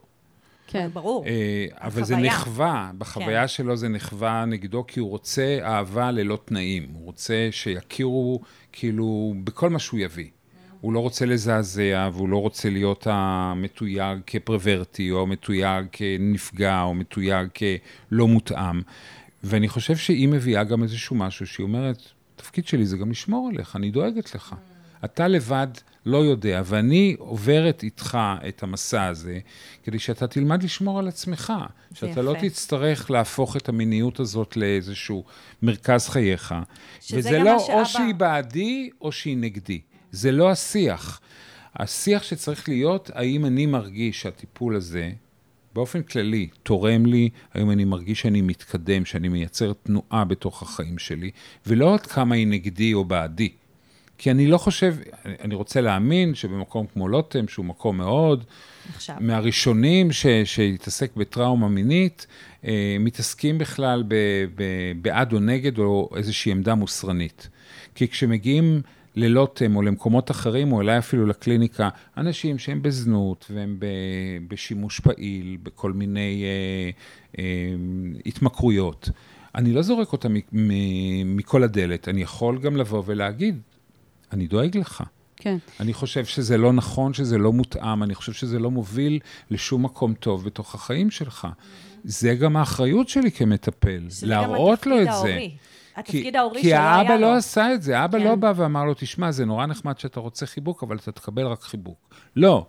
כן. 0.67 0.89
ברור. 0.93 1.25
אה, 1.25 1.65
אבל 1.75 2.03
זה 2.03 2.13
החוויה. 2.13 2.33
נחווה, 2.33 2.91
בחוויה 2.97 3.41
כן. 3.41 3.47
שלו 3.47 3.75
זה 3.75 3.89
נחווה 3.89 4.45
נגדו, 4.45 4.83
כי 4.87 4.99
הוא 4.99 5.09
רוצה 5.09 5.59
אהבה 5.63 6.11
ללא 6.11 6.39
תנאים. 6.45 6.87
הוא 6.93 7.05
רוצה 7.05 7.47
שיכירו, 7.51 8.39
כאילו, 8.71 9.33
בכל 9.43 9.69
מה 9.69 9.79
שהוא 9.79 9.99
יביא. 9.99 10.29
הוא 10.81 10.93
לא 10.93 10.99
רוצה 10.99 11.25
לזעזע, 11.25 12.09
והוא 12.13 12.29
לא 12.29 12.37
רוצה 12.37 12.69
להיות 12.69 13.07
המתויג 13.09 14.19
כפרוורטי, 14.27 15.11
או 15.11 15.27
מתויג 15.27 15.85
כנפגע, 15.91 16.81
או 16.81 16.93
מתויג 16.93 17.47
כלא 18.11 18.27
מותאם. 18.27 18.81
ואני 19.43 19.67
חושב 19.69 19.95
שהיא 19.95 20.27
מביאה 20.27 20.63
גם 20.63 20.83
איזשהו 20.83 21.15
משהו 21.15 21.47
שהיא 21.47 21.63
אומרת, 21.63 22.01
התפקיד 22.35 22.67
שלי 22.67 22.85
זה 22.85 22.97
גם 22.97 23.11
לשמור 23.11 23.49
עליך, 23.53 23.75
אני 23.75 23.91
דואגת 23.91 24.35
לך. 24.35 24.55
אתה 25.05 25.27
לבד 25.27 25.67
לא 26.05 26.17
יודע, 26.17 26.61
ואני 26.65 27.15
עוברת 27.19 27.83
איתך 27.83 28.17
את 28.47 28.63
המסע 28.63 29.05
הזה, 29.05 29.39
כדי 29.83 29.99
שאתה 29.99 30.27
תלמד 30.27 30.63
לשמור 30.63 30.99
על 30.99 31.07
עצמך. 31.07 31.53
שאתה 31.93 32.21
לא 32.21 32.31
יפה. 32.31 32.49
תצטרך 32.49 33.11
להפוך 33.11 33.57
את 33.57 33.69
המיניות 33.69 34.19
הזאת 34.19 34.57
לאיזשהו 34.57 35.23
מרכז 35.61 36.07
חייך. 36.09 36.55
שזה 37.01 37.17
וזה 37.19 37.37
לא 37.39 37.43
מה 37.43 37.53
או 37.55 37.59
שאבא- 37.65 37.83
שהיא 37.85 38.15
בעדי 38.15 38.89
או 39.01 39.11
שהיא 39.11 39.37
נגדי. 39.37 39.81
זה 40.11 40.31
לא 40.31 40.51
השיח. 40.51 41.21
השיח 41.75 42.23
שצריך 42.23 42.69
להיות, 42.69 43.09
האם 43.13 43.45
אני 43.45 43.65
מרגיש 43.65 44.21
שהטיפול 44.21 44.75
הזה, 44.75 45.11
באופן 45.73 46.01
כללי, 46.03 46.47
תורם 46.63 47.05
לי, 47.05 47.29
האם 47.53 47.71
אני 47.71 47.85
מרגיש 47.85 48.21
שאני 48.21 48.41
מתקדם, 48.41 49.05
שאני 49.05 49.27
מייצר 49.27 49.73
תנועה 49.83 50.25
בתוך 50.25 50.61
החיים 50.61 50.97
שלי, 50.97 51.31
ולא 51.67 51.93
עד 51.93 52.05
כמה 52.05 52.35
היא 52.35 52.47
נגדי 52.47 52.93
או 52.93 53.05
בעדי. 53.05 53.49
כי 54.17 54.31
אני 54.31 54.47
לא 54.47 54.57
חושב, 54.57 54.95
אני- 55.39 55.55
רוצה 55.55 55.81
להאמין 55.81 56.35
שבמקום 56.35 56.85
כמו 56.93 57.07
לוטם, 57.07 57.47
שהוא 57.47 57.65
מקום 57.65 57.97
מאוד, 57.97 58.43
עכשיו. 58.95 59.15
מהראשונים 59.19 60.11
ש, 60.11 60.25
שהתעסק 60.45 61.15
בטראומה 61.15 61.67
מינית, 61.67 62.27
אה, 62.65 62.97
מתעסקים 62.99 63.57
בכלל 63.57 64.03
ב, 64.07 64.15
ב, 64.55 64.63
בעד 65.01 65.33
או 65.33 65.39
נגד 65.39 65.77
או 65.77 66.09
איזושהי 66.15 66.51
עמדה 66.51 66.75
מוסרנית. 66.75 67.49
כי 67.95 68.07
כשמגיעים 68.07 68.81
ללוטם 69.15 69.75
או 69.75 69.81
למקומות 69.81 70.31
אחרים, 70.31 70.71
או 70.71 70.77
אולי 70.77 70.97
אפילו 70.97 71.25
לקליניקה, 71.25 71.89
אנשים 72.17 72.59
שהם 72.59 72.81
בזנות 72.81 73.45
והם 73.49 73.77
בשימוש 74.47 74.99
פעיל, 74.99 75.57
בכל 75.63 75.93
מיני 75.93 76.43
אה, 76.43 76.89
אה, 77.39 77.73
התמכרויות, 78.25 79.09
אני 79.55 79.73
לא 79.73 79.81
זורק 79.81 80.13
אותם 80.13 80.33
מכל 81.25 81.63
הדלת, 81.63 82.07
אני 82.07 82.21
יכול 82.21 82.59
גם 82.59 82.77
לבוא 82.77 83.03
ולהגיד, 83.05 83.61
אני 84.31 84.47
דואג 84.47 84.77
לך. 84.77 85.03
כן. 85.37 85.57
אני 85.79 85.93
חושב 85.93 86.25
שזה 86.25 86.57
לא 86.57 86.73
נכון, 86.73 87.13
שזה 87.13 87.37
לא 87.37 87.53
מותאם, 87.53 88.03
אני 88.03 88.15
חושב 88.15 88.33
שזה 88.33 88.59
לא 88.59 88.71
מוביל 88.71 89.19
לשום 89.51 89.85
מקום 89.85 90.13
טוב 90.13 90.45
בתוך 90.45 90.75
החיים 90.75 91.11
שלך. 91.11 91.47
זה 92.03 92.35
גם 92.35 92.57
האחריות 92.57 93.09
שלי 93.09 93.31
כמטפל, 93.31 94.07
להראות 94.23 94.87
גם 94.87 94.91
לו 94.91 95.01
את 95.01 95.07
התפקיד 95.07 95.21
זה. 95.21 95.29
ההורי. 95.29 95.55
כי, 95.93 95.99
התפקיד 95.99 96.35
ההורי 96.35 96.61
כי 96.61 96.69
שלא 96.69 96.75
היה 96.75 97.03
לו. 97.03 97.09
האבא 97.09 97.15
לא 97.15 97.35
עשה 97.35 97.73
את 97.73 97.81
זה, 97.81 97.99
האבא 97.99 98.19
כן. 98.19 98.23
לא 98.23 98.35
בא 98.35 98.53
ואמר 98.55 98.85
לו, 98.85 98.93
תשמע, 98.93 99.31
זה 99.31 99.45
נורא 99.45 99.65
נחמד 99.65 99.99
שאתה 99.99 100.19
רוצה 100.19 100.45
חיבוק, 100.45 100.83
אבל 100.83 100.97
אתה 100.97 101.11
תקבל 101.11 101.47
רק 101.47 101.61
חיבוק. 101.61 101.97
לא, 102.35 102.65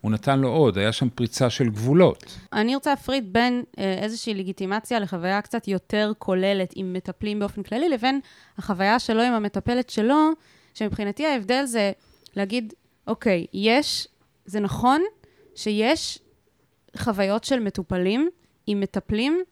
הוא 0.00 0.10
נתן 0.10 0.38
לו 0.38 0.48
עוד, 0.48 0.78
היה 0.78 0.92
שם 0.92 1.08
פריצה 1.08 1.50
של 1.50 1.68
גבולות. 1.68 2.38
אני 2.52 2.74
רוצה 2.74 2.90
להפריד 2.90 3.32
בין 3.32 3.62
אה, 3.78 3.98
איזושהי 4.02 4.34
לגיטימציה 4.34 4.98
לחוויה 4.98 5.42
קצת 5.42 5.68
יותר 5.68 6.12
כוללת 6.18 6.72
עם 6.76 6.92
מטפלים 6.92 7.38
באופן 7.38 7.62
כללי, 7.62 7.88
לבין 7.88 8.20
החוויה 8.58 8.98
שלו 8.98 9.22
עם 9.22 9.32
המטפלת 9.32 9.90
שלו, 9.90 10.30
שמבחינתי 10.74 11.26
ההבדל 11.26 11.64
זה 11.64 11.92
להגיד, 12.36 12.74
אוקיי, 13.06 13.46
יש, 13.52 14.08
זה 14.44 14.60
נכון 14.60 15.02
שיש 15.54 16.18
חוויות 16.96 17.44
של 17.44 17.60
מטופלים 17.60 18.28
עם 18.66 18.80
מטפלים 18.80 19.42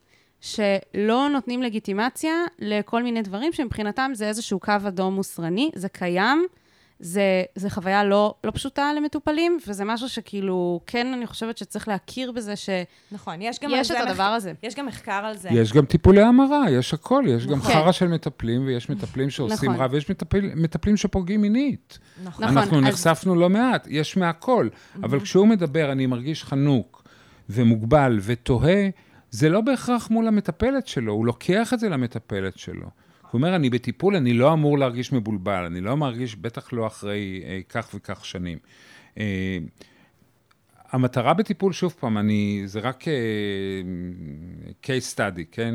שלא 0.41 1.29
נותנים 1.33 1.63
לגיטימציה 1.63 2.33
לכל 2.59 3.03
מיני 3.03 3.23
דברים 3.23 3.53
שמבחינתם 3.53 4.11
זה 4.15 4.29
איזשהו 4.29 4.61
קו 4.61 4.73
אדום 4.89 5.15
מוסרני, 5.15 5.71
זה 5.75 5.89
קיים, 5.89 6.47
זה, 7.01 7.23
זה 7.55 7.71
חוויה 7.71 8.05
לא, 8.05 8.35
לא 8.45 8.51
פשוטה 8.51 8.93
למטופלים, 8.97 9.59
וזה 9.67 9.85
משהו 9.85 10.09
שכאילו, 10.09 10.81
כן, 10.87 11.07
אני 11.13 11.27
חושבת 11.27 11.59
שצריך 11.59 11.89
להכיר 11.89 12.33
בזה 12.33 12.57
שיש 12.57 12.87
נכון, 13.13 13.43
יש 13.43 13.59
גם... 13.61 13.71
את 13.75 13.77
על 13.79 13.85
זה 13.85 14.01
הדבר 14.03 14.13
מחק- 14.29 14.37
הזה. 14.37 14.53
יש 14.63 14.75
גם 14.75 14.87
מחקר 14.87 15.13
על 15.13 15.37
זה. 15.37 15.49
יש 15.53 15.73
גם 15.73 15.85
טיפולי 15.85 16.23
המרה, 16.23 16.71
יש 16.71 16.95
הכל, 16.95 17.25
יש 17.29 17.47
גם 17.47 17.59
נכון. 17.59 17.73
חרא 17.73 17.93
של 17.93 18.09
מטפלים, 18.09 18.67
ויש 18.67 18.91
מטפלים 18.91 19.31
שעושים 19.31 19.71
נכון. 19.71 19.83
רע, 19.83 19.89
ויש 19.91 20.11
מטפל, 20.11 20.41
מטפלים 20.57 20.97
שפוגעים 20.97 21.43
מינית. 21.43 21.99
נכון. 22.25 22.45
נכון, 22.45 22.59
אנחנו 22.59 22.79
אז- 22.79 22.85
נחשפנו 22.85 23.35
לא 23.35 23.49
מעט, 23.51 23.87
יש 23.91 24.17
מהכל. 24.17 24.69
אבל 25.03 25.21
כשהוא 25.21 25.47
מדבר, 25.49 25.93
אני 25.93 26.07
מרגיש 26.07 26.45
חנוק 26.45 27.03
ומוגבל 27.51 28.19
ותוהה, 28.23 28.89
זה 29.31 29.49
לא 29.49 29.61
בהכרח 29.61 30.11
מול 30.11 30.29
המטפלת 30.29 30.87
שלו, 30.87 31.13
הוא 31.13 31.27
לוקח 31.27 31.75
את 31.75 31.81
זה 31.81 31.89
למטפלת 31.89 32.59
שלו. 32.59 32.87
הוא 33.31 33.39
אומר, 33.39 33.57
אני 33.57 33.71
בטיפול, 33.71 34.17
אני 34.17 34.33
לא 34.33 34.53
אמור 34.53 34.79
להרגיש 34.79 35.13
מבולבל, 35.13 35.65
אני 35.65 35.81
לא 35.81 35.97
מרגיש, 35.97 36.37
בטח 36.37 36.73
לא 36.73 36.87
אחרי 36.87 37.43
אה, 37.45 37.61
כך 37.69 37.91
וכך 37.95 38.25
שנים. 38.25 38.59
אה, 39.19 39.59
המטרה 40.91 41.35
בטיפול, 41.35 41.73
שוב 41.73 41.95
פעם, 42.01 42.19
אני, 42.19 42.63
זה 42.67 42.81
רק 42.81 43.09
אה, 43.09 43.13
case 44.83 45.17
study, 45.17 45.43
כן? 45.53 45.75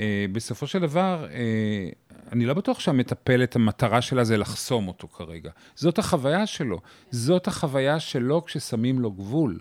אה, 0.00 0.26
בסופו 0.32 0.66
של 0.66 0.78
דבר, 0.78 1.26
אה, 1.30 1.88
אני 2.32 2.46
לא 2.46 2.54
בטוח 2.54 2.80
שהמטפלת, 2.80 3.56
המטרה 3.56 4.02
שלה 4.02 4.24
זה 4.24 4.36
לחסום 4.36 4.88
אותו 4.88 5.08
כרגע. 5.08 5.50
זאת 5.74 5.98
החוויה 5.98 6.46
שלו. 6.46 6.80
זאת 7.10 7.46
החוויה 7.46 8.00
שלו 8.00 8.44
כששמים 8.44 9.00
לו 9.00 9.12
גבול. 9.12 9.58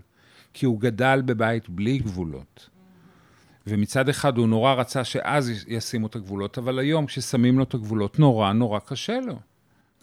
כי 0.54 0.66
הוא 0.66 0.80
גדל 0.80 1.22
בבית 1.26 1.70
בלי 1.70 1.98
גבולות. 1.98 2.70
ומצד 3.68 4.10
אחד 4.10 4.38
הוא 4.38 4.48
נורא 4.48 4.74
רצה 4.74 5.04
שאז 5.04 5.52
ישימו 5.68 6.08
את 6.08 6.16
הגבולות, 6.16 6.58
אבל 6.58 6.80
היום 6.80 7.06
כששמים 7.06 7.58
לו 7.58 7.64
את 7.64 7.74
הגבולות, 7.74 8.20
נורא 8.20 8.54
נורא 8.54 8.80
קשה 8.80 9.20
לו. 9.20 9.36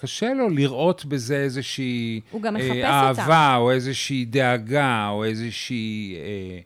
קשה 0.01 0.35
לו 0.35 0.49
לראות 0.51 1.05
בזה 1.05 1.37
איזושהי 1.37 2.21
אה, 2.35 2.39
אותה. 2.39 2.85
אהבה, 2.85 3.57
או 3.57 3.71
איזושהי 3.71 4.25
דאגה, 4.25 5.09
או 5.09 5.25
איזושהי... 5.25 6.15
אה, 6.17 6.61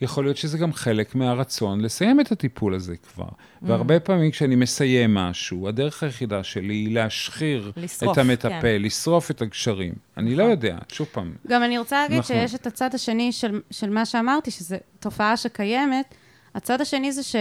יכול 0.00 0.24
להיות 0.24 0.36
שזה 0.36 0.58
גם 0.58 0.72
חלק 0.72 1.14
מהרצון 1.14 1.80
לסיים 1.80 2.20
את 2.20 2.32
הטיפול 2.32 2.74
הזה 2.74 2.96
כבר. 2.96 3.24
Mm. 3.24 3.28
והרבה 3.62 4.00
פעמים 4.00 4.30
כשאני 4.30 4.56
מסיים 4.56 5.14
משהו, 5.14 5.68
הדרך 5.68 6.02
היחידה 6.02 6.42
שלי 6.44 6.74
היא 6.74 6.94
להשחיר 6.94 7.72
לשרוף, 7.76 8.12
את 8.12 8.18
המטפל, 8.18 8.50
כן. 8.60 8.82
לשרוף 8.82 9.30
את 9.30 9.42
הגשרים. 9.42 9.92
אני 10.16 10.34
לא 10.34 10.42
יודע, 10.44 10.78
שוב 10.92 11.06
פעם, 11.12 11.32
גם 11.48 11.62
אני 11.62 11.78
רוצה 11.78 12.02
להגיד 12.02 12.16
אנחנו- 12.16 12.34
שיש 12.34 12.54
את 12.54 12.66
הצד 12.66 12.94
השני 12.94 13.32
של, 13.32 13.60
של 13.70 13.90
מה 13.90 14.06
שאמרתי, 14.06 14.50
שזו 14.50 14.76
תופעה 15.00 15.36
שקיימת. 15.36 16.14
הצד 16.54 16.80
השני 16.80 17.12
זה 17.12 17.22
ש... 17.22 17.36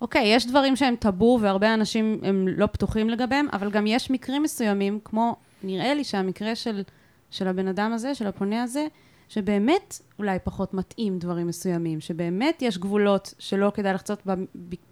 אוקיי, 0.00 0.34
יש 0.34 0.46
דברים 0.46 0.76
שהם 0.76 0.96
טאבו 0.96 1.38
והרבה 1.42 1.74
אנשים 1.74 2.20
הם 2.22 2.48
לא 2.48 2.66
פתוחים 2.66 3.10
לגביהם, 3.10 3.46
אבל 3.52 3.70
גם 3.70 3.86
יש 3.86 4.10
מקרים 4.10 4.42
מסוימים, 4.42 4.98
כמו, 5.04 5.36
נראה 5.62 5.94
לי 5.94 6.04
שהמקרה 6.04 6.54
של, 6.54 6.82
של 7.30 7.48
הבן 7.48 7.68
אדם 7.68 7.92
הזה, 7.92 8.14
של 8.14 8.26
הפונה 8.26 8.62
הזה, 8.62 8.86
שבאמת 9.28 10.00
אולי 10.18 10.38
פחות 10.44 10.74
מתאים 10.74 11.18
דברים 11.18 11.46
מסוימים, 11.46 12.00
שבאמת 12.00 12.62
יש 12.62 12.78
גבולות 12.78 13.34
שלא 13.38 13.72
כדאי 13.74 13.92
לחצות 13.92 14.22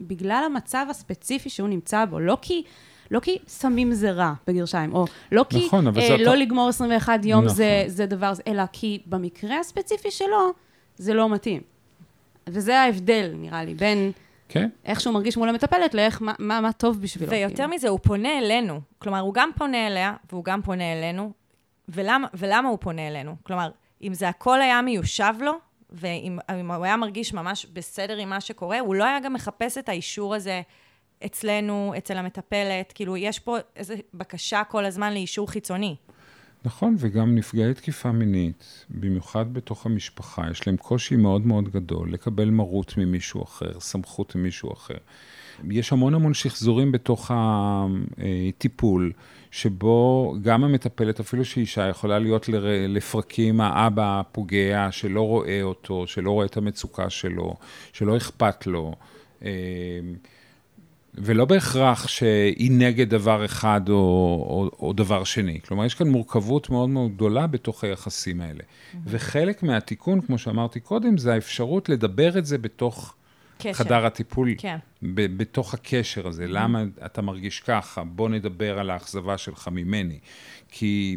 בגלל 0.00 0.42
המצב 0.46 0.86
הספציפי 0.90 1.50
שהוא 1.50 1.68
נמצא 1.68 2.04
בו, 2.04 2.20
לא 2.20 2.38
כי... 2.42 2.62
לא 3.10 3.20
כי 3.20 3.38
סמים 3.46 3.92
זה 3.92 4.10
רע, 4.10 4.32
בגרשיים, 4.46 4.94
או 4.94 5.04
לא 5.32 5.44
כי 5.48 5.66
נכון, 5.66 5.86
אה, 5.86 6.16
לא 6.16 6.34
לגמור 6.34 6.68
21 6.68 7.24
יום 7.24 7.44
נכון. 7.44 7.56
זה, 7.56 7.84
זה 7.86 8.06
דבר, 8.06 8.32
אלא 8.46 8.62
כי 8.72 9.02
במקרה 9.06 9.60
הספציפי 9.60 10.10
שלו, 10.10 10.50
זה 10.96 11.14
לא 11.14 11.28
מתאים. 11.28 11.73
וזה 12.46 12.80
ההבדל, 12.80 13.30
נראה 13.34 13.64
לי, 13.64 13.74
בין 13.74 14.12
כן? 14.48 14.68
איך 14.84 15.00
שהוא 15.00 15.14
מרגיש 15.14 15.36
מול 15.36 15.48
המטפלת 15.48 15.94
לאיך, 15.94 16.22
מה, 16.22 16.32
מה, 16.38 16.60
מה 16.60 16.72
טוב 16.72 17.00
בשבילו. 17.00 17.30
ויותר 17.30 17.56
כאילו. 17.56 17.68
מזה, 17.68 17.88
הוא 17.88 17.98
פונה 18.02 18.38
אלינו. 18.38 18.80
כלומר, 18.98 19.20
הוא 19.20 19.34
גם 19.34 19.50
פונה 19.56 19.86
אליה, 19.86 20.14
והוא 20.32 20.44
גם 20.44 20.62
פונה 20.62 20.92
אלינו. 20.92 21.32
ולמה, 21.88 22.26
ולמה 22.34 22.68
הוא 22.68 22.78
פונה 22.80 23.08
אלינו? 23.08 23.36
כלומר, 23.42 23.70
אם 24.02 24.14
זה 24.14 24.28
הכל 24.28 24.62
היה 24.62 24.82
מיושב 24.82 25.34
לו, 25.40 25.52
ואם 25.90 26.38
אם 26.60 26.70
הוא 26.70 26.84
היה 26.84 26.96
מרגיש 26.96 27.34
ממש 27.34 27.66
בסדר 27.72 28.16
עם 28.16 28.28
מה 28.28 28.40
שקורה, 28.40 28.80
הוא 28.80 28.94
לא 28.94 29.04
היה 29.04 29.20
גם 29.20 29.32
מחפש 29.32 29.78
את 29.78 29.88
האישור 29.88 30.34
הזה 30.34 30.62
אצלנו, 31.24 31.94
אצל 31.98 32.16
המטפלת. 32.16 32.92
כאילו, 32.92 33.16
יש 33.16 33.38
פה 33.38 33.56
איזו 33.76 33.94
בקשה 34.14 34.64
כל 34.64 34.84
הזמן 34.84 35.12
לאישור 35.12 35.50
חיצוני. 35.50 35.96
נכון, 36.64 36.96
וגם 36.98 37.34
נפגעי 37.34 37.74
תקיפה 37.74 38.12
מינית, 38.12 38.86
במיוחד 38.90 39.54
בתוך 39.54 39.86
המשפחה, 39.86 40.50
יש 40.50 40.66
להם 40.66 40.76
קושי 40.76 41.16
מאוד 41.16 41.46
מאוד 41.46 41.68
גדול 41.68 42.12
לקבל 42.12 42.50
מרות 42.50 42.94
ממישהו 42.96 43.42
אחר, 43.42 43.80
סמכות 43.80 44.34
ממישהו 44.34 44.72
אחר. 44.72 44.96
יש 45.70 45.92
המון 45.92 46.14
המון 46.14 46.34
שחזורים 46.34 46.92
בתוך 46.92 47.30
הטיפול, 47.34 49.12
שבו 49.50 50.34
גם 50.42 50.64
המטפלת, 50.64 51.20
אפילו 51.20 51.44
שהיא 51.44 51.62
אישה, 51.62 51.88
יכולה 51.88 52.18
להיות 52.18 52.48
לפרקים 52.88 53.60
האבא 53.60 54.20
הפוגע, 54.20 54.88
שלא 54.90 55.26
רואה 55.26 55.62
אותו, 55.62 56.06
שלא 56.06 56.30
רואה 56.30 56.46
את 56.46 56.56
המצוקה 56.56 57.10
שלו, 57.10 57.54
שלא 57.92 58.16
אכפת 58.16 58.66
לו. 58.66 58.94
ולא 61.14 61.44
בהכרח 61.44 62.08
שהיא 62.08 62.70
נגד 62.72 63.10
דבר 63.10 63.44
אחד 63.44 63.80
או, 63.88 63.94
או, 63.94 64.70
או 64.86 64.92
דבר 64.92 65.24
שני. 65.24 65.60
כלומר, 65.60 65.84
יש 65.84 65.94
כאן 65.94 66.08
מורכבות 66.08 66.70
מאוד 66.70 66.88
מאוד 66.88 67.14
גדולה 67.14 67.46
בתוך 67.46 67.84
היחסים 67.84 68.40
האלה. 68.40 68.60
Mm-hmm. 68.60 68.96
וחלק 69.06 69.62
מהתיקון, 69.62 70.20
כמו 70.20 70.38
שאמרתי 70.38 70.80
קודם, 70.80 71.18
זה 71.18 71.34
האפשרות 71.34 71.88
לדבר 71.88 72.38
את 72.38 72.46
זה 72.46 72.58
בתוך 72.58 73.14
קשר. 73.58 73.72
חדר 73.72 74.06
הטיפול, 74.06 74.48
כן. 74.58 74.76
ב- 75.02 75.36
בתוך 75.36 75.74
הקשר 75.74 76.28
הזה. 76.28 76.46
למה 76.46 76.84
אתה 77.06 77.22
מרגיש 77.22 77.60
ככה? 77.60 78.04
בוא 78.04 78.28
נדבר 78.28 78.78
על 78.78 78.90
האכזבה 78.90 79.38
שלך 79.38 79.68
ממני. 79.72 80.18
כי, 80.68 81.16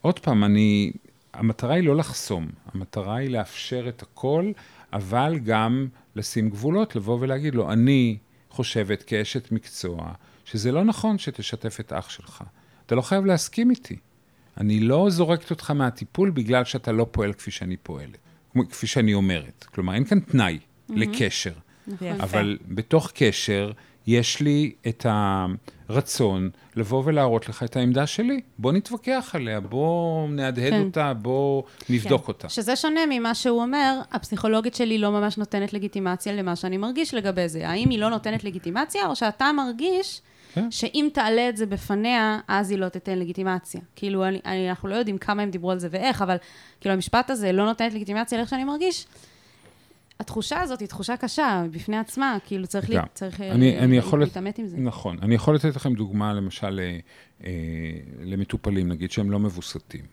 עוד 0.00 0.18
פעם, 0.18 0.44
אני... 0.44 0.92
המטרה 1.34 1.74
היא 1.74 1.84
לא 1.84 1.96
לחסום, 1.96 2.46
המטרה 2.74 3.16
היא 3.16 3.30
לאפשר 3.30 3.88
את 3.88 4.02
הכל, 4.02 4.50
אבל 4.92 5.38
גם 5.38 5.86
לשים 6.16 6.50
גבולות, 6.50 6.96
לבוא 6.96 7.18
ולהגיד 7.20 7.54
לו, 7.54 7.72
אני 7.72 8.16
חושבת 8.50 9.02
כאשת 9.02 9.52
מקצוע, 9.52 10.12
שזה 10.44 10.72
לא 10.72 10.84
נכון 10.84 11.18
שתשתף 11.18 11.80
את 11.80 11.92
אח 11.92 12.10
שלך. 12.10 12.44
אתה 12.86 12.94
לא 12.94 13.02
חייב 13.02 13.24
להסכים 13.24 13.70
איתי. 13.70 13.96
אני 14.56 14.80
לא 14.80 15.10
זורקת 15.10 15.50
אותך 15.50 15.70
מהטיפול 15.70 16.30
בגלל 16.30 16.64
שאתה 16.64 16.92
לא 16.92 17.06
פועל 17.10 17.32
כפי 17.32 17.50
שאני 17.50 17.76
פועלת, 17.76 18.18
כפי 18.70 18.86
שאני 18.86 19.14
אומרת. 19.14 19.64
כלומר, 19.74 19.94
אין 19.94 20.04
כאן 20.04 20.20
תנאי 20.20 20.58
לקשר. 20.88 21.52
יפה. 21.88 22.10
אבל 22.20 22.58
בתוך 22.68 23.10
קשר, 23.14 23.72
יש 24.08 24.40
לי 24.40 24.72
את 24.88 25.06
הרצון 25.88 26.50
לבוא 26.76 27.02
ולהראות 27.06 27.48
לך 27.48 27.62
את 27.62 27.76
העמדה 27.76 28.06
שלי. 28.06 28.40
בוא 28.58 28.72
נתווכח 28.72 29.30
עליה, 29.34 29.60
בוא 29.60 30.28
נהדהד 30.28 30.72
כן. 30.72 30.82
אותה, 30.82 31.14
בוא 31.14 31.62
נבדוק 31.88 32.24
כן. 32.24 32.32
אותה. 32.32 32.48
שזה 32.48 32.76
שונה 32.76 33.00
ממה 33.10 33.34
שהוא 33.34 33.62
אומר, 33.62 34.00
הפסיכולוגית 34.12 34.74
שלי 34.74 34.98
לא 34.98 35.10
ממש 35.10 35.38
נותנת 35.38 35.72
לגיטימציה 35.72 36.32
למה 36.32 36.56
שאני 36.56 36.76
מרגיש 36.76 37.14
לגבי 37.14 37.48
זה. 37.48 37.68
האם 37.68 37.90
היא 37.90 37.98
לא 37.98 38.10
נותנת 38.10 38.44
לגיטימציה, 38.44 39.06
או 39.06 39.16
שאתה 39.16 39.50
מרגיש 39.52 40.20
כן. 40.54 40.70
שאם 40.70 41.08
תעלה 41.12 41.48
את 41.48 41.56
זה 41.56 41.66
בפניה, 41.66 42.40
אז 42.48 42.70
היא 42.70 42.78
לא 42.78 42.88
תיתן 42.88 43.18
לגיטימציה. 43.18 43.80
כאילו, 43.96 44.24
אני, 44.24 44.40
אני, 44.46 44.70
אנחנו 44.70 44.88
לא 44.88 44.94
יודעים 44.94 45.18
כמה 45.18 45.42
הם 45.42 45.50
דיברו 45.50 45.70
על 45.70 45.78
זה 45.78 45.88
ואיך, 45.90 46.22
אבל 46.22 46.36
כאילו, 46.80 46.94
המשפט 46.94 47.30
הזה 47.30 47.52
לא 47.52 47.64
נותנת 47.64 47.94
לגיטימציה 47.94 48.38
לאיך 48.38 48.50
שאני 48.50 48.64
מרגיש. 48.64 49.06
התחושה 50.20 50.60
הזאת 50.60 50.80
היא 50.80 50.88
תחושה 50.88 51.16
קשה 51.16 51.64
בפני 51.70 51.98
עצמה, 51.98 52.38
כאילו 52.46 52.66
צריך, 52.66 52.90
לי. 52.90 52.96
צריך 53.14 53.40
אה, 53.40 53.52
אני, 53.52 53.78
אני 53.78 53.96
יכול... 53.96 54.20
להתעמת 54.20 54.58
עם 54.58 54.66
זה. 54.66 54.76
נכון. 54.76 55.18
אני 55.22 55.34
יכול 55.34 55.54
לתת 55.54 55.76
לכם 55.76 55.94
דוגמה, 55.94 56.32
למשל, 56.32 56.80
אה, 56.82 56.98
אה, 57.44 57.50
למטופלים, 58.24 58.88
נגיד, 58.88 59.10
שהם 59.10 59.30
לא 59.30 59.38
מבוסתים. 59.38 60.04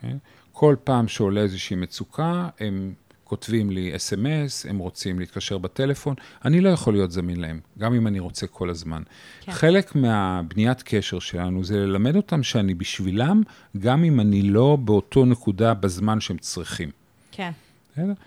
כן? 0.00 0.16
כל 0.52 0.76
פעם 0.84 1.08
שעולה 1.08 1.40
איזושהי 1.40 1.76
מצוקה, 1.76 2.48
הם 2.60 2.94
כותבים 3.24 3.70
לי 3.70 3.96
אס.אם.אס, 3.96 4.66
הם 4.66 4.78
רוצים 4.78 5.18
להתקשר 5.18 5.58
בטלפון, 5.58 6.14
אני 6.44 6.60
לא 6.60 6.68
יכול 6.68 6.92
להיות 6.92 7.10
זמין 7.10 7.40
להם, 7.40 7.60
גם 7.78 7.94
אם 7.94 8.06
אני 8.06 8.18
רוצה 8.18 8.46
כל 8.46 8.70
הזמן. 8.70 9.02
כן. 9.40 9.52
חלק 9.52 9.94
מהבניית 9.94 10.82
קשר 10.82 11.18
שלנו 11.18 11.64
זה 11.64 11.76
ללמד 11.78 12.16
אותם 12.16 12.42
שאני 12.42 12.74
בשבילם, 12.74 13.42
גם 13.78 14.04
אם 14.04 14.20
אני 14.20 14.42
לא 14.42 14.76
באותו 14.80 15.24
נקודה 15.24 15.74
בזמן 15.74 16.20
שהם 16.20 16.38
צריכים. 16.38 16.90
כן. 17.32 17.50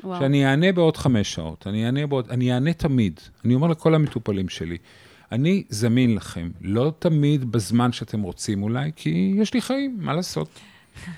וואו. 0.03 0.19
שאני 0.19 0.45
אענה 0.45 0.71
בעוד 0.71 0.97
חמש 0.97 1.33
שעות, 1.33 1.67
אני 1.67 1.85
אענה 1.85 2.07
בעוד, 2.07 2.29
אני 2.29 2.53
אענה 2.53 2.73
תמיד. 2.73 3.19
אני 3.45 3.55
אומר 3.55 3.67
לכל 3.67 3.95
המטופלים 3.95 4.49
שלי, 4.49 4.77
אני 5.31 5.63
זמין 5.69 6.15
לכם, 6.15 6.49
לא 6.61 6.93
תמיד 6.99 7.51
בזמן 7.51 7.91
שאתם 7.91 8.21
רוצים 8.21 8.63
אולי, 8.63 8.91
כי 8.95 9.33
יש 9.37 9.53
לי 9.53 9.61
חיים, 9.61 9.97
מה 9.99 10.13
לעשות? 10.13 10.49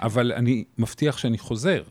אבל 0.01 0.31
אני 0.31 0.63
מבטיח 0.77 1.17
שאני 1.17 1.37
חוזר. 1.37 1.83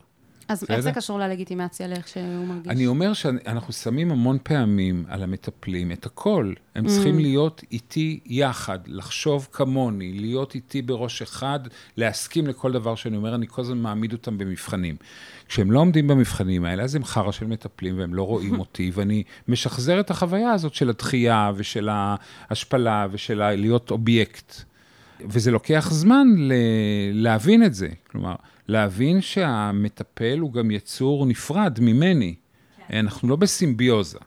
אז 0.49 0.65
איך 0.69 0.79
זה? 0.79 0.91
קשור 0.91 1.19
ללגיטימציה, 1.19 1.87
לאיך 1.87 2.07
שהוא 2.07 2.47
מרגיש? 2.47 2.67
אני 2.71 2.87
אומר 2.87 3.13
שאנחנו 3.13 3.73
שמים 3.73 4.11
המון 4.11 4.37
פעמים 4.43 5.05
על 5.07 5.23
המטפלים 5.23 5.91
את 5.91 6.05
הכל. 6.05 6.53
הם 6.75 6.87
צריכים 6.87 7.19
להיות 7.19 7.61
איתי 7.71 8.19
יחד, 8.25 8.79
לחשוב 8.87 9.47
כמוני, 9.51 10.13
להיות 10.13 10.55
איתי 10.55 10.81
בראש 10.81 11.21
אחד, 11.21 11.59
להסכים 11.97 12.47
לכל 12.47 12.71
דבר 12.71 12.95
שאני 12.95 13.17
אומר, 13.17 13.35
אני 13.35 13.47
כל 13.47 13.61
הזמן 13.61 13.77
מעמיד 13.77 14.13
אותם 14.13 14.37
במבחנים. 14.37 14.95
כשהם 15.47 15.71
לא 15.71 15.79
עומדים 15.79 16.07
במבחנים 16.07 16.65
האלה, 16.65 16.83
אז 16.83 16.95
הם 16.95 17.03
חרא 17.03 17.31
של 17.31 17.47
מטפלים 17.47 17.99
והם 17.99 18.13
לא 18.13 18.23
רואים 18.23 18.59
אותי, 18.63 18.91
ואני 18.93 19.23
משחזר 19.47 19.99
את 19.99 20.09
החוויה 20.11 20.51
הזאת 20.51 20.73
של 20.73 20.89
הדחייה 20.89 21.51
ושל 21.55 21.89
ההשפלה 21.91 23.07
ושל 23.11 23.55
להיות 23.55 23.91
אובייקט. 23.91 24.53
וזה 25.25 25.51
לוקח 25.51 25.87
זמן 25.91 26.27
ל- 26.37 26.53
להבין 27.13 27.63
את 27.63 27.73
זה. 27.73 27.87
כלומר, 28.11 28.35
להבין 28.69 29.21
שהמטפל 29.21 30.39
הוא 30.39 30.53
גם 30.53 30.71
יצור 30.71 31.25
נפרד 31.25 31.77
ממני. 31.81 32.35
אנחנו 32.93 33.27
לא 33.27 33.35
בסימביוזה. 33.35 34.19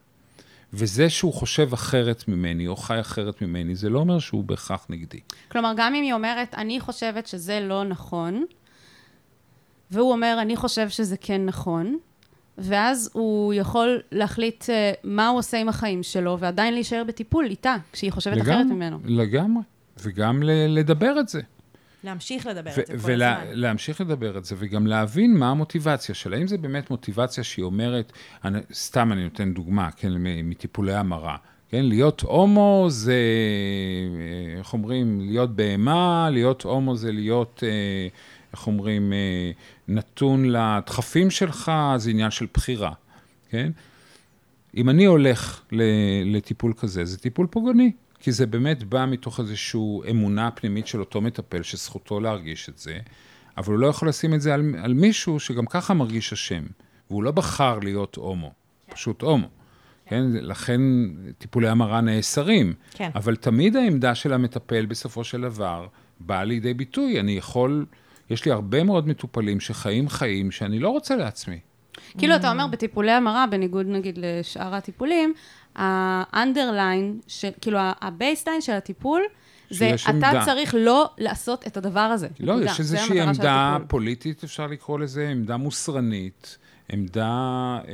וזה 0.73 1.09
שהוא 1.09 1.33
חושב 1.33 1.73
אחרת 1.73 2.27
ממני, 2.27 2.67
או 2.67 2.75
חי 2.75 2.99
אחרת 2.99 3.41
ממני, 3.41 3.75
זה 3.75 3.89
לא 3.89 3.99
אומר 3.99 4.19
שהוא 4.19 4.43
בהכרח 4.43 4.85
נגדי. 4.89 5.19
כלומר, 5.51 5.73
גם 5.77 5.95
אם 5.95 6.03
היא 6.03 6.13
אומרת, 6.13 6.53
אני 6.53 6.79
חושבת 6.79 7.27
שזה 7.27 7.59
לא 7.59 7.83
נכון, 7.83 8.45
והוא 9.91 10.11
אומר, 10.11 10.37
אני 10.41 10.55
חושב 10.55 10.89
שזה 10.89 11.17
כן 11.17 11.45
נכון, 11.45 11.97
ואז 12.57 13.09
הוא 13.13 13.53
יכול 13.53 14.01
להחליט 14.11 14.69
אה, 14.69 14.91
מה 15.03 15.27
הוא 15.27 15.39
עושה 15.39 15.57
עם 15.57 15.69
החיים 15.69 16.03
שלו, 16.03 16.39
ועדיין 16.39 16.73
להישאר 16.73 17.03
בטיפול 17.07 17.45
איתה, 17.45 17.75
כשהיא 17.91 18.11
חושבת 18.11 18.41
אחרת 18.41 18.65
ממנו. 18.65 18.99
לגמרי. 19.05 19.63
וגם 19.97 20.43
לדבר 20.67 21.19
את 21.19 21.29
זה. 21.29 21.41
להמשיך 22.03 22.47
לדבר 22.47 22.69
ו- 22.77 22.81
את 22.81 22.87
זה 22.87 22.93
כל 22.93 22.93
הזמן. 22.93 23.51
ולהמשיך 23.51 24.01
לדבר 24.01 24.37
את 24.37 24.45
זה, 24.45 24.55
וגם 24.59 24.87
להבין 24.87 25.37
מה 25.37 25.49
המוטיבציה 25.49 26.15
שלה. 26.15 26.37
אם 26.37 26.47
זה 26.47 26.57
באמת 26.57 26.89
מוטיבציה 26.89 27.43
שהיא 27.43 27.65
אומרת, 27.65 28.11
אני, 28.45 28.59
סתם 28.73 29.11
אני 29.11 29.23
נותן 29.23 29.53
דוגמה, 29.53 29.91
כן, 29.91 30.11
מטיפולי 30.43 30.95
המרה. 30.95 31.37
כן, 31.69 31.85
להיות 31.85 32.21
הומו 32.21 32.85
זה, 32.89 33.13
אה, 33.13 34.57
איך 34.57 34.73
אומרים, 34.73 35.21
להיות 35.21 35.55
בהמה, 35.55 36.29
להיות 36.31 36.61
הומו 36.61 36.95
זה 36.95 37.11
להיות, 37.11 37.63
אה, 37.67 38.07
איך 38.53 38.67
אומרים, 38.67 39.13
אה, 39.13 39.51
נתון 39.87 40.45
לדחפים 40.45 41.29
שלך, 41.29 41.71
זה 41.97 42.09
עניין 42.09 42.31
של 42.31 42.45
בחירה, 42.53 42.91
כן? 43.49 43.71
אם 44.77 44.89
אני 44.89 45.05
הולך 45.05 45.61
לטיפול 46.25 46.73
כזה, 46.77 47.05
זה 47.05 47.17
טיפול 47.17 47.47
פוגעני, 47.47 47.91
כי 48.23 48.31
זה 48.31 48.45
באמת 48.45 48.83
בא 48.83 49.05
מתוך 49.05 49.39
איזושהי 49.39 49.81
אמונה 50.09 50.51
פנימית 50.51 50.87
של 50.87 50.99
אותו 50.99 51.21
מטפל, 51.21 51.63
שזכותו 51.63 52.19
להרגיש 52.19 52.69
את 52.69 52.77
זה, 52.77 52.97
אבל 53.57 53.73
הוא 53.73 53.79
לא 53.79 53.87
יכול 53.87 54.09
לשים 54.09 54.33
את 54.33 54.41
זה 54.41 54.53
על, 54.53 54.75
על 54.83 54.93
מישהו 54.93 55.39
שגם 55.39 55.65
ככה 55.65 55.93
מרגיש 55.93 56.33
אשם, 56.33 56.63
והוא 57.09 57.23
לא 57.23 57.31
בחר 57.31 57.79
להיות 57.79 58.15
הומו, 58.15 58.51
פשוט 58.89 59.21
הומו. 59.21 59.47
כן, 60.05 60.23
לכן 60.31 60.81
טיפולי 61.37 61.67
המרה 61.69 62.01
נאסרים. 62.01 62.73
כן. 62.91 63.09
אבל 63.15 63.35
תמיד 63.35 63.75
העמדה 63.75 64.15
של 64.15 64.33
המטפל 64.33 64.85
בסופו 64.85 65.23
של 65.23 65.41
דבר 65.41 65.87
באה 66.19 66.43
לידי 66.43 66.73
ביטוי. 66.73 67.19
אני 67.19 67.31
יכול, 67.31 67.85
יש 68.29 68.45
לי 68.45 68.51
הרבה 68.51 68.83
מאוד 68.83 69.07
מטופלים 69.07 69.59
שחיים 69.59 70.09
חיים 70.09 70.51
שאני 70.51 70.79
לא 70.79 70.89
רוצה 70.89 71.15
לעצמי. 71.15 71.59
כאילו, 72.17 72.35
אתה 72.35 72.51
אומר, 72.51 72.67
בטיפולי 72.67 73.11
המרה, 73.11 73.45
בניגוד 73.47 73.85
נגיד 73.87 74.19
לשאר 74.21 74.75
הטיפולים, 74.75 75.33
ה 75.75 75.88
underline, 75.88 77.19
כאילו, 77.61 77.79
ה 78.01 78.08
baseline 78.08 78.61
של 78.61 78.71
הטיפול, 78.71 79.21
זה 79.69 79.95
אתה 80.03 80.09
עמדה. 80.09 80.41
צריך 80.45 80.75
לא 80.77 81.09
לעשות 81.17 81.67
את 81.67 81.77
הדבר 81.77 81.99
הזה. 81.99 82.27
לא, 82.39 82.53
נקודה. 82.55 82.71
יש 82.71 82.79
איזושהי 82.79 83.21
עמדה. 83.21 83.77
פוליטית, 83.87 84.43
אפשר 84.43 84.67
לקרוא 84.67 84.99
לזה, 84.99 85.29
עמדה 85.29 85.57
מוסרנית, 85.57 86.57
עמדה... 86.91 87.29
אה, 87.87 87.93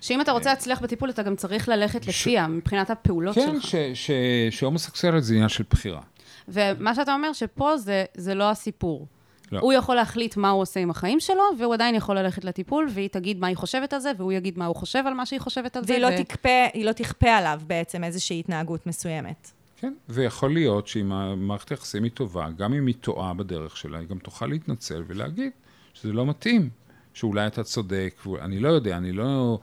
שאם 0.00 0.20
אתה 0.20 0.32
רוצה 0.32 0.50
להצליח 0.50 0.80
בטיפול, 0.80 1.10
אתה 1.10 1.22
גם 1.22 1.36
צריך 1.36 1.68
ללכת 1.68 2.06
לפיה, 2.06 2.46
מבחינת 2.46 2.90
הפעולות 2.90 3.34
כן, 3.34 3.60
שלך. 3.60 3.70
ש- 3.94 4.10
שהומוסקסואליות 4.50 5.24
זה 5.24 5.34
עניין 5.34 5.48
של 5.48 5.64
בחירה. 5.70 6.00
ומה 6.48 6.94
שאתה 6.94 7.14
אומר, 7.14 7.32
שפה 7.32 7.76
זה, 7.76 8.04
זה 8.14 8.34
לא 8.34 8.50
הסיפור. 8.50 9.06
לא. 9.52 9.58
הוא 9.58 9.72
יכול 9.72 9.94
להחליט 9.94 10.36
מה 10.36 10.50
הוא 10.50 10.62
עושה 10.62 10.80
עם 10.80 10.90
החיים 10.90 11.20
שלו, 11.20 11.42
והוא 11.58 11.74
עדיין 11.74 11.94
יכול 11.94 12.18
ללכת 12.18 12.44
לטיפול, 12.44 12.88
והיא 12.90 13.08
תגיד 13.08 13.40
מה 13.40 13.46
היא 13.46 13.56
חושבת 13.56 13.92
על 13.92 14.00
זה, 14.00 14.12
והוא 14.16 14.32
יגיד 14.32 14.58
מה 14.58 14.66
הוא 14.66 14.76
חושב 14.76 15.04
על 15.06 15.14
מה 15.14 15.26
שהיא 15.26 15.40
חושבת 15.40 15.76
על 15.76 15.84
זה. 15.84 15.92
והיא 15.92 16.02
לא, 16.02 16.08
ו- 16.20 16.24
תכפה, 16.24 16.66
היא 16.74 16.84
לא 16.84 16.92
תכפה 16.92 17.30
עליו 17.30 17.60
בעצם 17.66 18.04
איזושהי 18.04 18.40
התנהגות 18.40 18.86
מסוימת. 18.86 19.50
כן, 19.76 19.94
ויכול 20.08 20.54
להיות 20.54 20.86
שאם 20.86 21.12
המערכת 21.12 21.70
היחסים 21.70 22.02
היא 22.02 22.10
טובה, 22.10 22.48
גם 22.56 22.74
אם 22.74 22.86
היא 22.86 22.94
טועה 23.00 23.34
בדרך 23.34 23.76
שלה, 23.76 23.98
היא 23.98 24.08
גם 24.08 24.18
תוכל 24.18 24.46
להתנצל 24.46 25.04
ולהגיד 25.06 25.50
שזה 25.94 26.12
לא 26.12 26.26
מתאים, 26.26 26.70
שאולי 27.14 27.46
אתה 27.46 27.62
צודק, 27.64 28.26
אני 28.42 28.58
לא 28.58 28.68
יודע, 28.68 28.96
אני 28.96 29.12
לא... 29.12 29.58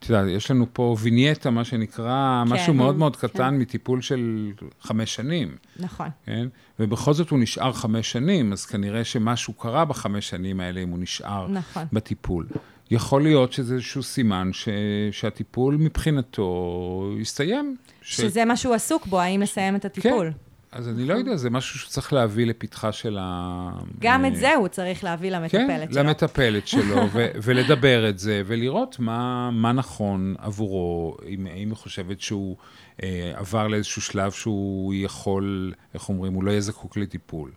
את 0.00 0.10
יודעת, 0.10 0.26
יש 0.28 0.50
לנו 0.50 0.66
פה 0.72 0.96
וינייטה, 1.00 1.50
מה 1.50 1.64
שנקרא, 1.64 2.42
כן. 2.46 2.52
משהו 2.52 2.74
מאוד 2.74 2.96
מאוד 2.96 3.16
קטן 3.16 3.54
מטיפול 3.58 4.00
של 4.02 4.50
חמש 4.80 5.14
שנים, 5.14 5.56
נכון. 5.80 6.08
כן? 6.26 6.48
ובכל 6.80 7.12
זאת 7.12 7.30
הוא 7.30 7.38
נשאר 7.38 7.72
חמש 7.72 8.12
שנים, 8.12 8.52
אז 8.52 8.66
כנראה 8.66 9.04
שמשהו 9.04 9.52
קרה 9.52 9.84
בחמש 9.84 10.28
שנים 10.28 10.60
האלה 10.60 10.80
אם 10.80 10.88
הוא 10.88 10.98
נשאר 10.98 11.48
נכון. 11.48 11.84
בטיפול. 11.92 12.46
יכול 12.90 13.22
להיות 13.22 13.52
שזה 13.52 13.74
איזשהו 13.74 14.02
סימן 14.02 14.50
ש... 14.52 14.68
שהטיפול 15.12 15.76
מבחינתו 15.76 17.10
הסתיים. 17.20 17.76
ש- 18.02 18.20
שזה 18.20 18.44
מה 18.44 18.56
שהוא 18.56 18.74
עסוק 18.74 19.06
בו, 19.06 19.20
האם 19.20 19.40
לסיים 19.40 19.76
את 19.76 19.84
הטיפול. 19.84 20.32
אז 20.72 20.88
אני 20.88 21.04
לא 21.04 21.14
יודע, 21.14 21.36
זה 21.36 21.50
משהו 21.50 21.78
שצריך 21.78 22.12
להביא 22.12 22.46
לפתחה 22.46 22.92
של 22.92 23.18
ה... 23.20 23.70
גם 23.98 24.24
אה, 24.24 24.28
את 24.28 24.36
זה 24.36 24.54
הוא 24.54 24.68
צריך 24.68 25.04
להביא 25.04 25.30
למטפלת 25.30 25.88
כן, 25.88 25.92
שלו. 25.92 26.02
למטפלת 26.02 26.66
שלו, 26.66 26.96
ו- 27.12 27.30
ולדבר 27.42 28.08
את 28.08 28.18
זה, 28.18 28.42
ולראות 28.46 28.98
מה, 28.98 29.50
מה 29.50 29.72
נכון 29.72 30.34
עבורו, 30.38 31.16
אם, 31.26 31.46
אם 31.46 31.68
היא 31.68 31.76
חושבת 31.76 32.20
שהוא 32.20 32.56
אה, 33.02 33.32
עבר 33.34 33.68
לאיזשהו 33.68 34.02
שלב 34.02 34.32
שהוא 34.32 34.94
יכול, 34.94 35.72
איך 35.94 36.08
אומרים, 36.08 36.32
הוא 36.32 36.44
לא 36.44 36.50
יהיה 36.50 36.60
זקוק 36.60 36.96
לטיפול. 36.96 37.50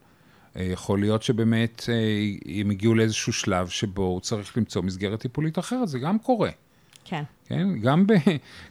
אה, 0.57 0.64
יכול 0.64 0.99
להיות 0.99 1.24
שבאמת 1.24 1.84
אה, 1.89 1.95
הם 2.61 2.70
הגיעו 2.70 2.95
לאיזשהו 2.95 3.34
שלב 3.34 3.68
שבו 3.68 4.03
הוא 4.03 4.22
צריך 4.22 4.57
למצוא 4.57 4.82
מסגרת 4.82 5.20
טיפולית 5.20 5.59
אחרת, 5.59 5.88
זה 5.88 5.99
גם 5.99 6.20
קורה. 6.20 6.49
כן. 7.06 7.24
כן? 7.45 7.68
גם 7.82 8.08
ב, 8.08 8.14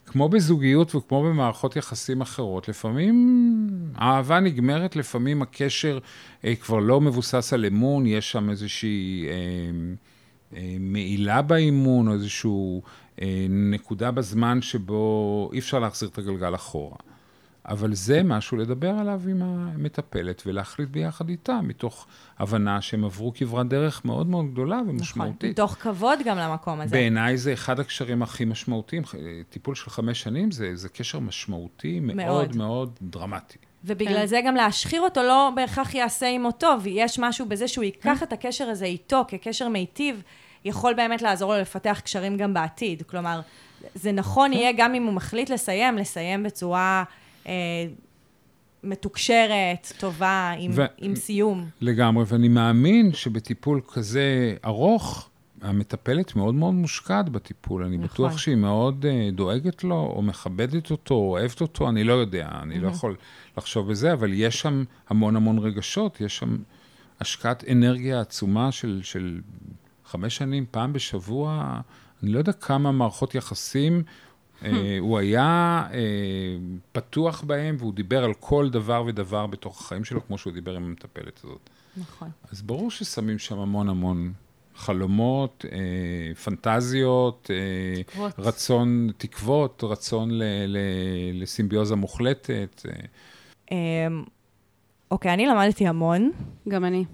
כמו 0.07 0.29
בזוגיות 0.29 0.95
וכמו 0.95 1.23
במערכות 1.23 1.77
יחסים 1.77 2.21
אחרות, 2.21 2.69
לפעמים 2.69 3.57
האהבה 3.95 4.41
נגמרת, 4.41 4.97
לפעמים 4.97 5.43
הקשר 5.43 5.99
אה, 6.45 6.55
כבר 6.57 6.79
לא 6.79 7.01
מבוסס 7.01 7.53
על 7.53 7.65
אמון, 7.65 8.07
יש 8.07 8.33
שם 8.33 8.51
איזושהי 8.51 9.27
אה, 9.29 9.35
אה, 10.57 10.77
מעילה 10.81 11.43
באימון, 11.43 12.09
או 12.09 12.13
איזושהי 12.13 12.51
אה, 13.23 13.47
נקודה 13.49 14.11
בזמן 14.11 14.63
שבו 14.63 15.51
אי 15.53 15.59
אפשר 15.59 15.79
להחזיר 15.79 16.09
את 16.09 16.19
הגלגל 16.19 16.55
אחורה. 16.55 16.97
אבל 17.69 17.95
זה 17.95 18.23
משהו 18.23 18.57
לדבר 18.57 18.91
עליו 18.91 19.21
עם 19.29 19.43
המטפלת 19.43 20.43
ולהחליט 20.47 20.89
ביחד 20.89 21.29
איתה, 21.29 21.61
מתוך 21.63 22.07
הבנה 22.39 22.81
שהם 22.81 23.05
עברו 23.05 23.33
כברת 23.35 23.69
דרך 23.69 24.05
מאוד 24.05 24.27
מאוד 24.27 24.53
גדולה 24.53 24.77
נכון. 24.77 24.89
ומשמעותית. 24.91 25.51
מתוך 25.51 25.77
כבוד 25.81 26.19
גם 26.25 26.39
למקום 26.39 26.81
הזה. 26.81 26.91
בעיניי 26.91 27.37
זה 27.37 27.53
אחד 27.53 27.81
הקשרים 27.81 28.23
הכי 28.23 28.45
משמעותיים. 28.45 29.03
טיפול 29.51 29.75
של 29.75 29.91
חמש 29.91 30.23
שנים 30.23 30.51
זה, 30.51 30.77
זה 30.77 30.89
קשר 30.89 31.19
משמעותי 31.19 32.01
מאוד 32.01 32.17
מאוד. 32.17 32.57
מאוד, 32.57 32.99
דרמטי. 33.03 33.59
ובגלל 33.85 34.17
כן. 34.17 34.27
זה 34.27 34.41
גם 34.47 34.55
להשחיר 34.55 35.01
אותו 35.01 35.23
לא 35.23 35.51
בהכרח 35.55 35.95
יעשה 35.95 36.29
עמו 36.29 36.53
טוב. 36.53 36.83
יש 36.87 37.19
משהו 37.19 37.47
בזה 37.47 37.69
שהוא 37.69 37.85
כן. 37.85 38.09
ייקח 38.09 38.23
את 38.23 38.33
הקשר 38.33 38.65
הזה 38.65 38.85
איתו 38.85 39.25
כקשר 39.29 39.69
מיטיב, 39.69 40.23
יכול 40.65 40.95
באמת 40.95 41.23
לעזור 41.23 41.55
לו 41.55 41.61
לפתח 41.61 42.01
קשרים 42.05 42.37
גם 42.37 42.55
בעתיד. 42.55 43.03
כלומר, 43.03 43.41
זה 43.95 44.11
כן. 44.11 44.17
נכון 44.17 44.53
יהיה 44.53 44.73
גם 44.77 44.95
אם 44.95 45.03
הוא 45.03 45.13
מחליט 45.13 45.51
לסיים, 45.51 45.99
לסיים 45.99 46.43
בצורה 46.43 47.05
מתוקשרת, 48.85 49.93
טובה, 49.99 50.53
עם, 50.59 50.71
ו- 50.75 50.85
עם 50.99 51.17
סיום. 51.17 51.69
לגמרי, 51.81 52.25
ואני 52.27 52.49
מאמין 52.49 53.13
שבטיפול 53.13 53.81
כזה 53.93 54.57
ארוך, 54.65 55.29
המטפלת 55.63 56.37
מאוד 56.37 56.55
מאוד 56.55 56.75
מושקעת 56.75 57.29
בטיפול. 57.29 57.85
אני 57.85 57.97
נכון. 57.97 58.09
בטוח 58.09 58.39
שהיא 58.39 58.57
מאוד 58.57 59.05
uh, 59.05 59.35
דואגת 59.35 59.85
לו, 59.85 60.13
או 60.17 60.23
מכבדת 60.23 60.91
אותו, 60.91 61.15
או 61.15 61.31
אוהבת 61.31 61.61
אותו, 61.61 61.89
אני 61.89 62.05
לא 62.05 62.13
יודע, 62.13 62.49
אני 62.63 62.81
לא 62.81 62.89
יכול 62.89 63.17
לחשוב 63.57 63.91
בזה, 63.91 64.13
אבל 64.13 64.33
יש 64.33 64.61
שם 64.61 64.85
המון 65.09 65.37
המון 65.37 65.59
רגשות, 65.59 66.21
יש 66.21 66.37
שם 66.37 66.57
השקעת 67.21 67.65
אנרגיה 67.71 68.21
עצומה 68.21 68.73
של, 68.73 69.01
של 69.03 69.41
חמש 70.05 70.37
שנים, 70.37 70.67
פעם 70.71 70.93
בשבוע, 70.93 71.81
אני 72.23 72.33
לא 72.33 72.39
יודע 72.39 72.53
כמה 72.53 72.93
מערכות 72.93 73.35
יחסים 73.35 73.97
אה, 73.97 74.03
הוא 75.01 75.19
היה 75.19 75.83
אה, 75.93 75.99
פתוח 76.93 77.43
בהם, 77.43 77.77
והוא 77.79 77.95
דיבר 77.95 78.25
על 78.25 78.35
כל 78.35 78.71
דבר 78.71 79.05
ודבר 79.07 79.47
בתוך 79.47 79.81
החיים 79.81 80.05
שלו, 80.05 80.27
כמו 80.27 80.39
שהוא 80.39 80.53
דיבר 80.53 80.77
עם 80.77 80.85
המטפלת 80.85 81.41
הזאת. 81.45 81.71
נכון. 81.97 82.29
אז 82.53 82.63
ברור 82.63 82.91
ששמים 82.91 83.39
שם 83.39 83.59
המון 83.59 83.89
המון 83.89 84.33
חלומות, 84.77 85.65
אה, 85.73 86.35
פנטזיות, 86.35 87.51
אה, 87.51 88.03
תקוות. 88.03 88.33
רצון, 88.39 89.11
תקוות, 89.17 89.85
רצון 89.85 90.31
ל, 90.31 90.43
ל, 90.67 90.79
לסימביוזה 91.35 91.97
מוחלטת. 91.97 92.83
אה. 92.89 92.93
אמ, 93.71 94.25
אוקיי, 95.11 95.35
אני 95.35 95.47
למדתי 95.47 95.87
המון, 95.87 96.31
גם 96.69 96.85
אני. 96.85 97.05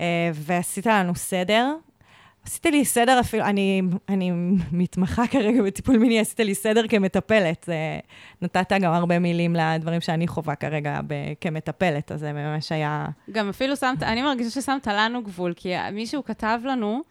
אה, 0.00 0.30
ועשית 0.34 0.86
לנו 0.86 1.14
סדר. 1.14 1.74
עשית 2.44 2.66
לי 2.66 2.84
סדר 2.84 3.20
אפילו, 3.20 3.44
אני, 3.44 3.82
אני 4.08 4.30
מתמחה 4.72 5.26
כרגע 5.26 5.62
בטיפול 5.62 5.98
מיני, 5.98 6.20
עשית 6.20 6.40
לי 6.40 6.54
סדר 6.54 6.88
כמטפלת. 6.88 7.64
זה, 7.66 7.98
נתת 8.42 8.72
גם 8.80 8.92
הרבה 8.92 9.18
מילים 9.18 9.56
לדברים 9.56 10.00
שאני 10.00 10.28
חווה 10.28 10.54
כרגע 10.54 11.00
ב, 11.06 11.14
כמטפלת, 11.40 12.12
אז 12.12 12.20
זה 12.20 12.32
ממש 12.32 12.72
היה... 12.72 13.06
גם 13.30 13.48
אפילו 13.48 13.76
שמת, 13.76 14.02
אני 14.02 14.22
מרגישה 14.22 14.60
ששמת 14.60 14.86
לנו 14.86 15.22
גבול, 15.22 15.52
כי 15.56 15.72
מישהו 15.92 16.24
כתב 16.24 16.60
לנו, 16.64 17.02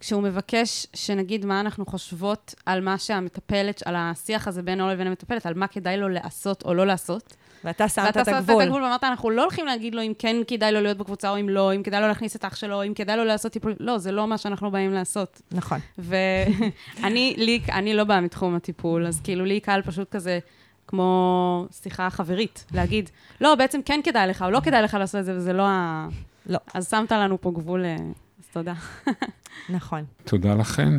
כשהוא 0.00 0.22
מבקש 0.22 0.86
שנגיד 0.94 1.46
מה 1.46 1.60
אנחנו 1.60 1.86
חושבות 1.86 2.54
על 2.66 2.80
מה 2.80 2.98
שהמטפלת, 2.98 3.82
על 3.84 3.94
השיח 3.98 4.48
הזה 4.48 4.62
בינו 4.62 4.88
לבין 4.88 5.06
המטפלת, 5.06 5.46
על 5.46 5.54
מה 5.54 5.66
כדאי 5.66 5.96
לו 5.96 6.08
לעשות 6.08 6.62
או 6.64 6.74
לא 6.74 6.86
לעשות. 6.86 7.36
ואתה 7.64 7.88
שמת 7.88 8.04
ואתה 8.06 8.20
את 8.20 8.26
שמת 8.26 8.34
את 8.34 8.38
הגבול. 8.38 8.62
הגבול 8.62 8.82
ואמרת, 8.82 9.04
אנחנו 9.04 9.30
לא 9.30 9.42
הולכים 9.42 9.66
להגיד 9.66 9.94
לו 9.94 10.02
אם 10.02 10.12
כן 10.18 10.36
כדאי 10.46 10.72
לו 10.72 10.80
להיות 10.80 10.98
בקבוצה 10.98 11.30
או 11.30 11.40
אם 11.40 11.48
לא, 11.48 11.74
אם 11.74 11.82
כדאי 11.82 12.00
לו 12.00 12.08
להכניס 12.08 12.36
את 12.36 12.44
אח 12.44 12.56
שלו, 12.56 12.82
אם 12.82 12.94
כדאי 12.94 13.16
לו 13.16 13.24
לעשות 13.24 13.52
טיפול, 13.52 13.74
לא, 13.80 13.98
זה 13.98 14.12
לא 14.12 14.26
מה 14.26 14.38
שאנחנו 14.38 14.70
באים 14.70 14.92
לעשות. 14.92 15.42
נכון. 15.52 15.78
ואני, 15.98 17.34
לי, 17.46 17.60
אני 17.72 17.94
לא 17.94 18.04
באה 18.04 18.20
מתחום 18.20 18.54
הטיפול, 18.54 19.06
אז 19.06 19.20
כאילו 19.24 19.44
לי 19.44 19.60
קל 19.60 19.80
פשוט 19.84 20.10
כזה, 20.10 20.38
כמו 20.86 21.66
שיחה 21.82 22.10
חברית, 22.10 22.64
להגיד, 22.74 23.10
לא, 23.40 23.54
בעצם 23.54 23.80
כן 23.84 24.00
כדאי 24.04 24.26
לך, 24.28 24.42
או 24.42 24.50
לא 24.50 24.60
כדאי 24.60 24.82
לך 24.82 24.94
לעשות 24.94 25.20
את 25.20 25.24
זה, 25.24 25.36
וזה 25.36 25.52
לא 25.52 25.66
ה... 25.66 26.08
לא. 26.46 26.58
אז 26.74 26.90
שמת 26.90 27.12
לנו 27.12 27.40
פה 27.40 27.50
גבול, 27.50 27.84
אה, 27.84 27.96
אז 28.38 28.46
תודה. 28.52 28.74
נכון. 29.76 30.04
תודה 30.24 30.54
לכן. 30.54 30.92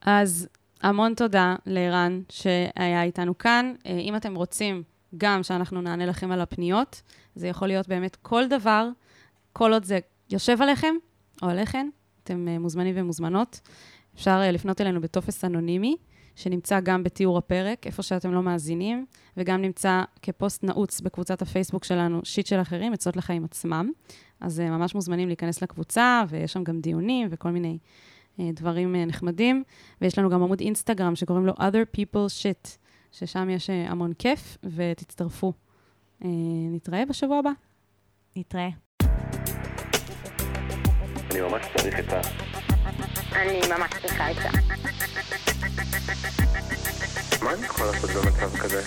אז 0.00 0.48
המון 0.82 1.14
תודה 1.14 1.56
לערן 1.66 2.20
שהיה 2.28 3.02
איתנו 3.02 3.38
כאן. 3.38 3.72
אה, 3.86 3.98
אם 3.98 4.16
אתם 4.16 4.34
רוצים 4.34 4.82
גם 5.16 5.42
שאנחנו 5.42 5.80
נענה 5.80 6.06
לכם 6.06 6.30
על 6.30 6.40
הפניות, 6.40 7.02
זה 7.34 7.48
יכול 7.48 7.68
להיות 7.68 7.88
באמת 7.88 8.16
כל 8.16 8.48
דבר, 8.48 8.88
כל 9.52 9.72
עוד 9.72 9.84
זה 9.84 9.98
יושב 10.30 10.62
עליכם 10.62 10.94
או 11.42 11.48
עליכן, 11.48 11.88
אתם 12.24 12.48
אה, 12.48 12.58
מוזמנים 12.58 12.94
ומוזמנות. 12.98 13.60
אפשר 14.14 14.40
אה, 14.42 14.50
לפנות 14.50 14.80
אלינו 14.80 15.00
בטופס 15.00 15.44
אנונימי, 15.44 15.96
שנמצא 16.36 16.80
גם 16.80 17.02
בתיאור 17.02 17.38
הפרק, 17.38 17.86
איפה 17.86 18.02
שאתם 18.02 18.32
לא 18.32 18.42
מאזינים, 18.42 19.06
וגם 19.36 19.62
נמצא 19.62 20.02
כפוסט 20.22 20.64
נעוץ 20.64 21.00
בקבוצת 21.00 21.42
הפייסבוק 21.42 21.84
שלנו, 21.84 22.20
שיט 22.24 22.46
של 22.46 22.60
אחרים, 22.60 22.92
עצות 22.92 23.16
לחיים 23.16 23.44
עצמם. 23.44 23.90
אז 24.40 24.60
אה, 24.60 24.70
ממש 24.70 24.94
מוזמנים 24.94 25.28
להיכנס 25.28 25.62
לקבוצה, 25.62 26.22
ויש 26.28 26.52
שם 26.52 26.64
גם 26.64 26.80
דיונים 26.80 27.28
וכל 27.30 27.50
מיני 27.50 27.78
דברים 28.38 28.96
נחמדים. 28.96 29.62
ויש 30.00 30.18
לנו 30.18 30.30
גם 30.30 30.42
עמוד 30.42 30.60
אינסטגרם 30.60 31.16
שקוראים 31.16 31.46
לו 31.46 31.52
other 31.52 31.96
people 31.96 32.42
shit, 32.42 32.81
ששם 33.12 33.50
יש 33.50 33.70
אה, 33.70 33.90
המון 33.90 34.12
כיף, 34.14 34.56
ותצטרפו. 34.76 35.52
אה, 36.24 36.28
נתראה 36.72 37.06
בשבוע 37.06 37.38
הבא. 37.38 37.50
נתראה. 38.36 38.68
אני 41.30 41.40
ממש 41.40 41.66
צריך 41.76 41.98
את 41.98 42.12
ה... 42.12 42.20
אני 43.32 43.60
ממש 43.78 43.90
צריכה 44.02 44.26
עצה. 44.28 44.48
מה 47.42 47.54
אני 47.54 47.66
יכול 47.66 47.86
לעשות 47.86 48.10
במצב 48.10 48.56
כזה? 48.58 48.82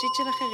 שיט 0.00 0.14
של 0.16 0.28
אחרים. 0.30 0.49